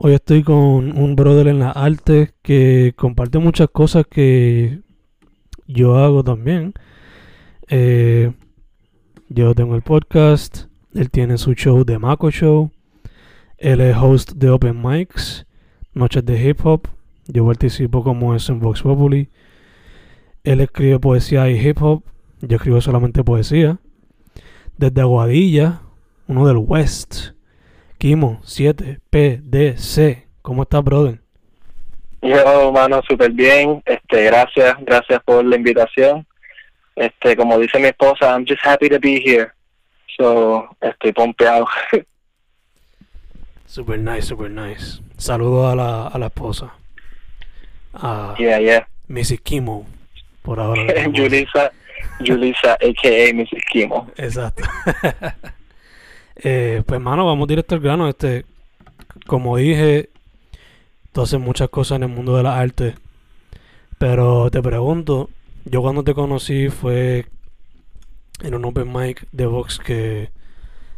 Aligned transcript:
Hoy 0.00 0.12
estoy 0.12 0.44
con 0.44 0.96
un 0.96 1.16
brother 1.16 1.48
en 1.48 1.58
la 1.58 1.72
arte 1.72 2.30
que 2.42 2.94
comparte 2.94 3.40
muchas 3.40 3.68
cosas 3.68 4.06
que 4.08 4.78
yo 5.66 5.96
hago 5.96 6.22
también. 6.22 6.72
Eh, 7.66 8.30
yo 9.28 9.56
tengo 9.56 9.74
el 9.74 9.82
podcast, 9.82 10.66
él 10.94 11.10
tiene 11.10 11.36
su 11.36 11.54
show 11.54 11.84
de 11.84 11.98
Mako 11.98 12.30
Show, 12.30 12.70
él 13.56 13.80
es 13.80 13.96
host 13.96 14.34
de 14.34 14.50
Open 14.50 14.80
Mics, 14.80 15.44
Noches 15.94 16.24
de 16.24 16.48
Hip 16.48 16.64
Hop, 16.64 16.86
yo 17.26 17.44
participo 17.44 18.04
como 18.04 18.36
es 18.36 18.48
en 18.50 18.60
Vox 18.60 18.82
Populi. 18.82 19.30
Él 20.44 20.60
escribe 20.60 21.00
poesía 21.00 21.50
y 21.50 21.58
hip 21.58 21.82
hop, 21.82 22.04
yo 22.40 22.54
escribo 22.58 22.80
solamente 22.80 23.24
poesía. 23.24 23.80
Desde 24.76 25.00
Aguadilla, 25.00 25.82
uno 26.28 26.46
del 26.46 26.58
West, 26.58 27.32
Kimo 27.98 28.40
7PDC. 28.44 30.24
¿Cómo 30.42 30.62
estás, 30.62 30.84
brother? 30.84 31.20
Yo, 32.22 32.72
mano, 32.72 33.02
súper 33.08 33.32
bien. 33.32 33.82
Este, 33.84 34.24
gracias, 34.24 34.76
gracias 34.80 35.20
por 35.24 35.44
la 35.44 35.56
invitación. 35.56 36.24
Este, 36.94 37.36
como 37.36 37.58
dice 37.58 37.78
mi 37.78 37.88
esposa, 37.88 38.30
I'm 38.30 38.46
just 38.46 38.64
happy 38.64 38.88
to 38.88 38.98
be 39.00 39.20
here. 39.24 39.50
So, 40.16 40.68
estoy 40.80 41.12
pompeado. 41.12 41.66
super 43.66 43.98
nice, 43.98 44.26
super 44.26 44.50
nice. 44.50 45.00
Saludos 45.16 45.72
a 45.72 45.76
la, 45.76 46.06
a 46.06 46.18
la 46.18 46.26
esposa. 46.26 46.72
A 47.94 48.34
yeah, 48.38 48.60
yeah. 48.60 48.88
Mrs. 49.08 49.40
Kimo, 49.40 49.86
por 50.42 50.60
ahora. 50.60 50.82
Julissa, 51.14 51.72
Julissa, 52.20 52.74
a.k.a. 52.74 53.32
Mrs. 53.34 53.64
Kimo. 53.70 54.08
Exacto. 54.16 54.62
eh, 56.38 56.82
pues, 56.86 57.00
mano, 57.00 57.26
vamos 57.26 57.48
directo 57.48 57.74
al 57.74 57.80
grano. 57.80 58.08
Este, 58.08 58.44
como 59.26 59.56
dije, 59.56 60.10
tú 61.12 61.22
haces 61.22 61.40
muchas 61.40 61.68
cosas 61.68 61.96
en 61.96 62.04
el 62.04 62.08
mundo 62.10 62.36
de 62.36 62.42
la 62.42 62.58
arte. 62.58 62.94
Pero 63.98 64.50
te 64.50 64.62
pregunto, 64.62 65.30
yo 65.64 65.82
cuando 65.82 66.04
te 66.04 66.14
conocí 66.14 66.68
fue 66.68 67.26
en 68.42 68.54
un 68.54 68.64
open 68.64 68.92
mic 68.92 69.26
de 69.32 69.46
Vox 69.46 69.78
que 69.78 70.30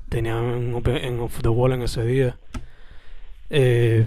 tenía 0.09 0.39
en, 0.39 0.75
open, 0.75 0.97
en 0.97 1.21
Off 1.21 1.41
the 1.41 1.49
Wall 1.49 1.73
en 1.73 1.83
ese 1.83 2.05
día. 2.05 2.37
Eh, 3.49 4.07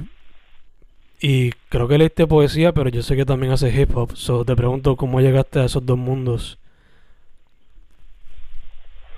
y 1.19 1.51
creo 1.69 1.88
que 1.88 1.97
leíste 1.97 2.27
poesía, 2.27 2.73
pero 2.73 2.89
yo 2.89 3.01
sé 3.01 3.16
que 3.16 3.25
también 3.25 3.53
haces 3.53 3.73
hip 3.75 3.95
hop. 3.95 4.16
So 4.16 4.45
te 4.45 4.55
pregunto 4.55 4.95
cómo 4.95 5.22
llegaste 5.22 5.59
a 5.59 5.66
esos 5.66 5.85
dos 5.85 5.97
mundos. 5.97 6.59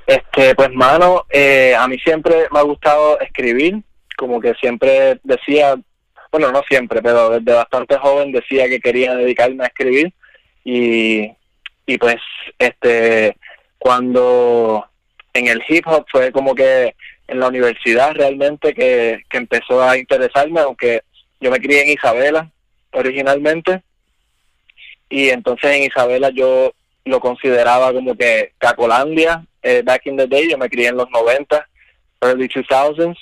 Este, 0.08 0.54
pues 0.56 0.72
mano, 0.72 1.26
eh, 1.30 1.76
a 1.76 1.88
mí 1.88 1.98
siempre 2.00 2.48
me 2.52 2.60
ha 2.60 2.64
gustado 2.64 3.20
escribir, 3.20 3.82
como 4.16 4.40
que 4.40 4.54
siempre 4.56 5.20
decía, 5.24 5.76
bueno, 6.32 6.52
no 6.52 6.62
siempre, 6.68 7.02
pero 7.02 7.32
desde 7.32 7.54
bastante 7.54 7.98
joven 7.98 8.32
decía 8.32 8.68
que 8.68 8.80
quería 8.80 9.16
dedicarme 9.16 9.64
a 9.64 9.68
escribir. 9.68 10.14
Y, 10.64 11.32
y 11.86 11.98
pues 11.98 12.18
este 12.58 13.38
cuando 13.78 14.84
en 15.34 15.48
el 15.48 15.64
hip 15.68 15.86
hop 15.88 16.06
fue 16.12 16.32
como 16.32 16.56
que 16.56 16.96
en 17.28 17.40
la 17.40 17.48
universidad 17.48 18.14
realmente 18.14 18.74
que, 18.74 19.22
que 19.30 19.38
empezó 19.38 19.84
a 19.84 19.98
interesarme, 19.98 20.62
aunque 20.62 21.02
yo 21.40 21.52
me 21.52 21.60
crié 21.60 21.84
en 21.84 21.90
Isabela 21.92 22.52
originalmente. 22.92 23.84
Y 25.10 25.30
entonces 25.30 25.72
en 25.72 25.84
Isabela 25.84 26.30
yo 26.32 26.74
lo 27.06 27.20
consideraba 27.20 27.94
como 27.94 28.16
que 28.16 28.54
Cacolandia, 28.58 29.46
eh, 29.62 29.82
back 29.84 30.06
in 30.08 30.18
the 30.18 30.28
day, 30.28 30.50
yo 30.50 30.58
me 30.58 30.70
crié 30.70 30.90
en 30.90 30.98
los 30.98 31.10
90, 31.10 31.68
early 32.22 32.48
2000s 32.48 33.16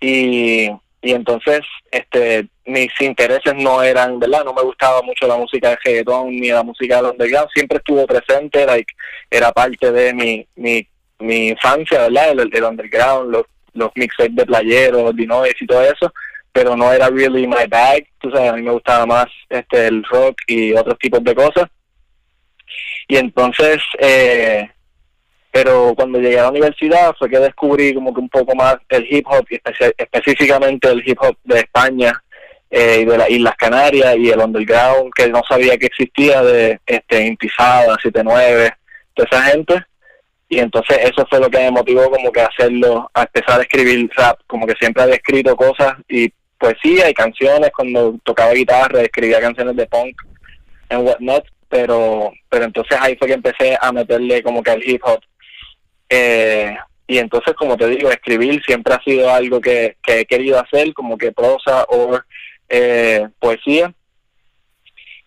y, 0.00 0.70
y 1.02 1.12
entonces 1.12 1.62
este 1.90 2.48
mis 2.68 2.90
intereses 3.00 3.54
no 3.56 3.82
eran, 3.82 4.20
¿verdad? 4.20 4.44
No 4.44 4.52
me 4.52 4.62
gustaba 4.62 5.00
mucho 5.02 5.26
la 5.26 5.36
música 5.36 5.70
de 5.70 5.78
reggaetón 5.82 6.30
ni 6.30 6.48
la 6.48 6.62
música 6.62 6.96
del 6.96 7.12
underground, 7.12 7.48
siempre 7.52 7.78
estuvo 7.78 8.06
presente, 8.06 8.66
like, 8.66 8.92
era 9.30 9.50
parte 9.52 9.90
de 9.90 10.12
mi, 10.12 10.46
mi, 10.54 10.86
mi 11.18 11.48
infancia, 11.48 12.02
¿verdad? 12.08 12.32
El, 12.32 12.64
underground, 12.64 13.32
los, 13.32 13.46
los 13.72 13.90
mixtapes 13.94 14.36
de 14.36 14.44
playeros, 14.44 15.16
Dinois 15.16 15.54
y 15.58 15.66
todo 15.66 15.82
eso, 15.82 16.12
pero 16.52 16.76
no 16.76 16.92
era 16.92 17.08
really 17.08 17.46
my 17.46 17.66
bag, 17.68 18.06
tú 18.20 18.30
sabes, 18.30 18.50
a 18.50 18.56
mí 18.56 18.62
me 18.62 18.72
gustaba 18.72 19.06
más 19.06 19.26
este 19.48 19.86
el 19.86 20.04
rock 20.04 20.36
y 20.46 20.72
otros 20.74 20.98
tipos 20.98 21.24
de 21.24 21.34
cosas. 21.34 21.68
Y 23.08 23.16
entonces, 23.16 23.78
eh, 23.98 24.70
pero 25.50 25.94
cuando 25.96 26.20
llegué 26.20 26.38
a 26.38 26.44
la 26.44 26.50
universidad 26.50 27.14
fue 27.18 27.30
que 27.30 27.38
descubrí 27.38 27.94
como 27.94 28.12
que 28.12 28.20
un 28.20 28.28
poco 28.28 28.54
más 28.54 28.76
el 28.90 29.06
hip 29.10 29.26
hop 29.26 29.46
y 29.50 29.58
específicamente 29.96 30.88
el 30.88 31.02
hip 31.04 31.18
hop 31.20 31.36
de 31.42 31.60
España 31.60 32.22
eh, 32.70 33.00
y 33.00 33.04
de 33.06 33.16
las 33.16 33.30
Islas 33.30 33.56
Canarias 33.56 34.14
y 34.18 34.28
el 34.28 34.40
underground 34.40 35.10
que 35.14 35.28
no 35.28 35.40
sabía 35.48 35.78
que 35.78 35.86
existía 35.86 36.42
de 36.42 36.78
este 36.84 37.26
Intifada, 37.26 37.96
79, 38.02 38.74
toda 39.14 39.28
esa 39.30 39.42
gente. 39.50 39.82
Y 40.50 40.58
entonces 40.58 40.98
eso 41.02 41.26
fue 41.28 41.40
lo 41.40 41.50
que 41.50 41.58
me 41.58 41.70
motivó 41.70 42.10
como 42.10 42.30
que 42.30 42.40
hacerlo, 42.40 43.10
a 43.14 43.22
empezar 43.22 43.60
a 43.60 43.62
escribir 43.62 44.10
rap, 44.16 44.38
como 44.46 44.66
que 44.66 44.74
siempre 44.74 45.02
había 45.02 45.16
escrito 45.16 45.56
cosas 45.56 45.94
y 46.08 46.30
poesía 46.58 47.08
y 47.08 47.14
canciones 47.14 47.70
cuando 47.74 48.16
tocaba 48.22 48.52
guitarra, 48.52 49.00
escribía 49.00 49.40
canciones 49.40 49.76
de 49.76 49.86
punk 49.86 50.16
and 50.90 51.06
whatnot, 51.06 51.44
pero 51.68 52.32
pero 52.48 52.64
entonces 52.64 52.98
ahí 53.00 53.16
fue 53.16 53.28
que 53.28 53.34
empecé 53.34 53.76
a 53.80 53.92
meterle 53.92 54.42
como 54.42 54.62
que 54.62 54.70
al 54.70 54.82
hip 54.82 55.02
hop. 55.04 55.20
Eh, 56.08 56.76
y 57.06 57.18
entonces 57.18 57.54
como 57.54 57.76
te 57.76 57.88
digo 57.88 58.10
escribir 58.10 58.62
siempre 58.64 58.94
ha 58.94 59.02
sido 59.02 59.30
algo 59.30 59.60
que, 59.60 59.96
que 60.02 60.20
he 60.20 60.24
querido 60.26 60.60
hacer 60.60 60.92
como 60.94 61.16
que 61.16 61.32
prosa 61.32 61.84
o 61.88 62.18
eh, 62.68 63.28
poesía. 63.38 63.92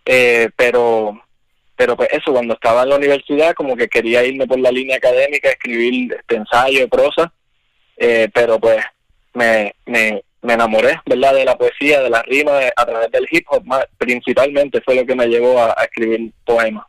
Eh, 0.06 0.50
pero 0.56 1.22
pero 1.76 1.96
pues 1.96 2.10
eso 2.12 2.32
cuando 2.32 2.54
estaba 2.54 2.84
en 2.84 2.90
la 2.90 2.96
universidad 2.98 3.54
como 3.54 3.76
que 3.76 3.88
quería 3.88 4.24
irme 4.24 4.46
por 4.46 4.60
la 4.60 4.72
línea 4.72 4.98
académica 4.98 5.50
escribir 5.50 6.14
este 6.14 6.36
ensayo 6.36 6.88
prosa. 6.88 7.34
Eh, 7.98 8.30
pero 8.34 8.60
pues 8.60 8.84
me, 9.34 9.76
me 9.86 10.24
me 10.42 10.54
enamoré, 10.54 11.00
¿verdad?, 11.06 11.36
de 11.36 11.46
la 11.46 11.58
poesía, 11.58 12.02
de 12.02 12.10
la 12.10 12.24
rima 12.24 12.52
a 12.76 12.86
través 12.86 13.12
del 13.12 13.28
hip 13.30 13.46
hop, 13.50 13.64
más, 13.66 13.86
principalmente 13.98 14.82
fue 14.82 14.96
lo 14.96 15.06
que 15.06 15.16
me 15.16 15.28
llevó 15.28 15.60
a, 15.60 15.76
a 15.78 15.84
escribir 15.84 16.34
poemas. 16.46 16.86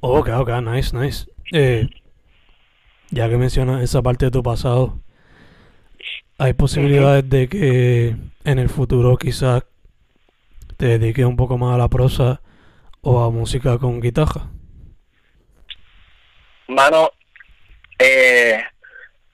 Ok, 0.00 0.30
ok, 0.30 0.48
nice, 0.62 0.96
nice. 0.96 1.26
Eh, 1.52 1.88
ya 3.10 3.28
que 3.28 3.36
mencionas 3.36 3.82
esa 3.82 4.02
parte 4.02 4.24
de 4.24 4.30
tu 4.30 4.42
pasado, 4.42 4.98
¿hay 6.38 6.54
posibilidades 6.54 7.28
de 7.28 7.48
que 7.48 8.16
en 8.44 8.58
el 8.58 8.68
futuro 8.68 9.16
quizás 9.16 9.64
te 10.76 10.98
dediques 10.98 11.24
un 11.24 11.36
poco 11.36 11.58
más 11.58 11.74
a 11.74 11.78
la 11.78 11.88
prosa 11.88 12.40
o 13.02 13.22
a 13.22 13.30
música 13.30 13.78
con 13.78 14.00
guitarra? 14.00 14.50
Mano, 16.66 17.10
eh, 17.98 18.60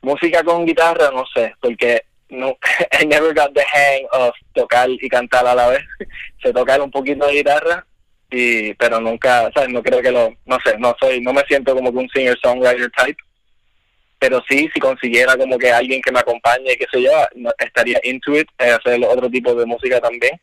música 0.03 0.43
con 0.43 0.67
guitarra, 0.67 1.11
no 1.13 1.25
sé, 1.33 1.55
porque 1.61 2.08
no, 2.31 2.57
I 2.93 3.05
never 3.05 3.35
got 3.35 3.55
the 3.55 3.65
hang 3.65 4.07
of 4.13 4.35
tocar 4.55 4.89
y 4.91 5.09
cantar 5.09 5.47
a 5.47 5.55
la 5.55 5.69
vez. 5.69 5.83
sé 6.43 6.53
tocar 6.53 6.81
un 6.81 6.91
poquito 6.91 7.27
de 7.27 7.35
guitarra, 7.35 7.87
y 8.31 8.75
pero 8.75 9.01
nunca, 9.01 9.51
¿sabes? 9.55 9.71
No 9.71 9.83
creo 9.83 10.01
que 10.01 10.11
lo, 10.11 10.35
no 10.47 10.59
sé, 10.65 10.77
no 10.79 10.95
soy, 11.01 11.21
no 11.21 11.33
me 11.33 11.43
siento 11.43 11.75
como 11.75 11.93
que 11.93 11.99
un 11.99 12.09
singer-songwriter 12.11 12.91
type. 12.97 13.23
Pero 14.19 14.43
sí, 14.49 14.69
si 14.75 14.81
consiguiera 14.81 15.37
como 15.37 15.57
que 15.59 15.71
alguien 15.71 16.03
que 16.03 16.11
me 16.11 16.19
acompañe, 16.19 16.77
que 16.77 16.87
sé 16.93 17.03
yo, 17.03 17.11
estaría 17.59 18.01
into 18.03 18.37
it, 18.37 18.49
eh, 18.59 18.71
hacer 18.71 19.01
otro 19.05 19.31
tipo 19.31 19.55
de 19.55 19.65
música 19.65 20.01
también. 20.01 20.41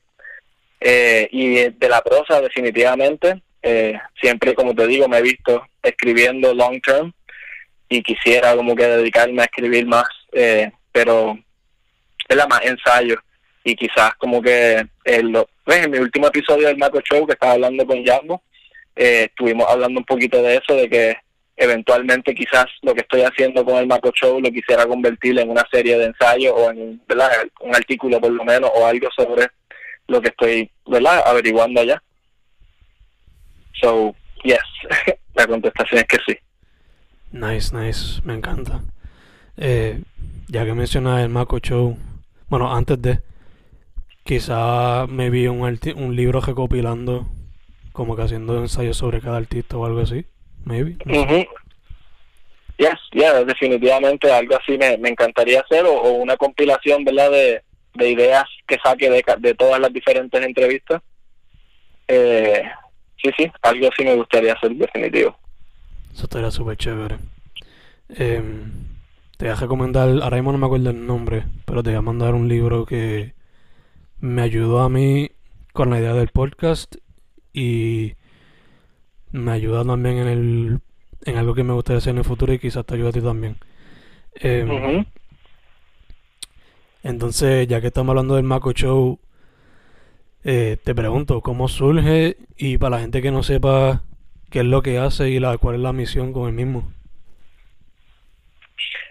Eh, 0.80 1.28
y 1.32 1.56
de 1.70 1.90
la 1.90 2.02
prosa, 2.02 2.40
definitivamente, 2.42 3.42
eh, 3.62 4.00
siempre, 4.22 4.54
como 4.54 4.76
te 4.76 4.86
digo, 4.88 5.08
me 5.08 5.18
he 5.18 5.22
visto 5.24 5.66
escribiendo 5.82 6.54
long 6.54 6.80
term 6.82 7.12
y 7.90 8.04
quisiera 8.04 8.56
como 8.56 8.76
que 8.76 8.86
dedicarme 8.86 9.42
a 9.42 9.46
escribir 9.46 9.88
más, 9.88 10.08
eh, 10.32 10.72
pero 10.92 11.38
la 12.30 12.48
más 12.48 12.62
ensayo 12.64 13.20
y 13.64 13.76
quizás 13.76 14.16
como 14.16 14.42
que 14.42 14.86
en, 15.04 15.32
lo, 15.32 15.50
en 15.66 15.92
mi 15.92 15.98
último 15.98 16.28
episodio 16.28 16.68
del 16.68 16.78
Marco 16.78 17.02
Show 17.02 17.26
que 17.26 17.34
estaba 17.34 17.54
hablando 17.54 17.86
con 17.86 18.04
Jambo, 18.06 18.42
eh, 18.96 19.28
estuvimos 19.30 19.68
hablando 19.70 20.00
un 20.00 20.06
poquito 20.06 20.42
de 20.42 20.58
eso, 20.58 20.76
de 20.76 20.90
que 20.90 21.18
eventualmente 21.58 22.34
quizás 22.34 22.66
lo 22.82 22.94
que 22.94 23.02
estoy 23.02 23.22
haciendo 23.22 23.64
con 23.66 23.78
el 23.78 23.88
Marco 23.88 24.12
Show 24.12 24.40
lo 24.40 24.52
quisiera 24.52 24.86
convertir 24.86 25.40
en 25.40 25.50
una 25.50 25.66
serie 25.72 25.98
de 25.98 26.06
ensayos 26.06 26.54
o 26.56 26.72
en 26.72 27.02
¿verdad? 27.08 27.30
un 27.62 27.76
artículo 27.76 28.20
por 28.20 28.32
lo 28.32 28.44
menos 28.44 28.70
o 28.74 28.86
algo 28.86 29.10
sobre 29.16 29.48
lo 30.08 30.22
que 30.22 30.30
estoy 30.30 30.70
¿verdad? 30.86 31.24
averiguando 31.26 31.82
allá. 31.82 32.02
So, 33.82 34.16
yes, 34.44 34.60
la 35.34 35.48
contestación 35.48 36.00
es 36.02 36.08
que 36.08 36.18
sí. 36.26 36.38
Nice, 37.32 37.76
nice, 37.76 38.22
me 38.24 38.34
encanta. 38.34 38.82
Eh, 39.58 40.02
ya 40.48 40.66
que 40.66 40.74
mencionas 40.74 41.24
el 41.24 41.30
Mako 41.30 41.60
Show, 41.60 41.98
bueno, 42.58 42.74
antes 42.74 43.02
de, 43.02 43.20
quizá 44.24 45.08
me 45.08 45.30
vi 45.30 45.48
un, 45.48 45.60
un 45.98 46.16
libro 46.16 46.40
recopilando, 46.40 47.28
como 47.92 48.16
que 48.16 48.22
haciendo 48.22 48.58
ensayos 48.60 48.96
sobre 48.96 49.20
cada 49.20 49.36
artista 49.36 49.76
o 49.76 49.86
algo 49.86 50.00
así, 50.00 50.26
maybe. 50.64 50.96
Yes, 52.78 52.94
yeah, 53.12 53.44
definitivamente 53.44 54.32
algo 54.32 54.56
así 54.56 54.78
me, 54.78 54.98
me 55.00 55.10
encantaría 55.10 55.60
hacer, 55.60 55.84
o, 55.84 56.12
una 56.12 56.38
compilación, 56.38 57.04
¿verdad?, 57.04 57.30
de, 57.30 57.62
de 57.96 58.10
ideas 58.10 58.46
que 58.66 58.78
saque 58.82 59.10
de, 59.10 59.22
de 59.40 59.54
todas 59.54 59.82
las 59.82 59.92
diferentes 59.92 60.42
entrevistas. 60.42 61.02
Eh, 62.08 62.64
sí, 63.22 63.32
sí, 63.38 63.52
algo 63.64 63.90
así 63.92 64.06
me 64.06 64.16
gustaría 64.16 64.54
hacer, 64.54 64.72
definitivo. 64.72 65.38
Eso 66.14 66.24
estaría 66.24 66.52
súper 66.52 66.78
chévere. 66.78 67.18
Eh, 68.18 68.42
te 69.38 69.46
voy 69.46 69.54
a 69.54 69.56
recomendar, 69.56 70.10
ahora 70.10 70.38
mismo 70.38 70.52
no 70.52 70.58
me 70.58 70.66
acuerdo 70.66 70.90
el 70.90 71.06
nombre, 71.06 71.46
pero 71.66 71.84
te 71.84 71.90
voy 71.90 71.98
a 71.98 72.02
mandar 72.02 72.34
un 72.36 72.48
libro 72.48 72.86
que 72.86 73.34
me 74.20 74.42
ayudó 74.42 74.82
a 74.82 74.90
mí 74.90 75.32
con 75.74 75.90
la 75.90 76.00
idea 76.00 76.14
del 76.14 76.30
podcast 76.30 76.96
y 77.54 78.14
me 79.32 79.52
ayuda 79.52 79.84
también 79.84 80.18
en 80.18 80.28
el 80.28 80.80
en 81.26 81.38
algo 81.38 81.56
que 81.56 81.64
me 81.64 81.74
gustaría 81.74 81.98
hacer 81.98 82.12
en 82.12 82.20
el 82.20 82.24
futuro 82.24 82.54
y 82.54 82.60
quizás 82.60 82.86
te 82.86 82.96
ayude 82.96 83.10
a 83.10 83.14
ti 83.14 83.22
también. 83.22 83.58
Eh, 84.36 85.06
entonces, 87.04 87.68
ya 87.68 87.82
que 87.82 87.88
estamos 87.88 88.12
hablando 88.12 88.36
del 88.36 88.44
Mako 88.44 88.74
Show, 88.74 89.20
eh, 90.44 90.78
te 90.84 90.94
pregunto, 90.94 91.42
¿cómo 91.42 91.68
surge? 91.68 92.38
Y 92.58 92.78
para 92.78 92.98
la 92.98 93.02
gente 93.02 93.22
que 93.22 93.32
no 93.32 93.44
sepa 93.44 94.04
qué 94.50 94.60
es 94.60 94.66
lo 94.66 94.82
que 94.84 95.00
hace 95.00 95.30
y 95.30 95.40
la, 95.40 95.58
cuál 95.58 95.76
es 95.76 95.82
la 95.82 95.94
misión 95.94 96.32
con 96.32 96.48
el 96.48 96.54
mismo. 96.54 96.92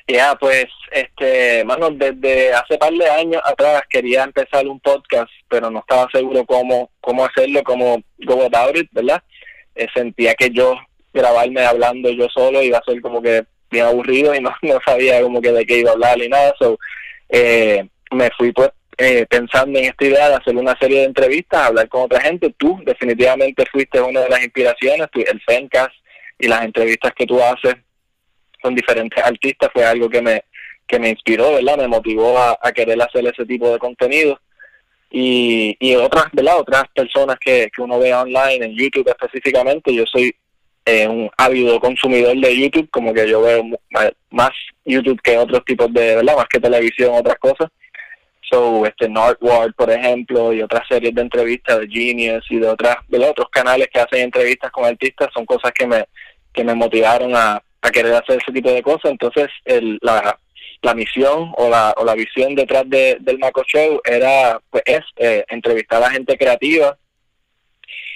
Ya, 0.07 0.35
pues, 0.39 0.67
este, 0.91 1.65
mano, 1.65 1.89
desde 1.91 2.53
hace 2.53 2.77
par 2.77 2.93
de 2.93 3.09
años 3.09 3.41
atrás 3.43 3.83
quería 3.89 4.25
empezar 4.25 4.67
un 4.67 4.79
podcast, 4.81 5.31
pero 5.49 5.71
no 5.71 5.79
estaba 5.79 6.07
seguro 6.13 6.45
cómo, 6.45 6.91
cómo 7.01 7.25
hacerlo, 7.25 7.63
cómo 7.65 8.03
go 8.19 8.43
about 8.43 8.77
¿verdad? 8.93 9.23
Eh, 9.75 9.87
sentía 9.95 10.35
que 10.35 10.51
yo 10.51 10.77
grabarme 11.13 11.65
hablando 11.65 12.11
yo 12.11 12.29
solo 12.29 12.63
iba 12.63 12.79
a 12.79 12.85
ser 12.85 13.01
como 13.01 13.23
que 13.23 13.45
bien 13.71 13.87
aburrido 13.87 14.35
y 14.35 14.41
no, 14.41 14.55
no 14.63 14.79
sabía 14.85 15.23
como 15.23 15.41
que 15.41 15.53
de 15.53 15.65
qué 15.65 15.79
iba 15.79 15.91
a 15.91 15.95
hablar 15.95 16.19
ni 16.19 16.29
nada, 16.29 16.55
so, 16.59 16.79
eh, 17.31 17.89
me 18.11 18.31
fui 18.37 18.53
pues 18.53 18.71
eh, 18.99 19.27
pensando 19.29 19.79
en 19.79 19.87
esta 19.87 20.05
idea 20.05 20.29
de 20.29 20.35
hacer 20.35 20.55
una 20.55 20.77
serie 20.79 21.01
de 21.01 21.07
entrevistas, 21.07 21.69
hablar 21.69 21.89
con 21.89 22.03
otra 22.03 22.21
gente. 22.21 22.55
Tú 22.57 22.79
definitivamente 22.85 23.65
fuiste 23.73 24.01
una 24.01 24.21
de 24.21 24.29
las 24.29 24.45
inspiraciones, 24.45 25.09
el 25.15 25.41
Fencast 25.41 25.95
y 26.39 26.47
las 26.47 26.63
entrevistas 26.65 27.13
que 27.17 27.27
tú 27.27 27.43
haces 27.43 27.75
con 28.65 28.75
diferentes 28.75 29.23
artistas 29.23 29.69
fue 29.75 29.85
algo 29.85 30.09
que 30.09 30.23
me 30.23 30.45
que 30.87 30.99
me 30.99 31.11
inspiró, 31.11 31.53
¿verdad? 31.53 31.79
Me 31.79 31.89
motivó 31.89 32.39
a, 32.39 32.73
querer 32.73 33.01
hacer 33.01 33.27
ese 33.27 33.47
tipo 33.47 33.71
de 33.71 33.79
contenido. 33.79 34.39
Y, 35.11 35.77
y 35.81 35.95
otras, 35.95 36.27
¿verdad? 36.33 36.59
Otras 36.59 36.85
personas 36.95 37.37
que, 37.41 37.71
que 37.75 37.83
uno 37.83 37.99
ve 37.99 38.13
online, 38.13 38.67
en 38.67 38.75
YouTube 38.75 39.09
específicamente, 39.09 39.95
yo 39.95 40.05
soy 40.07 40.35
eh, 40.85 41.09
un 41.09 41.31
ávido 41.39 41.81
consumidor 41.81 42.37
de 42.37 42.55
YouTube, 42.55 42.91
como 42.91 43.15
que 43.15 43.27
yo 43.27 43.41
veo 43.41 43.65
más 44.31 44.51
YouTube 44.85 45.21
que 45.23 45.39
otros 45.39 45.65
tipos 45.65 45.91
de, 45.93 46.17
¿verdad? 46.17 46.37
Más 46.37 46.49
que 46.49 46.61
televisión, 46.61 47.15
otras 47.15 47.39
cosas. 47.39 47.69
So, 48.51 48.85
este 48.85 49.09
Nardward, 49.09 49.73
por 49.75 49.91
ejemplo, 49.91 50.53
y 50.53 50.61
otras 50.61 50.87
series 50.87 51.15
de 51.15 51.23
entrevistas 51.23 51.81
de 51.81 51.89
Genius 51.89 52.45
y 52.51 52.59
de 52.59 52.69
otras, 52.69 52.97
de 53.09 53.19
otros 53.27 53.49
canales 53.51 53.89
que 53.91 54.01
hacen 54.01 54.21
entrevistas 54.21 54.71
con 54.71 54.85
artistas 54.85 55.31
son 55.33 55.47
cosas 55.47 55.73
que 55.73 55.87
me, 55.87 56.05
que 56.53 56.63
me 56.63 56.75
motivaron 56.75 57.35
a, 57.35 57.63
a 57.85 57.91
querer 57.91 58.15
hacer 58.15 58.39
ese 58.41 58.53
tipo 58.53 58.71
de 58.73 58.83
cosas. 58.83 59.11
Entonces, 59.11 59.49
el, 59.67 59.99
la, 60.01 60.39
la 60.81 60.95
misión 60.95 61.53
o 61.57 61.69
la, 61.69 61.93
o 61.99 62.05
la 62.05 62.15
visión 62.15 62.55
detrás 62.55 62.89
de, 62.89 63.19
del 63.21 63.39
Maco 63.39 63.63
Show 63.65 64.01
era, 64.05 64.59
pues, 64.71 64.83
es 64.87 65.03
eh, 65.17 65.45
entrevistar 65.49 66.03
a 66.03 66.11
gente 66.11 66.39
creativa 66.39 66.97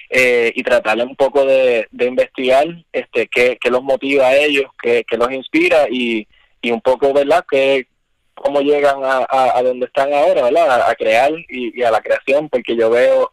eh, 0.09 0.53
y 0.55 0.63
tratarle 0.63 1.05
un 1.05 1.17
poco 1.17 1.45
de, 1.45 1.87
de 1.91 2.07
investigar 2.07 2.67
este 2.93 3.29
qué, 3.29 3.59
qué, 3.61 3.71
los 3.71 3.83
motiva 3.83 4.29
a 4.29 4.37
ellos, 4.37 4.65
qué, 4.83 5.05
qué 5.07 5.19
los 5.19 5.31
inspira 5.31 5.87
y, 5.91 6.27
y 6.63 6.71
un 6.71 6.81
poco, 6.81 7.13
¿verdad?, 7.13 7.45
que 7.51 7.87
cómo 8.35 8.61
llegan 8.63 9.05
a, 9.05 9.27
a, 9.29 9.63
donde 9.63 9.87
están 9.87 10.15
ahora, 10.15 10.45
¿verdad?, 10.45 10.89
a, 10.89 10.95
crear 10.95 11.31
y, 11.51 11.83
a 11.83 11.91
la 11.91 12.01
creación, 12.01 12.49
porque 12.49 12.75
yo 12.75 12.89
veo, 12.89 13.33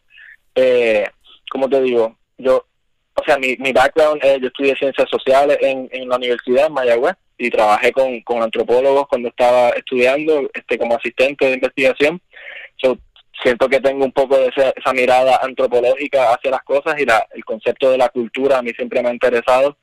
eh, 0.55 1.07
como 1.49 1.69
te 1.69 1.81
digo, 1.81 2.17
yo, 2.37 2.65
o 3.15 3.23
sea, 3.25 3.37
mi, 3.37 3.55
mi 3.57 3.71
background, 3.71 4.23
es, 4.23 4.41
yo 4.41 4.47
estudié 4.47 4.75
ciencias 4.75 5.09
sociales 5.09 5.57
en, 5.61 5.87
en 5.91 6.09
la 6.09 6.17
Universidad 6.17 6.63
de 6.63 6.69
Mayagüez 6.69 7.15
y 7.37 7.49
trabajé 7.49 7.91
con, 7.91 8.21
con 8.21 8.41
antropólogos 8.41 9.07
cuando 9.07 9.29
estaba 9.29 9.69
estudiando 9.69 10.49
este 10.53 10.77
como 10.77 10.95
asistente 10.95 11.45
de 11.45 11.53
investigación. 11.53 12.21
So, 12.77 12.97
siento 13.41 13.67
que 13.69 13.79
tengo 13.79 14.05
un 14.05 14.11
poco 14.11 14.37
de 14.37 14.51
esa, 14.55 14.93
mirada 14.93 15.39
antropológica 15.41 16.33
hacia 16.33 16.51
las 16.51 16.63
cosas 16.63 16.99
y 16.99 17.05
la, 17.05 17.25
el 17.33 17.43
concepto 17.45 17.89
de 17.89 17.97
la 17.97 18.09
cultura 18.09 18.57
a 18.57 18.61
mí 18.61 18.71
siempre 18.75 19.01
me 19.01 19.09
ha 19.09 19.13
interesado. 19.13 19.77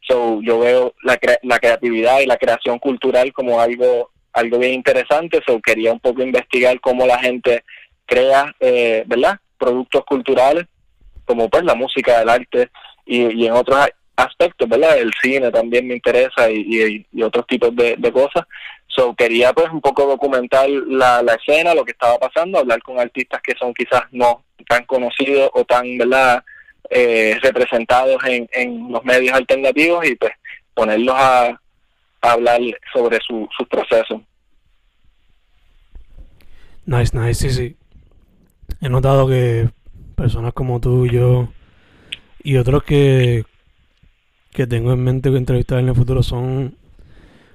So, 0.00 0.40
yo 0.42 0.60
veo 0.60 0.94
la, 1.02 1.18
la 1.42 1.58
creatividad 1.58 2.20
y 2.20 2.26
la 2.26 2.36
creación 2.36 2.78
cultural 2.78 3.32
como 3.32 3.60
algo 3.60 4.10
algo 4.32 4.58
bien 4.58 4.74
interesante. 4.74 5.40
So, 5.46 5.60
quería 5.60 5.92
un 5.92 6.00
poco 6.00 6.22
investigar 6.22 6.78
cómo 6.80 7.06
la 7.06 7.18
gente 7.18 7.64
crea, 8.04 8.54
eh, 8.60 9.02
¿verdad? 9.06 9.38
Productos 9.58 10.04
culturales, 10.04 10.66
como 11.26 11.48
pues 11.50 11.64
la 11.64 11.74
música, 11.74 12.22
el 12.22 12.28
arte 12.28 12.70
y, 13.04 13.42
y 13.42 13.46
en 13.46 13.52
otros 13.52 13.78
aspectos, 14.16 14.68
¿verdad? 14.68 14.98
El 14.98 15.12
cine 15.22 15.50
también 15.50 15.86
me 15.86 15.94
interesa 15.94 16.50
y, 16.50 17.06
y, 17.12 17.22
otros 17.22 17.46
tipos 17.46 17.74
de, 17.76 17.96
de 17.98 18.12
cosas. 18.12 18.44
So, 18.86 19.14
quería 19.14 19.52
pues 19.52 19.68
un 19.70 19.80
poco 19.80 20.06
documentar 20.06 20.68
la, 20.70 21.22
la 21.22 21.34
escena, 21.34 21.74
lo 21.74 21.84
que 21.84 21.92
estaba 21.92 22.18
pasando, 22.18 22.58
hablar 22.58 22.82
con 22.82 22.98
artistas 22.98 23.42
que 23.42 23.52
son 23.58 23.74
quizás 23.74 24.02
no 24.10 24.44
tan 24.68 24.84
conocidos 24.86 25.50
o 25.52 25.64
tan, 25.64 25.98
¿verdad? 25.98 26.42
Eh, 26.88 27.36
representados 27.42 28.24
en, 28.24 28.48
en 28.52 28.90
los 28.90 29.04
medios 29.04 29.34
alternativos 29.34 30.06
y 30.06 30.14
pues 30.14 30.32
ponerlos 30.72 31.16
a, 31.18 31.60
hablar 32.22 32.60
sobre 32.92 33.18
su, 33.20 33.48
su 33.56 33.66
proceso. 33.68 34.20
Nice, 36.84 37.16
nice, 37.16 37.34
sí, 37.34 37.50
sí. 37.50 37.76
He 38.80 38.88
notado 38.88 39.28
que 39.28 39.68
personas 40.16 40.52
como 40.52 40.80
tú 40.80 41.06
y 41.06 41.10
yo 41.10 41.48
y 42.42 42.56
otros 42.56 42.82
que, 42.82 43.44
que 44.50 44.66
tengo 44.66 44.92
en 44.92 45.04
mente 45.04 45.30
que 45.30 45.36
entrevistar 45.36 45.78
en 45.78 45.88
el 45.88 45.94
futuro 45.94 46.22
son 46.22 46.76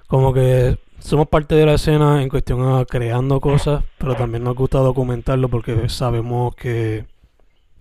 como 0.07 0.33
que 0.33 0.77
somos 0.99 1.27
parte 1.27 1.55
de 1.55 1.65
la 1.65 1.73
escena 1.73 2.21
en 2.21 2.29
cuestión 2.29 2.61
a 2.61 2.85
creando 2.85 3.41
cosas, 3.41 3.83
pero 3.97 4.15
también 4.15 4.43
nos 4.43 4.55
gusta 4.55 4.79
documentarlo 4.79 5.49
porque 5.49 5.89
sabemos 5.89 6.55
que 6.55 7.05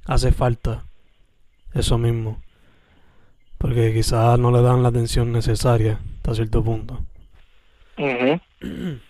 hace 0.07 0.33
falta 0.33 0.85
eso 1.75 1.99
mismo. 1.99 2.43
Porque 3.59 3.93
quizás 3.93 4.39
no 4.39 4.51
le 4.51 4.63
dan 4.63 4.83
la 4.83 4.89
atención 4.89 5.33
necesaria 5.33 6.01
hasta 6.17 6.35
cierto 6.35 6.65
punto. 6.65 7.01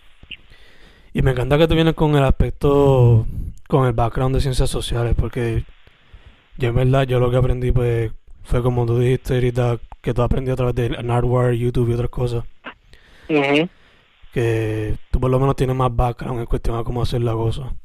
Y 1.13 1.21
me 1.21 1.31
encanta 1.31 1.57
que 1.57 1.67
tú 1.67 1.75
vienes 1.75 1.93
con 1.93 2.15
el 2.15 2.23
aspecto, 2.23 3.25
con 3.67 3.85
el 3.85 3.93
background 3.93 4.35
de 4.35 4.41
ciencias 4.41 4.69
sociales, 4.69 5.13
porque 5.17 5.65
yo 6.57 6.69
en 6.69 6.75
verdad, 6.75 7.03
yo 7.03 7.19
lo 7.19 7.29
que 7.29 7.37
aprendí 7.37 7.71
pues 7.71 8.11
fue 8.43 8.63
como 8.63 8.85
tú 8.85 8.97
dijiste 8.99 9.33
ahorita, 9.33 9.79
que 10.01 10.13
tú 10.13 10.21
aprendí 10.21 10.51
a 10.51 10.55
través 10.55 10.75
de 10.75 10.89
Nardware, 11.03 11.53
YouTube 11.53 11.89
y 11.89 11.93
otras 11.93 12.09
cosas. 12.09 12.43
Que 14.33 14.97
tú 15.11 15.19
por 15.19 15.29
lo 15.29 15.39
menos 15.39 15.55
tienes 15.55 15.75
más 15.75 15.93
background 15.93 16.39
en 16.39 16.45
cuestión 16.45 16.77
de 16.77 16.83
cómo 16.83 17.01
hacer 17.01 17.21
la 17.21 17.33
cosa. 17.33 17.73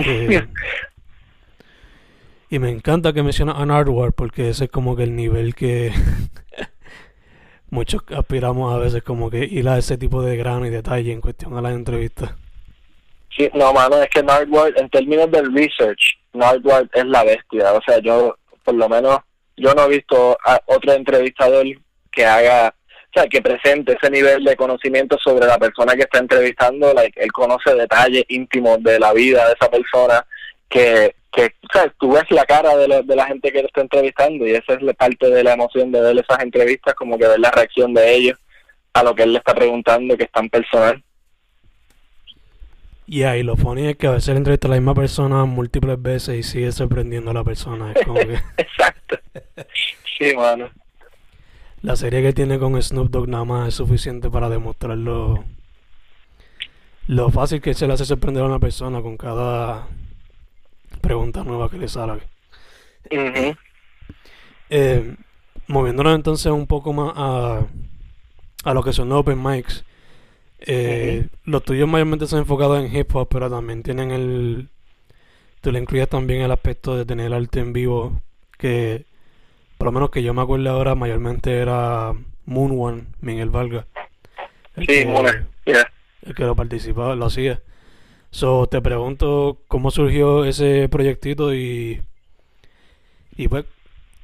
Eh, 0.00 0.46
y 2.50 2.60
me 2.60 2.70
encanta 2.70 3.12
que 3.12 3.24
mencionas 3.24 3.56
a 3.58 3.66
Nardware 3.66 4.12
porque 4.12 4.48
ese 4.48 4.66
es 4.66 4.70
como 4.70 4.94
que 4.94 5.02
el 5.02 5.16
nivel 5.16 5.56
que 5.56 5.92
muchos 7.70 8.02
aspiramos 8.16 8.74
a 8.74 8.78
veces 8.78 9.02
como 9.02 9.30
que 9.30 9.44
ir 9.44 9.68
a 9.68 9.78
ese 9.78 9.98
tipo 9.98 10.22
de 10.22 10.36
grano 10.36 10.66
y 10.66 10.70
detalle 10.70 11.12
en 11.12 11.20
cuestión 11.20 11.56
a 11.56 11.62
las 11.62 11.72
entrevistas. 11.72 12.34
Sí, 13.36 13.48
no, 13.54 13.72
mano, 13.72 14.02
es 14.02 14.08
que 14.08 14.22
Nardware, 14.22 14.74
en 14.76 14.88
términos 14.90 15.30
del 15.30 15.54
research, 15.54 16.18
Nardware 16.32 16.88
es 16.92 17.04
la 17.04 17.24
bestia. 17.24 17.72
O 17.72 17.80
sea, 17.82 17.98
yo, 17.98 18.36
por 18.64 18.74
lo 18.74 18.88
menos, 18.88 19.18
yo 19.56 19.74
no 19.74 19.84
he 19.84 19.96
visto 19.96 20.36
a 20.44 20.60
otro 20.66 20.92
entrevistador 20.92 21.66
que 22.10 22.24
haga, 22.24 22.74
o 22.74 23.12
sea, 23.12 23.26
que 23.28 23.40
presente 23.40 23.96
ese 24.00 24.10
nivel 24.10 24.42
de 24.44 24.56
conocimiento 24.56 25.16
sobre 25.22 25.46
la 25.46 25.58
persona 25.58 25.94
que 25.94 26.02
está 26.02 26.18
entrevistando. 26.18 26.92
Él 27.14 27.32
conoce 27.32 27.74
detalles 27.74 28.24
íntimos 28.28 28.82
de 28.82 28.98
la 28.98 29.12
vida 29.12 29.46
de 29.46 29.54
esa 29.54 29.70
persona 29.70 30.26
que 30.68 31.14
que 31.32 31.54
¿sabes? 31.72 31.92
tú 31.98 32.12
ves 32.12 32.24
la 32.30 32.44
cara 32.44 32.76
de, 32.76 33.02
de 33.02 33.16
la 33.16 33.26
gente 33.26 33.52
que 33.52 33.60
te 33.60 33.66
está 33.66 33.80
entrevistando 33.82 34.46
y 34.46 34.52
esa 34.52 34.74
es 34.74 34.96
parte 34.96 35.30
de 35.30 35.44
la 35.44 35.54
emoción 35.54 35.92
de 35.92 36.00
ver 36.00 36.18
esas 36.18 36.42
entrevistas, 36.42 36.94
como 36.94 37.18
que 37.18 37.28
ver 37.28 37.38
la 37.38 37.50
reacción 37.50 37.94
de 37.94 38.14
ellos 38.14 38.38
a 38.94 39.02
lo 39.02 39.14
que 39.14 39.22
él 39.24 39.32
le 39.32 39.38
está 39.38 39.54
preguntando, 39.54 40.16
que 40.16 40.24
es 40.24 40.32
tan 40.32 40.48
personal. 40.48 41.02
Y 43.06 43.22
ahí 43.22 43.42
lo 43.42 43.56
funny 43.56 43.88
es 43.88 43.96
que 43.96 44.06
a 44.06 44.10
veces 44.10 44.36
entrevista 44.36 44.68
a 44.68 44.70
la 44.70 44.76
misma 44.76 44.94
persona 44.94 45.44
múltiples 45.46 46.00
veces 46.00 46.36
y 46.36 46.42
sigue 46.42 46.72
sorprendiendo 46.72 47.30
a 47.30 47.34
la 47.34 47.44
persona. 47.44 47.92
Es 47.92 48.04
como 48.04 48.20
que... 48.20 48.34
Exacto. 48.58 49.18
Sí, 50.18 50.36
mano. 50.36 50.68
La 51.80 51.96
serie 51.96 52.22
que 52.22 52.32
tiene 52.34 52.58
con 52.58 52.80
Snoop 52.80 53.08
Dogg 53.08 53.28
nada 53.28 53.44
más 53.44 53.68
es 53.68 53.74
suficiente 53.74 54.28
para 54.28 54.50
demostrar 54.50 54.98
lo, 54.98 55.44
lo 57.06 57.30
fácil 57.30 57.62
que 57.62 57.72
se 57.72 57.86
le 57.86 57.94
hace 57.94 58.04
sorprender 58.04 58.42
a 58.42 58.46
una 58.46 58.58
persona 58.58 59.00
con 59.00 59.16
cada 59.16 59.86
pregunta 60.98 61.44
nueva 61.44 61.70
que 61.70 61.78
le 61.78 61.88
sale. 61.88 62.22
eh, 64.70 65.16
moviéndonos 65.66 66.14
entonces 66.14 66.52
un 66.52 66.66
poco 66.66 66.92
más 66.92 67.12
a, 67.16 67.66
a 68.64 68.74
lo 68.74 68.82
que 68.82 68.92
son 68.92 69.08
los 69.08 69.20
open 69.20 69.42
mics. 69.42 69.84
Eh, 70.60 71.28
Los 71.44 71.64
tuyos 71.64 71.88
mayormente 71.88 72.26
son 72.26 72.40
enfocados 72.40 72.78
en 72.84 72.94
hip 72.94 73.14
hop, 73.14 73.28
pero 73.30 73.50
también 73.50 73.82
tienen 73.82 74.10
el. 74.10 74.68
Tú 75.60 75.72
le 75.72 75.80
incluyes 75.80 76.08
también 76.08 76.42
el 76.42 76.52
aspecto 76.52 76.96
de 76.96 77.04
tener 77.04 77.32
arte 77.34 77.60
en 77.60 77.72
vivo, 77.72 78.22
que 78.58 79.06
por 79.78 79.86
lo 79.86 79.92
menos 79.92 80.10
que 80.10 80.22
yo 80.22 80.34
me 80.34 80.42
acuerdo 80.42 80.70
ahora, 80.70 80.94
mayormente 80.94 81.58
era 81.58 82.14
Moon 82.46 82.72
One, 82.78 83.04
Miguel 83.20 83.50
Valga. 83.50 83.86
sí, 84.76 84.86
que, 84.86 85.02
El 86.22 86.34
que 86.34 86.44
lo 86.44 86.54
participaba, 86.56 87.16
lo 87.16 87.26
hacía. 87.26 87.60
So, 88.30 88.66
te 88.66 88.80
pregunto 88.80 89.58
cómo 89.68 89.90
surgió 89.90 90.44
ese 90.44 90.88
proyectito 90.88 91.54
y, 91.54 92.02
y 93.36 93.48
pues 93.48 93.64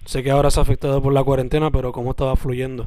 sé 0.05 0.23
que 0.23 0.31
ahora 0.31 0.51
se 0.51 0.61
ha 0.61 0.63
afectado 0.63 1.03
por 1.03 1.13
la 1.13 1.25
cuarentena, 1.25 1.71
pero 1.71 1.93
cómo 1.93 2.11
estaba 2.11 2.37
fluyendo. 2.37 2.87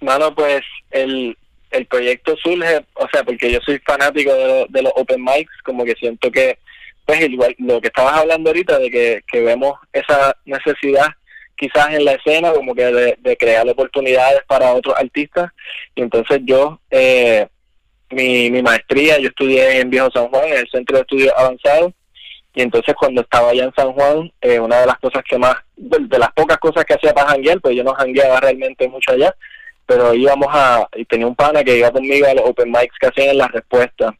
Mano, 0.00 0.34
pues 0.34 0.62
el, 0.90 1.36
el 1.70 1.86
proyecto 1.86 2.36
surge, 2.36 2.84
o 2.94 3.08
sea, 3.12 3.24
porque 3.24 3.50
yo 3.50 3.58
soy 3.64 3.78
fanático 3.78 4.32
de, 4.32 4.66
de, 4.68 4.82
los 4.82 4.92
open 4.96 5.22
mics, 5.22 5.52
como 5.64 5.84
que 5.84 5.94
siento 5.94 6.30
que, 6.30 6.58
pues 7.06 7.20
igual 7.22 7.54
lo 7.58 7.80
que 7.80 7.88
estabas 7.88 8.14
hablando 8.14 8.50
ahorita, 8.50 8.78
de 8.78 8.90
que, 8.90 9.20
que 9.30 9.40
vemos 9.40 9.78
esa 9.92 10.36
necesidad 10.44 11.08
quizás 11.56 11.90
en 11.90 12.04
la 12.04 12.12
escena, 12.12 12.52
como 12.52 12.74
que 12.74 12.84
de, 12.84 13.16
de 13.20 13.36
crear 13.36 13.68
oportunidades 13.68 14.40
para 14.48 14.74
otros 14.74 14.96
artistas, 14.98 15.52
y 15.94 16.02
entonces 16.02 16.40
yo 16.44 16.80
eh, 16.90 17.46
mi, 18.12 18.50
mi 18.50 18.62
maestría, 18.62 19.18
yo 19.18 19.28
estudié 19.28 19.80
en 19.80 19.90
Viejo 19.90 20.10
San 20.12 20.28
Juan, 20.28 20.48
en 20.48 20.58
el 20.58 20.68
Centro 20.70 20.96
de 20.96 21.02
Estudios 21.02 21.32
Avanzados, 21.36 21.92
y 22.54 22.62
entonces 22.62 22.94
cuando 22.94 23.22
estaba 23.22 23.50
allá 23.50 23.64
en 23.64 23.74
San 23.74 23.92
Juan, 23.92 24.30
eh, 24.40 24.60
una 24.60 24.80
de 24.80 24.86
las 24.86 24.98
cosas 24.98 25.22
que 25.28 25.38
más, 25.38 25.54
de, 25.76 26.18
las 26.18 26.32
pocas 26.32 26.58
cosas 26.58 26.84
que 26.84 26.94
hacía 26.94 27.14
para 27.14 27.30
janguear, 27.30 27.60
pues 27.60 27.74
yo 27.74 27.82
no 27.82 27.94
jangueaba 27.94 28.40
realmente 28.40 28.88
mucho 28.88 29.12
allá, 29.12 29.34
pero 29.86 30.14
íbamos 30.14 30.48
a, 30.50 30.86
y 30.94 31.04
tenía 31.06 31.26
un 31.26 31.34
pana 31.34 31.64
que 31.64 31.78
iba 31.78 31.90
conmigo 31.90 32.26
a 32.26 32.34
los 32.34 32.48
open 32.48 32.70
mics 32.70 32.96
que 33.00 33.06
hacían 33.06 33.30
en 33.30 33.38
la 33.38 33.48
respuesta. 33.48 34.14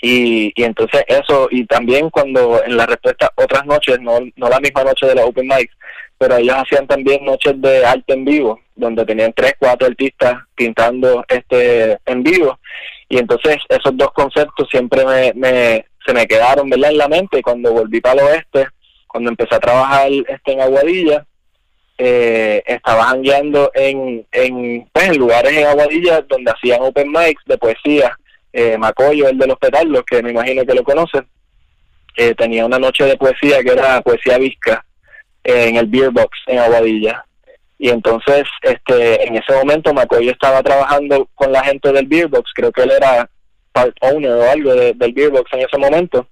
Y, 0.00 0.52
y 0.54 0.62
entonces 0.62 1.02
eso, 1.08 1.48
y 1.50 1.66
también 1.66 2.08
cuando 2.10 2.62
en 2.64 2.76
la 2.76 2.86
respuesta 2.86 3.32
otras 3.34 3.66
noches, 3.66 4.00
no, 4.00 4.20
no 4.36 4.48
la 4.48 4.60
misma 4.60 4.84
noche 4.84 5.06
de 5.06 5.14
los 5.16 5.24
open 5.26 5.46
mics, 5.48 5.74
pero 6.18 6.36
ellos 6.36 6.56
hacían 6.56 6.86
también 6.86 7.24
noches 7.24 7.60
de 7.60 7.84
arte 7.84 8.12
en 8.12 8.24
vivo, 8.24 8.60
donde 8.74 9.04
tenían 9.04 9.32
tres, 9.32 9.54
cuatro 9.58 9.86
artistas 9.86 10.34
pintando 10.54 11.24
este 11.28 11.98
en 12.06 12.22
vivo. 12.22 12.58
Y 13.08 13.18
entonces 13.18 13.56
esos 13.68 13.96
dos 13.96 14.12
conceptos 14.12 14.68
siempre 14.70 15.04
me, 15.04 15.32
me, 15.34 15.86
se 16.04 16.12
me 16.12 16.26
quedaron 16.26 16.68
¿verdad? 16.68 16.90
en 16.90 16.98
la 16.98 17.08
mente. 17.08 17.42
Cuando 17.42 17.72
volví 17.72 18.00
para 18.00 18.20
el 18.20 18.28
oeste, 18.28 18.66
cuando 19.06 19.30
empecé 19.30 19.54
a 19.54 19.60
trabajar 19.60 20.10
este 20.10 20.52
en 20.52 20.60
Aguadilla, 20.60 21.24
eh, 21.96 22.62
estaba 22.66 23.12
en, 23.12 24.26
en, 24.30 24.88
pues, 24.92 25.08
en 25.08 25.18
lugares 25.18 25.52
en 25.52 25.66
Aguadilla 25.66 26.20
donde 26.22 26.52
hacían 26.52 26.82
open 26.82 27.10
mics 27.10 27.42
de 27.46 27.58
poesía. 27.58 28.16
Eh, 28.60 28.76
Macoyo, 28.76 29.28
el 29.28 29.38
de 29.38 29.46
los 29.46 29.56
petardos, 29.56 30.02
que 30.04 30.20
me 30.20 30.32
imagino 30.32 30.66
que 30.66 30.74
lo 30.74 30.82
conocen, 30.82 31.24
eh, 32.16 32.34
tenía 32.34 32.66
una 32.66 32.80
noche 32.80 33.04
de 33.04 33.16
poesía 33.16 33.62
que 33.62 33.70
era 33.70 34.00
poesía 34.00 34.36
visca 34.36 34.84
en 35.44 35.76
el 35.76 35.86
Beer 35.86 36.10
Box 36.10 36.36
en 36.48 36.58
Aguadilla. 36.58 37.24
Y 37.78 37.90
entonces, 37.90 38.42
este, 38.62 39.24
en 39.28 39.36
ese 39.36 39.52
momento, 39.52 39.94
McCoy 39.94 40.28
estaba 40.28 40.60
trabajando 40.64 41.28
con 41.36 41.52
la 41.52 41.62
gente 41.62 41.92
del 41.92 42.08
Beer 42.08 42.26
Box, 42.26 42.50
creo 42.52 42.72
que 42.72 42.82
él 42.82 42.90
era 42.90 43.30
part 43.70 43.96
owner 44.00 44.32
o 44.32 44.50
algo 44.50 44.74
del 44.74 45.12
Beer 45.12 45.30
Box 45.30 45.52
en 45.52 45.60
ese 45.60 45.78
momento. 45.78 46.26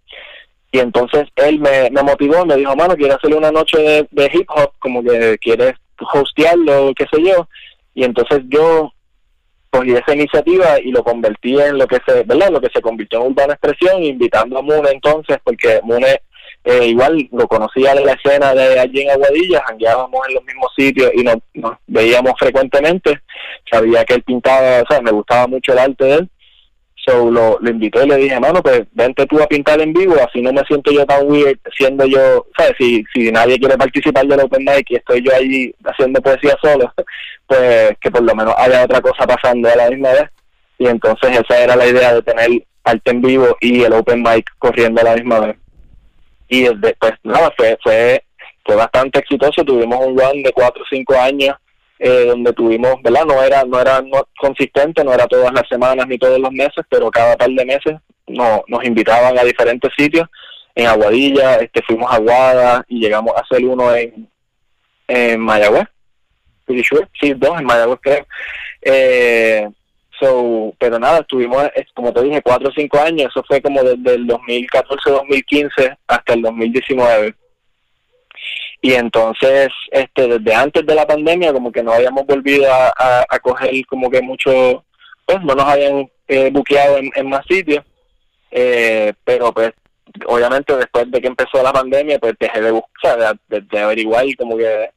Y 0.72 0.80
entonces 0.80 1.28
él 1.36 1.60
me, 1.60 1.88
motivó, 2.02 2.44
me 2.44 2.56
dijo, 2.56 2.74
mano, 2.74 2.96
quiero 2.96 3.14
hacerle 3.14 3.36
una 3.36 3.52
noche 3.52 4.08
de, 4.10 4.30
hip 4.34 4.50
hop, 4.50 4.72
como 4.80 5.00
que 5.00 5.38
quieres 5.38 5.74
hostearlo, 6.12 6.92
qué 6.96 7.06
sé 7.08 7.22
yo. 7.22 7.48
Y 7.94 8.02
entonces 8.02 8.40
yo 8.48 8.92
cogí 9.76 9.92
esa 9.92 10.14
iniciativa 10.14 10.80
y 10.80 10.90
lo 10.90 11.02
convertí 11.02 11.58
en 11.60 11.78
lo 11.78 11.86
que 11.86 11.98
se, 12.06 12.22
¿verdad? 12.24 12.50
Lo 12.50 12.60
que 12.60 12.70
se 12.72 12.80
convirtió 12.80 13.20
en 13.20 13.32
Urbana 13.32 13.54
Expresión, 13.54 14.02
invitando 14.02 14.58
a 14.58 14.62
Mune 14.62 14.90
entonces, 14.92 15.38
porque 15.44 15.80
Mune 15.82 16.20
eh, 16.64 16.86
igual 16.86 17.28
lo 17.30 17.46
conocía 17.46 17.94
de 17.94 18.04
la 18.04 18.12
escena 18.12 18.54
de 18.54 18.80
allí 18.80 19.02
en 19.02 19.10
Aguadilla, 19.10 19.62
jangueábamos 19.66 20.20
en 20.28 20.34
los 20.34 20.44
mismos 20.44 20.72
sitios 20.76 21.10
y 21.14 21.22
nos, 21.22 21.36
veíamos 21.86 22.32
frecuentemente. 22.38 23.20
Sabía 23.70 24.04
que 24.04 24.14
él 24.14 24.22
pintaba, 24.22 24.82
o 24.82 24.86
sea, 24.88 25.00
me 25.00 25.12
gustaba 25.12 25.46
mucho 25.46 25.72
el 25.72 25.78
arte 25.78 26.04
de 26.04 26.14
él. 26.14 26.30
So 27.06 27.30
lo, 27.30 27.58
lo 27.60 27.70
invité 27.70 28.04
y 28.04 28.08
le 28.08 28.16
dije, 28.16 28.40
mano, 28.40 28.60
pues 28.62 28.82
vente 28.92 29.26
tú 29.26 29.40
a 29.40 29.46
pintar 29.46 29.80
en 29.80 29.92
vivo, 29.92 30.16
así 30.26 30.42
no 30.42 30.52
me 30.52 30.62
siento 30.64 30.90
yo 30.90 31.06
tan 31.06 31.30
weird 31.30 31.58
siendo 31.76 32.04
yo, 32.04 32.46
¿sabes? 32.58 32.74
Si, 32.78 33.04
si 33.14 33.30
nadie 33.30 33.58
quiere 33.58 33.76
participar 33.76 34.26
del 34.26 34.40
Open 34.40 34.64
Mic 34.64 34.90
y 34.90 34.96
estoy 34.96 35.22
yo 35.22 35.32
ahí 35.32 35.72
haciendo 35.84 36.20
poesía 36.20 36.56
solo, 36.60 36.92
pues 37.46 37.92
que 38.00 38.10
por 38.10 38.22
lo 38.22 38.34
menos 38.34 38.54
haya 38.58 38.84
otra 38.84 39.00
cosa 39.00 39.24
pasando 39.26 39.68
a 39.68 39.76
la 39.76 39.90
misma 39.90 40.10
vez. 40.10 40.30
Y 40.78 40.88
entonces 40.88 41.38
esa 41.38 41.62
era 41.62 41.76
la 41.76 41.86
idea 41.86 42.12
de 42.12 42.22
tener 42.22 42.50
arte 42.84 43.10
en 43.10 43.22
vivo 43.22 43.56
y 43.60 43.82
el 43.82 43.92
Open 43.92 44.22
Mic 44.22 44.50
corriendo 44.58 45.00
a 45.00 45.04
la 45.04 45.14
misma 45.14 45.40
vez 45.40 45.56
y 46.48 46.62
después 46.62 47.12
nada 47.22 47.52
fue 47.56 47.76
fue 47.82 48.22
fue 48.64 48.76
bastante 48.76 49.18
exitoso 49.18 49.64
tuvimos 49.64 49.98
un 50.04 50.18
run 50.18 50.42
de 50.42 50.52
cuatro 50.52 50.82
o 50.82 50.86
cinco 50.88 51.18
años 51.18 51.56
eh, 51.98 52.26
donde 52.26 52.52
tuvimos 52.52 53.02
verdad 53.02 53.24
no 53.24 53.42
era 53.42 53.64
no 53.64 53.80
era 53.80 54.02
no, 54.02 54.28
consistente 54.38 55.02
no 55.02 55.12
era 55.12 55.26
todas 55.26 55.52
las 55.52 55.66
semanas 55.68 56.06
ni 56.06 56.18
todos 56.18 56.38
los 56.38 56.52
meses 56.52 56.84
pero 56.90 57.10
cada 57.10 57.36
par 57.36 57.48
de 57.48 57.64
meses 57.64 57.94
no, 58.26 58.62
nos 58.68 58.84
invitaban 58.84 59.38
a 59.38 59.44
diferentes 59.44 59.90
sitios. 59.96 60.28
En 60.74 60.86
Aguadilla 60.86 61.56
este 61.56 61.82
fuimos 61.82 62.10
a 62.10 62.16
Aguada 62.16 62.84
y 62.88 63.00
llegamos 63.00 63.34
a 63.36 63.40
hacer 63.40 63.64
uno 63.64 63.94
en 63.94 64.28
en 65.08 65.40
Mayagüez. 65.40 65.86
Sí 67.20 67.32
dos 67.34 67.58
en 67.58 67.64
Mayagüez 67.64 68.00
creo. 68.02 68.26
Eh, 68.82 69.68
So, 70.20 70.74
pero 70.78 70.98
nada, 70.98 71.20
estuvimos, 71.20 71.64
como 71.94 72.12
te 72.12 72.22
dije, 72.22 72.40
cuatro 72.42 72.68
o 72.68 72.72
cinco 72.72 72.98
años, 72.98 73.28
eso 73.30 73.44
fue 73.46 73.60
como 73.60 73.82
desde 73.82 74.14
el 74.14 74.26
2014-2015 74.26 75.98
hasta 76.06 76.34
el 76.34 76.42
2019. 76.42 77.34
Y 78.86 78.94
entonces, 78.94 79.70
este, 79.90 80.28
desde 80.28 80.54
antes 80.54 80.86
de 80.86 80.94
la 80.94 81.04
pandemia, 81.04 81.52
como 81.52 81.72
que 81.72 81.82
no 81.82 81.90
habíamos 81.90 82.24
volvido 82.24 82.72
a, 82.72 83.26
a, 83.28 83.38
coger 83.40 83.84
como 83.86 84.08
que 84.08 84.22
mucho, 84.22 84.84
pues 85.24 85.42
no 85.42 85.56
nos 85.56 85.64
habían 85.64 86.08
eh, 86.28 86.50
buqueado 86.52 86.98
en, 86.98 87.28
más 87.28 87.44
sitios, 87.46 87.84
eh, 88.52 89.12
pero 89.24 89.52
pues 89.52 89.72
obviamente 90.26 90.76
después 90.76 91.10
de 91.10 91.20
que 91.20 91.26
empezó 91.26 91.60
la 91.64 91.72
pandemia, 91.72 92.20
pues 92.20 92.34
dejé 92.38 92.60
de 92.60 92.70
buscar, 92.70 93.36
de, 93.48 93.60
de 93.60 93.78
averiguar 93.80 94.24
como 94.38 94.56
que 94.56 94.90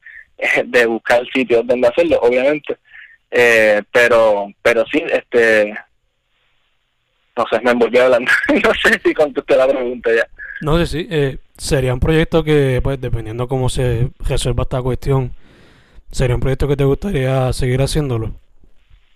de 0.66 0.86
buscar 0.86 1.26
sitios 1.34 1.66
donde 1.66 1.88
hacerlo, 1.88 2.20
obviamente. 2.22 2.76
Eh, 3.28 3.82
pero, 3.90 4.52
pero 4.62 4.84
sí, 4.86 5.02
este, 5.10 5.74
no 7.36 7.44
sé, 7.50 7.60
me 7.64 7.72
envolví 7.72 7.98
hablando. 7.98 8.30
no 8.62 8.72
sé 8.74 9.00
si 9.04 9.12
contesté 9.14 9.56
la 9.56 9.66
pregunta 9.66 10.10
ya. 10.14 10.28
No 10.60 10.78
sé, 10.78 10.86
sí. 10.86 11.08
Eh, 11.10 11.38
sería 11.60 11.92
un 11.92 12.00
proyecto 12.00 12.42
que, 12.42 12.80
pues, 12.82 12.98
dependiendo 12.98 13.46
cómo 13.46 13.68
se 13.68 14.08
resuelva 14.20 14.62
esta 14.62 14.80
cuestión, 14.80 15.32
sería 16.10 16.34
un 16.34 16.40
proyecto 16.40 16.66
que 16.66 16.76
te 16.76 16.84
gustaría 16.84 17.52
seguir 17.52 17.82
haciéndolo. 17.82 18.32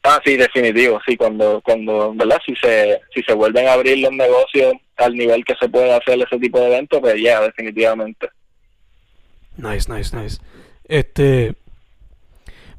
Ah, 0.02 0.20
sí, 0.22 0.36
definitivo, 0.36 1.00
sí, 1.08 1.16
cuando, 1.16 1.62
cuando, 1.64 2.12
¿verdad? 2.14 2.38
Si 2.44 2.54
se, 2.56 3.00
si 3.14 3.22
se 3.22 3.32
vuelven 3.32 3.66
a 3.66 3.72
abrir 3.72 3.98
los 3.98 4.12
negocios 4.12 4.74
al 4.98 5.14
nivel 5.14 5.42
que 5.42 5.54
se 5.58 5.70
puede 5.70 5.90
hacer 5.94 6.20
ese 6.20 6.38
tipo 6.38 6.60
de 6.60 6.66
eventos, 6.66 7.00
pues 7.00 7.18
ya, 7.18 7.40
definitivamente. 7.40 8.28
Nice, 9.56 9.90
nice, 9.90 10.14
nice. 10.14 10.38
Este, 10.86 11.54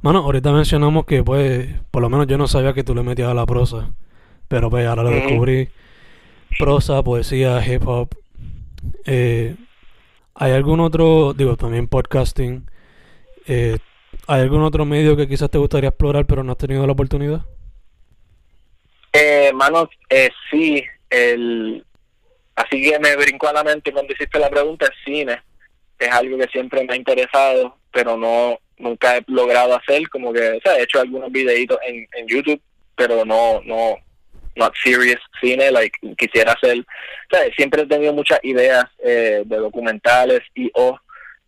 mano, 0.03 0.19
ahorita 0.19 0.51
mencionamos 0.51 1.07
que, 1.07 1.23
pues, 1.23 1.69
por 1.89 2.03
lo 2.03 2.09
menos 2.11 2.27
yo 2.27 2.37
no 2.37 2.47
sabía 2.47 2.73
que 2.73 2.83
tú 2.83 2.93
le 2.93 3.01
metías 3.01 3.29
a 3.29 3.33
la 3.33 3.47
prosa, 3.47 3.89
pero 4.47 4.69
pues 4.69 4.85
ahora 4.85 5.01
lo 5.01 5.09
descubrí. 5.09 5.69
Prosa, 6.59 7.01
poesía, 7.01 7.65
hip 7.65 7.81
hop. 7.87 8.09
Eh, 9.05 9.55
¿Hay 10.35 10.51
algún 10.51 10.79
otro, 10.79 11.33
digo, 11.33 11.55
también 11.55 11.87
podcasting? 11.87 12.69
Eh, 13.47 13.77
¿Hay 14.27 14.41
algún 14.41 14.63
otro 14.63 14.85
medio 14.85 15.15
que 15.15 15.27
quizás 15.27 15.49
te 15.49 15.57
gustaría 15.57 15.89
explorar 15.89 16.25
pero 16.25 16.43
no 16.43 16.51
has 16.51 16.57
tenido 16.57 16.85
la 16.85 16.93
oportunidad? 16.93 17.45
Eh, 19.13 19.51
mano, 19.53 19.89
eh, 20.09 20.29
sí, 20.51 20.83
el, 21.09 21.85
así 22.55 22.81
que 22.81 22.99
me 22.99 23.15
brincó 23.15 23.47
a 23.47 23.53
la 23.53 23.63
mente 23.63 23.93
cuando 23.93 24.13
hiciste 24.13 24.39
la 24.39 24.49
pregunta, 24.49 24.87
el 24.87 24.93
cine. 25.05 25.41
Es 25.97 26.11
algo 26.11 26.37
que 26.37 26.47
siempre 26.47 26.83
me 26.83 26.93
ha 26.93 26.97
interesado, 26.97 27.77
pero 27.91 28.17
no 28.17 28.59
nunca 28.77 29.15
he 29.15 29.23
logrado 29.27 29.75
hacer, 29.75 30.09
como 30.09 30.33
que, 30.33 30.49
o 30.49 30.61
sea, 30.61 30.77
he 30.77 30.83
hecho 30.83 30.99
algunos 30.99 31.31
videitos 31.31 31.77
en, 31.87 32.05
en 32.17 32.27
YouTube, 32.27 32.61
pero 32.95 33.23
no, 33.23 33.61
no, 33.63 33.95
not 34.55 34.73
serious 34.83 35.19
cine, 35.41 35.71
like 35.71 35.97
quisiera 36.17 36.53
hacer, 36.53 36.85
sea, 37.29 37.41
siempre 37.55 37.81
he 37.81 37.85
tenido 37.85 38.13
muchas 38.13 38.39
ideas 38.43 38.85
eh, 39.03 39.43
de 39.45 39.57
documentales 39.57 40.41
y 40.53 40.71
o 40.73 40.99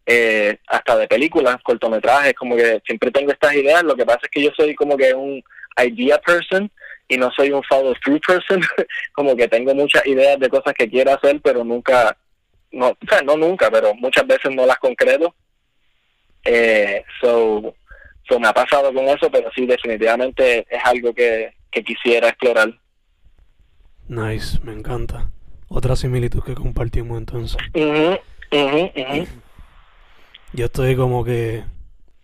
eh, 0.05 0.57
hasta 0.67 0.97
de 0.97 1.07
películas, 1.07 1.57
cortometrajes, 1.63 2.33
como 2.33 2.55
que 2.55 2.81
siempre 2.85 3.11
tengo 3.11 3.31
estas 3.31 3.53
ideas, 3.53 3.83
lo 3.83 3.95
que 3.95 4.05
pasa 4.05 4.21
es 4.23 4.29
que 4.29 4.43
yo 4.43 4.51
soy 4.55 4.73
como 4.73 4.95
que 4.95 5.13
un 5.13 5.43
idea 5.85 6.17
person 6.19 6.71
y 7.09 7.17
no 7.17 7.29
soy 7.31 7.51
un 7.51 7.63
follow 7.63 7.93
through 8.03 8.21
person, 8.25 8.61
como 9.13 9.35
que 9.35 9.47
tengo 9.47 9.73
muchas 9.75 10.05
ideas 10.05 10.39
de 10.39 10.49
cosas 10.49 10.73
que 10.73 10.89
quiero 10.89 11.13
hacer, 11.13 11.39
pero 11.41 11.63
nunca, 11.63 12.17
no, 12.71 12.89
o 12.89 12.97
sea, 13.07 13.21
no 13.21 13.37
nunca, 13.37 13.69
pero 13.69 13.93
muchas 13.95 14.25
veces 14.25 14.53
no 14.53 14.65
las 14.65 14.77
concreto. 14.77 15.33
Eh, 16.43 17.03
so, 17.21 17.75
so 18.27 18.39
me 18.39 18.47
ha 18.47 18.53
pasado 18.53 18.93
con 18.93 19.05
eso, 19.05 19.29
pero 19.29 19.49
sí, 19.53 19.65
definitivamente 19.65 20.65
es 20.69 20.81
algo 20.83 21.13
que, 21.13 21.53
que 21.69 21.83
quisiera 21.83 22.29
explorar. 22.29 22.73
Nice, 24.07 24.59
me 24.63 24.73
encanta. 24.73 25.29
Otra 25.67 25.95
similitud 25.95 26.41
que 26.43 26.55
compartimos 26.55 27.17
entonces. 27.17 27.57
mhm 27.73 28.17
mhm 28.51 29.27
Yo 30.53 30.65
estoy 30.65 30.95
como 30.95 31.23
que, 31.25 31.63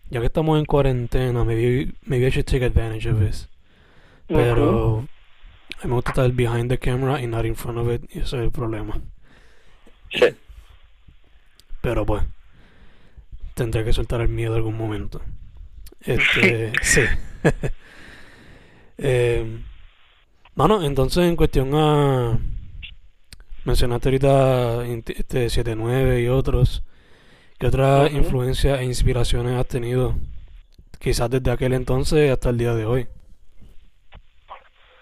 ya 0.08 0.20
que 0.20 0.26
estamos 0.26 0.58
en 0.58 0.64
cuarentena, 0.64 1.44
maybe, 1.44 1.92
maybe 2.02 2.26
I 2.26 2.30
should 2.30 2.46
take 2.46 2.64
advantage 2.64 3.08
of 3.08 3.20
this. 3.20 3.48
Pero 4.26 5.06
a 5.80 5.84
mí 5.84 5.90
me 5.90 5.94
gusta 5.96 6.10
estar 6.12 6.32
behind 6.32 6.70
the 6.70 6.78
camera 6.78 7.20
y 7.20 7.26
not 7.26 7.44
in 7.44 7.54
front 7.54 7.78
of 7.78 7.92
it, 7.92 8.02
y 8.14 8.20
ese 8.20 8.36
es 8.36 8.44
el 8.44 8.50
problema. 8.50 9.00
Sí. 10.10 10.34
Pero 11.82 12.06
pues, 12.06 12.24
tendré 13.52 13.84
que 13.84 13.92
soltar 13.92 14.22
el 14.22 14.30
miedo 14.30 14.54
algún 14.54 14.78
momento. 14.78 15.20
Este, 16.00 16.72
sí. 16.82 17.02
eh, 18.98 19.60
bueno, 20.54 20.84
entonces 20.84 21.24
en 21.24 21.36
cuestión 21.36 21.70
a... 21.74 22.38
Mencionaste 23.64 24.08
ahorita 24.08 24.84
este 24.86 25.48
79 25.48 26.20
y 26.20 26.28
otros. 26.28 26.82
¿Qué 27.58 27.66
otras 27.66 28.12
influencias 28.12 28.80
e 28.80 28.84
inspiraciones 28.84 29.58
has 29.58 29.66
tenido? 29.66 30.16
Quizás 30.98 31.30
desde 31.30 31.50
aquel 31.50 31.72
entonces 31.72 32.30
hasta 32.30 32.50
el 32.50 32.58
día 32.58 32.74
de 32.74 32.84
hoy. 32.84 33.06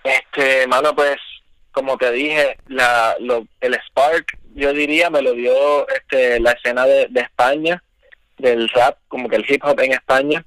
Este, 0.05 0.67
mano, 0.69 0.95
pues, 0.95 1.17
como 1.73 1.97
te 1.97 2.13
dije, 2.13 2.57
la, 2.69 3.17
lo, 3.21 3.47
el 3.61 3.75
spark, 3.89 4.39
yo 4.55 4.73
diría, 4.73 5.11
me 5.11 5.23
lo 5.23 5.33
dio 5.33 5.89
este, 5.89 6.39
la 6.41 6.53
escena 6.53 6.85
de, 6.87 7.09
de 7.09 7.21
España, 7.21 7.83
del 8.39 8.69
rap, 8.69 8.99
como 9.09 9.29
que 9.29 9.37
el 9.37 9.45
hip 9.49 9.65
hop 9.65 9.81
en 9.81 9.93
España, 9.93 10.45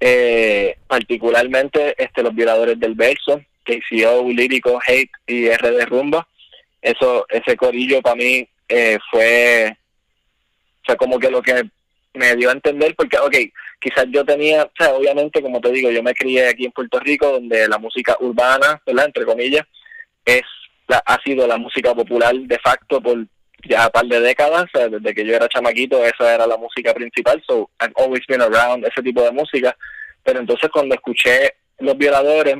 eh, 0.00 0.78
particularmente 0.86 1.94
este, 2.02 2.22
los 2.22 2.34
violadores 2.34 2.78
del 2.78 2.94
verso, 2.94 3.40
KCO, 3.68 4.30
Lírico, 4.30 4.80
Hate 4.84 5.10
y 5.26 5.46
R 5.46 5.70
de 5.70 5.86
Rumba. 5.86 6.26
Eso, 6.80 7.26
ese 7.28 7.56
corillo 7.56 8.00
para 8.00 8.16
mí 8.16 8.48
eh, 8.68 8.98
fue, 9.10 9.76
fue 10.84 10.96
como 10.96 11.18
que 11.18 11.30
lo 11.30 11.42
que 11.42 11.64
me 12.14 12.34
dio 12.36 12.48
a 12.48 12.52
entender, 12.52 12.94
porque, 12.96 13.18
ok, 13.18 13.36
quizás 13.80 14.06
yo 14.10 14.24
tenía, 14.24 14.64
o 14.64 14.70
sea, 14.76 14.94
obviamente, 14.94 15.42
como 15.42 15.60
te 15.60 15.70
digo, 15.70 15.90
yo 15.90 16.02
me 16.02 16.14
crié 16.14 16.48
aquí 16.48 16.64
en 16.64 16.72
Puerto 16.72 16.98
Rico, 17.00 17.30
donde 17.32 17.68
la 17.68 17.78
música 17.78 18.16
urbana, 18.20 18.80
¿verdad? 18.86 19.06
Entre 19.06 19.24
comillas, 19.24 19.66
es 20.24 20.42
la, 20.86 21.02
ha 21.04 21.20
sido 21.22 21.46
la 21.46 21.58
música 21.58 21.94
popular 21.94 22.34
de 22.34 22.58
facto 22.58 23.00
por 23.00 23.26
ya 23.68 23.86
un 23.86 23.90
par 23.90 24.06
de 24.06 24.20
décadas, 24.20 24.64
o 24.64 24.78
sea, 24.78 24.88
desde 24.88 25.14
que 25.14 25.24
yo 25.24 25.34
era 25.34 25.48
chamaquito, 25.48 26.04
esa 26.04 26.34
era 26.34 26.46
la 26.46 26.56
música 26.56 26.94
principal, 26.94 27.42
so 27.46 27.70
I've 27.80 27.92
always 27.96 28.24
been 28.26 28.40
around 28.40 28.84
ese 28.84 29.02
tipo 29.02 29.22
de 29.22 29.32
música, 29.32 29.76
pero 30.22 30.40
entonces 30.40 30.70
cuando 30.70 30.94
escuché 30.94 31.54
Los 31.80 31.98
Violadores, 31.98 32.56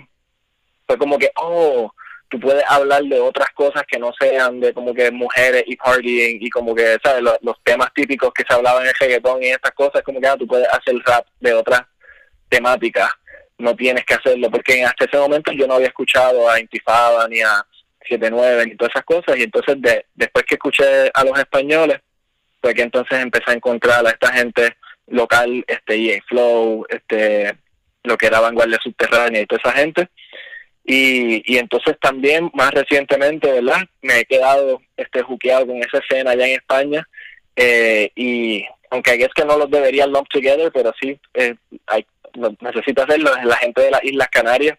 fue 0.89 0.97
como 0.97 1.19
que, 1.19 1.31
oh, 1.37 1.93
tú 2.29 2.41
puedes 2.41 2.65
hablar 2.67 3.03
de 3.05 3.21
otras 3.21 3.51
cosas 3.51 3.83
que 3.87 3.99
no 3.99 4.11
sean 4.19 4.59
de 4.59 4.73
como 4.73 4.95
que 4.95 5.11
mujeres 5.11 5.65
y 5.67 5.77
partying 5.77 6.39
y 6.41 6.49
como 6.49 6.75
que, 6.75 6.97
¿sabes? 7.05 7.23
Los, 7.23 7.57
temas 7.63 7.93
típicos 7.95 8.33
que 8.33 8.45
se 8.49 8.55
hablaban 8.55 8.83
en 8.83 8.89
el 8.89 8.95
reggaetón 8.99 9.43
y 9.43 9.49
estas 9.49 9.73
cosas, 9.73 10.03
como 10.03 10.19
que 10.21 10.27
ah, 10.27 10.37
tú 10.37 10.47
puedes 10.47 10.67
hacer 10.69 10.97
rap 11.05 11.27
de 11.41 11.53
otras 11.53 11.83
temáticas, 12.49 13.11
no 13.59 13.77
tienes 13.77 14.05
que 14.07 14.15
hacerlo, 14.15 14.51
porque 14.51 14.83
hasta 14.83 15.05
ese 15.05 15.19
momento 15.19 15.53
yo 15.53 15.67
no 15.67 15.75
había 15.75 15.89
escuchado 15.89 16.49
a 16.49 16.59
Intifada 16.59 17.29
ni 17.29 17.43
a 17.43 17.67
79 18.09 18.67
ni 18.67 18.77
todas 18.77 18.93
esas 18.95 19.05
cosas, 19.05 19.37
y 19.37 19.43
entonces 19.43 19.77
de, 19.83 20.07
después 20.15 20.47
que 20.47 20.55
escuché 20.55 21.11
a 21.13 21.25
los 21.25 21.39
españoles, 21.39 22.01
fue 22.63 22.73
que 22.73 22.83
entonces 22.83 23.19
empecé 23.19 23.51
a 23.51 23.55
encontrar 23.55 24.07
a 24.07 24.11
esta 24.11 24.33
gente 24.33 24.77
local, 25.09 25.65
este 25.67 25.97
EA 25.97 26.23
Flow, 26.27 26.87
este 26.89 27.55
lo 28.05 28.17
que 28.17 28.27
era 28.27 28.41
Vanguardia 28.41 28.79
Subterránea 28.83 29.43
y 29.43 29.47
toda 29.47 29.61
esa 29.63 29.73
gente, 29.73 30.09
y, 30.91 31.43
y 31.45 31.59
entonces 31.59 31.99
también 32.01 32.51
más 32.55 32.71
recientemente, 32.71 33.53
¿verdad? 33.53 33.87
Me 34.01 34.21
he 34.21 34.25
quedado 34.25 34.81
este 34.97 35.21
juqueado 35.21 35.67
con 35.67 35.77
esa 35.77 35.99
escena 35.99 36.31
allá 36.31 36.47
en 36.47 36.55
España 36.55 37.07
eh, 37.57 38.11
y 38.17 38.65
aunque 38.89 39.13
es 39.13 39.29
que 39.35 39.45
no 39.45 39.59
los 39.59 39.71
debería 39.71 40.07
lump 40.07 40.27
together, 40.31 40.73
pero 40.73 40.95
sí 40.99 41.21
eh, 41.35 41.57
hay, 41.87 42.07
necesito 42.61 43.03
hacerlo, 43.03 43.31
la 43.45 43.57
gente 43.57 43.83
de 43.83 43.91
las 43.91 44.03
Islas 44.03 44.29
Canarias 44.31 44.79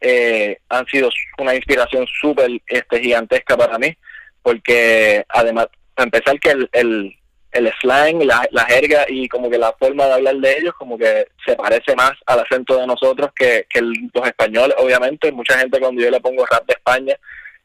eh, 0.00 0.56
han 0.70 0.86
sido 0.86 1.10
una 1.36 1.54
inspiración 1.54 2.06
súper 2.06 2.50
este, 2.66 3.00
gigantesca 3.00 3.58
para 3.58 3.78
mí, 3.78 3.94
porque 4.40 5.22
además, 5.28 5.66
para 5.94 6.04
empezar 6.04 6.40
que 6.40 6.50
el, 6.52 6.70
el, 6.72 7.14
el 7.52 7.72
slang, 7.80 8.22
la, 8.24 8.46
la 8.50 8.64
jerga 8.66 9.06
y 9.08 9.28
como 9.28 9.48
que 9.50 9.58
la 9.58 9.72
forma 9.78 10.06
de 10.06 10.12
hablar 10.14 10.36
de 10.36 10.58
ellos 10.58 10.74
como 10.78 10.98
que 10.98 11.26
se 11.44 11.56
parece 11.56 11.94
más 11.96 12.12
al 12.26 12.40
acento 12.40 12.76
de 12.76 12.86
nosotros 12.86 13.30
que, 13.34 13.66
que 13.70 13.78
el- 13.78 14.10
los 14.12 14.26
españoles, 14.26 14.76
obviamente. 14.78 15.32
Mucha 15.32 15.58
gente 15.58 15.80
cuando 15.80 16.02
yo 16.02 16.10
le 16.10 16.20
pongo 16.20 16.44
rap 16.46 16.66
de 16.66 16.74
España 16.74 17.16